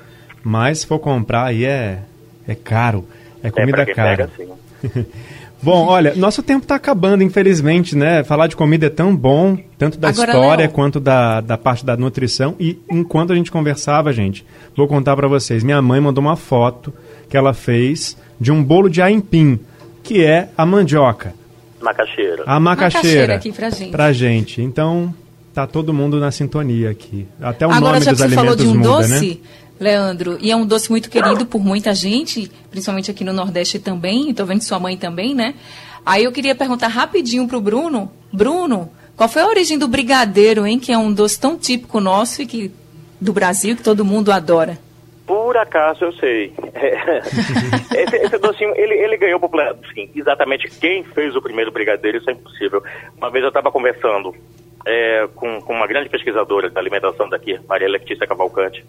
mas 0.43 0.79
se 0.79 0.87
for 0.87 0.99
comprar 0.99 1.45
aí 1.45 1.65
é, 1.65 2.01
é 2.47 2.55
caro. 2.55 3.07
É 3.43 3.51
comida 3.51 3.81
é 3.83 3.85
cara. 3.85 4.29
Pega, 4.35 5.05
Bom, 5.65 5.88
olha, 5.88 6.13
nosso 6.15 6.43
tempo 6.43 6.62
está 6.62 6.75
acabando, 6.75 7.23
infelizmente, 7.23 7.95
né? 7.97 8.23
Falar 8.23 8.45
de 8.45 8.56
comida 8.56 8.86
é 8.86 8.89
tão 8.89 9.15
bom, 9.15 9.58
tanto 9.80 9.97
da 9.97 10.10
Agora, 10.10 10.32
história 10.32 10.67
quanto 10.69 10.99
da, 10.99 11.41
da 11.41 11.58
parte 11.58 11.84
da 11.84 11.97
nutrição. 11.97 12.54
E 12.60 12.78
enquanto 12.88 13.34
a 13.34 13.36
gente 13.36 13.51
conversava, 13.51 14.13
gente, 14.13 14.45
vou 14.78 14.88
contar 14.88 15.15
para 15.15 15.28
vocês. 15.28 15.63
Minha 15.63 15.82
mãe 15.82 15.99
mandou 15.99 16.23
uma 16.23 16.36
foto 16.36 16.93
que 17.28 17.36
ela 17.36 17.51
fez 17.51 18.15
de 18.39 18.51
um 18.51 18.63
bolo 18.63 18.88
de 18.88 19.01
aipim, 19.01 19.60
que 20.04 20.23
é 20.23 20.49
a 20.56 20.67
mandioca. 20.67 21.34
Macaxeira. 21.82 22.43
A 22.45 22.60
macaxeira. 22.60 22.60
macaxeira 22.60 23.36
aqui 23.36 23.51
pra 23.51 23.69
gente. 23.71 23.91
Pra 23.91 24.13
gente. 24.13 24.62
Então, 24.62 25.12
tá 25.51 25.65
todo 25.65 25.91
mundo 25.91 26.19
na 26.19 26.30
sintonia 26.30 26.91
aqui. 26.91 27.25
Até 27.41 27.65
o 27.65 27.71
Agora, 27.71 27.93
nome 27.93 28.06
já 28.06 28.12
dos 28.12 28.21
que 28.21 28.28
você 28.30 28.36
alimentos 28.36 28.43
falou 28.43 28.56
de 28.56 28.67
um 28.67 28.80
muda, 28.80 29.08
doce, 29.08 29.30
né? 29.30 29.38
Leandro, 29.79 30.38
e 30.41 30.51
é 30.51 30.55
um 30.55 30.65
doce 30.65 30.89
muito 30.89 31.10
querido 31.10 31.45
por 31.45 31.63
muita 31.63 31.93
gente, 31.93 32.50
principalmente 32.71 33.12
aqui 33.12 33.23
no 33.23 33.33
Nordeste 33.33 33.77
também, 33.77 34.29
estou 34.29 34.45
vendo 34.45 34.62
sua 34.62 34.79
mãe 34.79 34.95
também, 34.95 35.35
né? 35.35 35.56
Aí 36.06 36.23
eu 36.23 36.31
queria 36.31 36.56
perguntar 36.56 36.87
rapidinho 36.87 37.47
pro 37.47 37.60
Bruno, 37.60 38.12
Bruno, 38.31 38.91
qual 39.17 39.27
foi 39.27 39.41
a 39.41 39.47
origem 39.47 39.77
do 39.77 39.87
brigadeiro, 39.87 40.65
hein? 40.65 40.79
Que 40.79 40.91
é 40.91 40.97
um 40.97 41.12
doce 41.12 41.39
tão 41.39 41.58
típico 41.58 42.00
nosso 42.00 42.41
e 42.41 42.45
que 42.45 42.71
do 43.19 43.33
Brasil 43.33 43.75
que 43.75 43.83
todo 43.83 44.06
mundo 44.06 44.31
adora. 44.31 44.77
Por 45.25 45.58
acaso 45.58 46.06
eu 46.06 46.13
sei. 46.13 46.54
esse, 47.95 48.15
esse, 48.17 48.37
docinho, 48.37 48.73
ele, 48.75 48.93
ele 48.93 49.17
ganhou 49.17 49.39
popularidade. 49.39 49.79
Exatamente 50.15 50.69
quem 50.79 51.04
fez 51.04 51.35
o 51.35 51.41
primeiro 51.41 51.71
brigadeiro, 51.71 52.19
isso 52.19 52.29
é 52.29 52.33
impossível. 52.33 52.83
Uma 53.17 53.31
vez 53.31 53.43
eu 53.43 53.47
estava 53.50 53.71
conversando 53.71 54.35
é, 54.85 55.27
com, 55.33 55.60
com 55.62 55.73
uma 55.73 55.87
grande 55.87 56.10
pesquisadora 56.10 56.69
da 56.69 56.79
alimentação 56.79 57.27
daqui, 57.27 57.60
Maria 57.67 57.89
Letícia 57.89 58.27
Cavalcante 58.27 58.85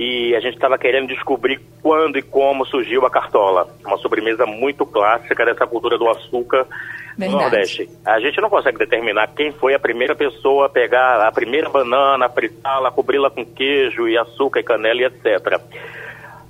e 0.00 0.36
a 0.36 0.38
gente 0.38 0.54
estava 0.54 0.78
querendo 0.78 1.08
descobrir 1.08 1.60
quando 1.82 2.16
e 2.18 2.22
como 2.22 2.64
surgiu 2.64 3.04
a 3.04 3.10
cartola, 3.10 3.68
uma 3.84 3.96
sobremesa 3.96 4.46
muito 4.46 4.86
clássica 4.86 5.44
dessa 5.44 5.66
cultura 5.66 5.98
do 5.98 6.08
açúcar 6.08 6.68
Verdade. 7.16 7.32
no 7.32 7.40
Nordeste. 7.40 7.90
A 8.06 8.20
gente 8.20 8.40
não 8.40 8.48
consegue 8.48 8.78
determinar 8.78 9.26
quem 9.34 9.50
foi 9.50 9.74
a 9.74 9.78
primeira 9.80 10.14
pessoa 10.14 10.66
a 10.66 10.68
pegar 10.68 11.26
a 11.26 11.32
primeira 11.32 11.68
banana, 11.68 12.28
fritá-la, 12.28 12.92
cobri-la 12.92 13.28
com 13.28 13.44
queijo 13.44 14.06
e 14.06 14.16
açúcar 14.16 14.60
e 14.60 14.62
canela 14.62 15.00
e 15.00 15.04
etc. 15.06 15.60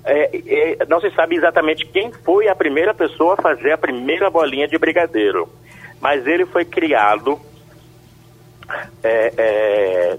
é, 0.04 0.30
é, 0.46 0.86
não 0.86 1.00
se 1.00 1.10
sabe 1.12 1.36
exatamente 1.36 1.86
quem 1.86 2.12
foi 2.12 2.48
a 2.48 2.54
primeira 2.54 2.92
pessoa 2.92 3.32
a 3.32 3.40
fazer 3.40 3.72
a 3.72 3.78
primeira 3.78 4.28
bolinha 4.28 4.68
de 4.68 4.76
brigadeiro, 4.76 5.48
mas 6.02 6.26
ele 6.26 6.44
foi 6.44 6.66
criado 6.66 7.40
é, 9.02 9.32
é, 9.38 10.18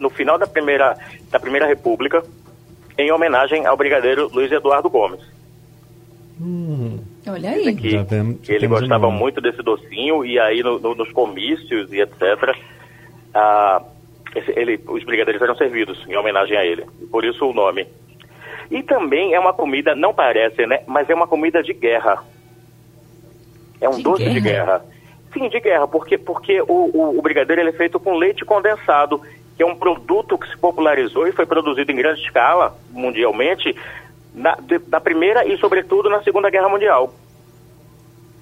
no 0.00 0.10
final 0.10 0.36
da 0.36 0.46
primeira, 0.48 0.96
da 1.30 1.38
primeira 1.38 1.68
República, 1.68 2.20
em 2.96 3.10
homenagem 3.10 3.66
ao 3.66 3.76
brigadeiro 3.76 4.30
Luiz 4.32 4.50
Eduardo 4.50 4.88
Gomes. 4.88 5.20
Hum. 6.40 6.98
Olha 7.26 7.50
aí. 7.50 7.74
Que, 7.74 8.04
que 8.42 8.52
ele 8.52 8.66
gostava 8.66 9.10
muito 9.10 9.40
desse 9.40 9.62
docinho 9.62 10.24
e 10.24 10.38
aí 10.38 10.62
no, 10.62 10.78
no, 10.78 10.94
nos 10.94 11.10
comícios 11.12 11.92
e 11.92 12.00
etc. 12.00 12.56
Ah, 13.32 13.82
esse, 14.34 14.50
ele, 14.58 14.80
os 14.86 15.04
brigadeiros 15.04 15.42
eram 15.42 15.56
servidos 15.56 15.98
em 16.08 16.16
homenagem 16.16 16.56
a 16.56 16.64
ele. 16.64 16.84
Por 17.10 17.24
isso 17.24 17.46
o 17.46 17.52
nome. 17.52 17.86
E 18.70 18.82
também 18.82 19.34
é 19.34 19.40
uma 19.40 19.52
comida, 19.52 19.94
não 19.94 20.12
parece, 20.12 20.66
né? 20.66 20.80
Mas 20.86 21.08
é 21.08 21.14
uma 21.14 21.26
comida 21.26 21.62
de 21.62 21.72
guerra. 21.72 22.22
É 23.80 23.88
um 23.88 23.96
de 23.96 24.02
doce 24.02 24.24
guerra? 24.24 24.34
de 24.34 24.40
guerra. 24.40 24.84
Sim, 25.32 25.48
de 25.48 25.60
guerra, 25.60 25.88
porque, 25.88 26.16
porque 26.16 26.60
o, 26.62 26.90
o, 26.94 27.18
o 27.18 27.22
brigadeiro 27.22 27.60
ele 27.60 27.70
é 27.70 27.72
feito 27.72 27.98
com 27.98 28.14
leite 28.14 28.44
condensado, 28.44 29.20
que 29.56 29.62
é 29.62 29.66
um 29.66 29.76
produto 29.76 30.36
que 30.36 30.48
se 30.48 30.56
popularizou 30.56 31.26
e 31.26 31.32
foi 31.32 31.46
produzido 31.46 31.90
em 31.92 31.96
grande 31.96 32.20
escala, 32.22 32.76
mundialmente, 32.90 33.74
na, 34.34 34.54
de, 34.56 34.80
na 34.88 35.00
Primeira 35.00 35.46
e, 35.46 35.56
sobretudo, 35.58 36.10
na 36.10 36.22
Segunda 36.22 36.50
Guerra 36.50 36.68
Mundial. 36.68 37.12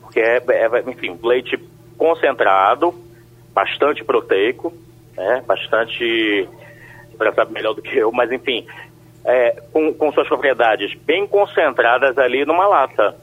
Porque 0.00 0.20
é, 0.20 0.42
é 0.48 0.90
enfim, 0.90 1.18
leite 1.22 1.58
concentrado, 1.98 2.94
bastante 3.52 4.02
proteico, 4.04 4.72
né, 5.16 5.42
bastante... 5.46 6.48
Você 7.18 7.32
sabe 7.32 7.52
melhor 7.52 7.74
do 7.74 7.82
que 7.82 7.96
eu, 7.96 8.10
mas, 8.10 8.32
enfim, 8.32 8.66
é, 9.24 9.62
com, 9.72 9.92
com 9.94 10.12
suas 10.12 10.26
propriedades 10.26 10.94
bem 11.04 11.26
concentradas 11.26 12.18
ali 12.18 12.44
numa 12.44 12.66
lata. 12.66 13.14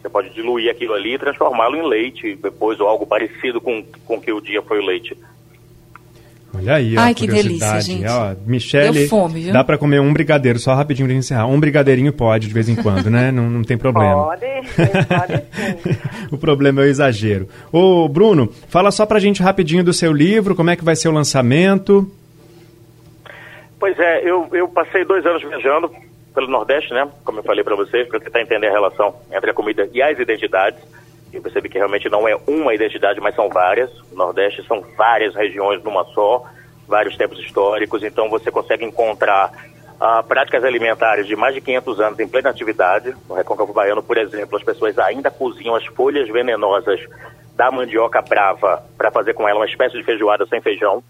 Você 0.00 0.08
pode 0.08 0.30
diluir 0.30 0.70
aquilo 0.70 0.94
ali 0.94 1.14
e 1.14 1.18
transformá-lo 1.18 1.76
em 1.76 1.86
leite 1.86 2.34
depois, 2.36 2.80
ou 2.80 2.88
algo 2.88 3.06
parecido 3.06 3.60
com, 3.60 3.84
com 4.06 4.20
que 4.20 4.32
o 4.32 4.40
dia 4.40 4.62
foi 4.62 4.78
o 4.80 4.84
leite. 4.84 5.16
Olha 6.56 6.74
aí, 6.74 6.96
Ai, 6.96 7.10
a 7.10 7.14
que 7.14 7.26
delícia, 7.26 7.80
gente. 7.80 8.06
Ó, 8.06 8.34
Michele, 8.46 9.00
Deu 9.00 9.08
fome, 9.08 9.40
viu? 9.40 9.52
dá 9.52 9.64
pra 9.64 9.76
comer 9.76 10.00
um 10.00 10.12
brigadeiro, 10.12 10.58
só 10.58 10.74
rapidinho 10.74 11.08
pra 11.08 11.16
encerrar. 11.16 11.46
Um 11.46 11.58
brigadeirinho 11.58 12.12
pode, 12.12 12.46
de 12.46 12.54
vez 12.54 12.68
em 12.68 12.76
quando, 12.76 13.10
né? 13.10 13.32
Não, 13.32 13.50
não 13.50 13.62
tem 13.62 13.76
problema. 13.76 14.24
Pode, 14.24 14.46
pode 15.08 15.42
o 16.30 16.38
problema 16.38 16.82
é 16.82 16.84
o 16.84 16.88
exagero. 16.88 17.48
Ô, 17.72 18.08
Bruno, 18.08 18.52
fala 18.68 18.90
só 18.90 19.04
pra 19.04 19.18
gente 19.18 19.42
rapidinho 19.42 19.82
do 19.82 19.92
seu 19.92 20.12
livro, 20.12 20.54
como 20.54 20.70
é 20.70 20.76
que 20.76 20.84
vai 20.84 20.94
ser 20.94 21.08
o 21.08 21.12
lançamento. 21.12 22.10
Pois 23.78 23.98
é, 23.98 24.28
eu, 24.28 24.48
eu 24.52 24.68
passei 24.68 25.04
dois 25.04 25.26
anos 25.26 25.42
viajando 25.42 25.90
pelo 26.34 26.48
Nordeste, 26.48 26.92
né? 26.92 27.08
Como 27.24 27.38
eu 27.38 27.42
falei 27.44 27.62
para 27.62 27.76
vocês, 27.76 28.08
para 28.08 28.20
tentar 28.20 28.40
entender 28.40 28.68
a 28.68 28.72
relação 28.72 29.14
entre 29.32 29.50
a 29.50 29.54
comida 29.54 29.88
e 29.92 30.02
as 30.02 30.18
identidades. 30.18 30.80
Eu 31.34 31.42
percebi 31.42 31.68
que 31.68 31.78
realmente 31.78 32.08
não 32.08 32.28
é 32.28 32.36
uma 32.46 32.74
identidade, 32.74 33.20
mas 33.20 33.34
são 33.34 33.48
várias. 33.48 33.90
O 34.12 34.14
Nordeste 34.14 34.64
são 34.66 34.80
várias 34.96 35.34
regiões 35.34 35.82
numa 35.82 36.04
só, 36.06 36.44
vários 36.86 37.16
tempos 37.16 37.38
históricos. 37.38 38.02
Então 38.02 38.30
você 38.30 38.50
consegue 38.50 38.84
encontrar 38.84 39.50
ah, 40.00 40.22
práticas 40.22 40.64
alimentares 40.64 41.26
de 41.26 41.34
mais 41.34 41.54
de 41.54 41.60
500 41.60 42.00
anos 42.00 42.20
em 42.20 42.28
plena 42.28 42.50
atividade. 42.50 43.14
No 43.28 43.34
Recôncavo 43.34 43.72
Baiano, 43.72 44.02
por 44.02 44.16
exemplo, 44.16 44.56
as 44.56 44.62
pessoas 44.62 44.98
ainda 44.98 45.30
cozinham 45.30 45.74
as 45.74 45.84
folhas 45.86 46.28
venenosas 46.28 47.00
da 47.56 47.70
mandioca 47.70 48.20
brava 48.22 48.84
para 48.96 49.10
fazer 49.10 49.34
com 49.34 49.48
ela 49.48 49.60
uma 49.60 49.66
espécie 49.66 49.96
de 49.96 50.02
feijoada 50.02 50.46
sem 50.46 50.60
feijão 50.60 51.02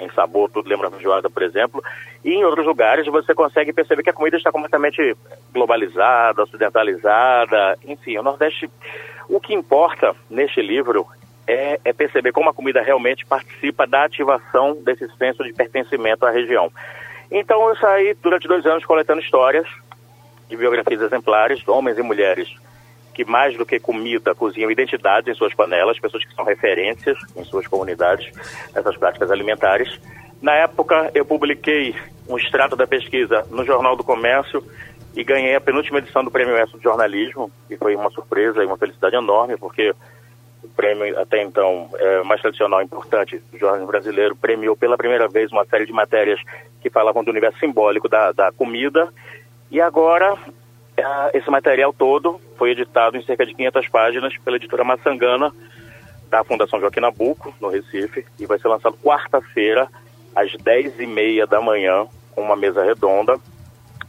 em 0.00 0.10
sabor, 0.10 0.50
tudo 0.50 0.68
lembra 0.68 0.90
feijoada, 0.90 1.28
por 1.28 1.42
exemplo. 1.42 1.82
E 2.24 2.30
em 2.30 2.44
outros 2.44 2.66
lugares 2.66 3.06
você 3.06 3.34
consegue 3.34 3.72
perceber 3.72 4.02
que 4.02 4.10
a 4.10 4.14
comida 4.14 4.36
está 4.36 4.50
completamente 4.50 5.16
globalizada, 5.52 6.42
ocidentalizada. 6.42 7.78
Enfim, 7.84 8.16
o 8.18 8.22
Nordeste. 8.22 8.70
O 9.30 9.40
que 9.40 9.54
importa 9.54 10.12
neste 10.28 10.60
livro 10.60 11.06
é, 11.46 11.78
é 11.84 11.92
perceber 11.92 12.32
como 12.32 12.50
a 12.50 12.52
comida 12.52 12.82
realmente 12.82 13.24
participa 13.24 13.86
da 13.86 14.04
ativação 14.04 14.76
desse 14.82 15.08
senso 15.16 15.44
de 15.44 15.52
pertencimento 15.52 16.26
à 16.26 16.32
região. 16.32 16.72
Então 17.30 17.68
eu 17.68 17.76
saí 17.76 18.12
durante 18.14 18.48
dois 18.48 18.66
anos 18.66 18.84
coletando 18.84 19.20
histórias 19.20 19.68
de 20.48 20.56
biografias 20.56 21.00
exemplares, 21.00 21.66
homens 21.68 21.96
e 21.96 22.02
mulheres 22.02 22.52
que 23.14 23.24
mais 23.24 23.56
do 23.56 23.64
que 23.64 23.78
comida 23.78 24.34
cozinham 24.34 24.70
identidades 24.70 25.32
em 25.32 25.38
suas 25.38 25.54
panelas, 25.54 26.00
pessoas 26.00 26.24
que 26.24 26.34
são 26.34 26.44
referências 26.44 27.16
em 27.36 27.44
suas 27.44 27.68
comunidades 27.68 28.32
nessas 28.74 28.96
práticas 28.96 29.30
alimentares. 29.30 30.00
Na 30.42 30.54
época, 30.54 31.08
eu 31.14 31.24
publiquei 31.24 31.94
um 32.28 32.36
extrato 32.36 32.74
da 32.74 32.86
pesquisa 32.86 33.46
no 33.48 33.64
Jornal 33.64 33.94
do 33.94 34.02
Comércio 34.02 34.64
e 35.14 35.24
ganhei 35.24 35.54
a 35.54 35.60
penúltima 35.60 35.98
edição 35.98 36.22
do 36.22 36.30
Prêmio 36.30 36.56
ESSO 36.56 36.78
de 36.78 36.84
Jornalismo, 36.84 37.50
e 37.68 37.76
foi 37.76 37.96
uma 37.96 38.10
surpresa 38.10 38.62
e 38.62 38.66
uma 38.66 38.76
felicidade 38.76 39.16
enorme, 39.16 39.56
porque 39.56 39.94
o 40.62 40.68
prêmio, 40.68 41.18
até 41.18 41.42
então, 41.42 41.88
é, 41.94 42.22
mais 42.22 42.40
tradicional 42.40 42.80
e 42.80 42.84
importante 42.84 43.42
do 43.50 43.58
jornalismo 43.58 43.90
brasileiro, 43.90 44.36
premiou 44.36 44.76
pela 44.76 44.96
primeira 44.96 45.26
vez 45.26 45.50
uma 45.50 45.64
série 45.64 45.86
de 45.86 45.92
matérias 45.92 46.40
que 46.80 46.90
falavam 46.90 47.24
do 47.24 47.30
universo 47.30 47.58
simbólico 47.58 48.08
da, 48.08 48.32
da 48.32 48.52
comida, 48.52 49.12
e 49.70 49.80
agora 49.80 50.36
ah, 50.98 51.30
esse 51.32 51.50
material 51.50 51.92
todo 51.92 52.40
foi 52.56 52.70
editado 52.70 53.16
em 53.16 53.22
cerca 53.22 53.46
de 53.46 53.54
500 53.54 53.88
páginas 53.88 54.36
pela 54.38 54.56
editora 54.56 54.84
Maçangana, 54.84 55.52
da 56.28 56.44
Fundação 56.44 56.80
Joaquim 56.80 57.00
Nabuco, 57.00 57.52
no 57.60 57.68
Recife, 57.68 58.24
e 58.38 58.46
vai 58.46 58.58
ser 58.58 58.68
lançado 58.68 58.96
quarta-feira, 59.02 59.88
às 60.34 60.52
10h30 60.52 61.46
da 61.46 61.60
manhã, 61.60 62.06
com 62.32 62.42
uma 62.42 62.54
mesa 62.54 62.84
redonda. 62.84 63.38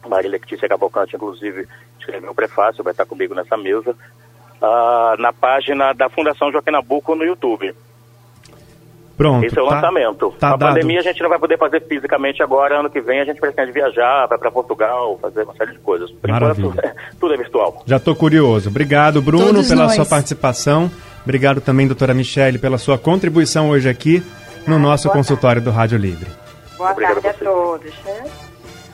Marília 0.07 0.37
Letícia 0.39 0.67
Cavalcante, 0.67 1.15
inclusive, 1.15 1.67
escreveu 1.99 2.31
o 2.31 2.35
prefácio, 2.35 2.83
vai 2.83 2.91
estar 2.91 3.05
comigo 3.05 3.33
nessa 3.35 3.55
mesa, 3.57 3.95
ah, 4.61 5.15
na 5.19 5.31
página 5.33 5.93
da 5.93 6.09
Fundação 6.09 6.51
Joaquim 6.51 6.71
Nabuco 6.71 7.15
no 7.15 7.23
YouTube. 7.23 7.73
Pronto. 9.17 9.45
Esse 9.45 9.59
é 9.59 9.61
o 9.61 9.67
tá- 9.67 9.75
lançamento. 9.75 10.33
tá 10.39 10.47
a 10.47 10.57
dado. 10.57 10.69
pandemia 10.73 10.99
a 10.99 11.03
gente 11.03 11.21
não 11.21 11.29
vai 11.29 11.37
poder 11.37 11.57
fazer 11.57 11.81
fisicamente 11.87 12.41
agora, 12.41 12.79
ano 12.79 12.89
que 12.89 12.99
vem 12.99 13.19
a 13.21 13.25
gente 13.25 13.39
pretende 13.39 13.71
viajar, 13.71 14.25
vai 14.25 14.37
para 14.37 14.49
Portugal, 14.49 15.19
fazer 15.21 15.43
uma 15.43 15.53
série 15.53 15.73
de 15.73 15.79
coisas. 15.79 16.09
Por 16.09 16.29
Maravilha. 16.31 16.67
enquanto, 16.67 16.95
tudo 17.19 17.33
é 17.33 17.37
virtual. 17.37 17.83
Já 17.85 17.97
estou 17.97 18.15
curioso. 18.15 18.69
Obrigado, 18.69 19.21
Bruno, 19.21 19.45
Todos 19.45 19.67
pela 19.69 19.83
nós. 19.83 19.93
sua 19.95 20.05
participação. 20.05 20.89
Obrigado 21.23 21.61
também, 21.61 21.85
doutora 21.85 22.15
Michele, 22.15 22.57
pela 22.57 22.79
sua 22.79 22.97
contribuição 22.97 23.69
hoje 23.69 23.87
aqui 23.87 24.23
no 24.65 24.79
nosso 24.79 25.03
boa 25.03 25.17
consultório 25.17 25.61
do 25.61 25.69
Rádio 25.69 25.99
Livre. 25.99 26.27
Boa 26.75 26.91
Obrigado 26.91 27.21
tarde 27.21 27.27
a 27.27 27.49
a 27.49 27.53
todos. 27.53 27.93
Né? 28.03 28.23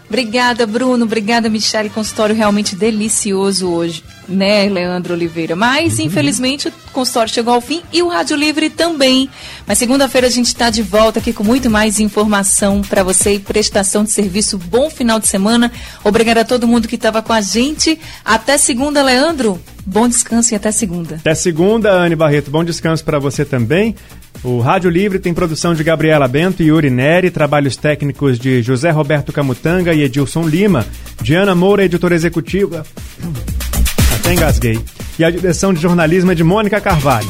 Obrigada, 0.10 0.66
Bruno. 0.66 1.04
Obrigada, 1.04 1.50
Michele. 1.50 1.90
Consultório 1.90 2.34
realmente 2.34 2.76
delicioso 2.76 3.70
hoje, 3.70 4.04
né, 4.28 4.68
Leandro 4.70 5.14
Oliveira? 5.14 5.56
Mas, 5.56 6.00
infelizmente, 6.00 6.70
o 6.70 6.74
consultório 6.94 7.34
chegou 7.34 7.54
ao 7.54 7.62
fim 7.62 7.82
e 7.92 8.02
o 8.02 8.08
Rádio 8.08 8.38
Livre 8.38 8.70
também. 8.70 9.30
Mas 9.66 9.78
segunda-feira 9.78 10.28
a 10.28 10.30
gente 10.30 10.48
está 10.48 10.70
de 10.70 10.82
volta 10.82 11.20
aqui 11.20 11.34
com 11.34 11.44
muito 11.44 11.70
mais 11.70 12.00
informação 12.00 12.82
para 12.82 13.04
você 13.04 13.34
e 13.34 13.40
prestação 13.40 14.04
de 14.04 14.12
serviço. 14.12 14.58
Bom 14.58 14.90
final 14.90 15.20
de 15.20 15.28
semana. 15.28 15.72
Obrigada 16.04 16.42
a 16.42 16.46
todo 16.46 16.68
mundo 16.68 16.88
que 16.88 16.96
estava 16.96 17.22
com 17.22 17.34
a 17.34 17.42
gente. 17.42 18.00
Até 18.24 18.58
segunda, 18.58 19.04
Leandro. 19.04 19.62
Bom 19.90 20.06
descanso 20.06 20.54
e 20.54 20.56
até 20.56 20.70
segunda. 20.70 21.16
Até 21.16 21.34
segunda, 21.34 21.94
Anne 21.94 22.14
Barreto. 22.14 22.52
Bom 22.52 22.62
descanso 22.62 23.06
para 23.06 23.20
você 23.20 23.46
também. 23.46 23.96
O 24.44 24.60
Rádio 24.60 24.90
Livre 24.90 25.18
tem 25.18 25.34
produção 25.34 25.74
de 25.74 25.82
Gabriela 25.82 26.28
Bento 26.28 26.62
e 26.62 26.66
Yuri 26.66 26.90
Neri, 26.90 27.32
trabalhos 27.32 27.78
técnicos 27.78 28.38
de 28.38 28.62
José 28.62 28.92
Roberto 28.92 29.32
Camutanga 29.32 29.94
e 29.94 30.04
Edilson 30.04 30.46
Lima, 30.46 30.86
Diana 31.22 31.56
Moura, 31.56 31.86
editora 31.86 32.14
executiva. 32.14 32.86
Até 34.20 34.34
engasguei. 34.34 34.78
E 35.18 35.24
a 35.24 35.32
direção 35.32 35.74
de 35.74 35.82
jornalismo 35.82 36.34
é 36.34 36.36
de 36.36 36.44
Mônica 36.44 36.82
Carvalho. 36.82 37.30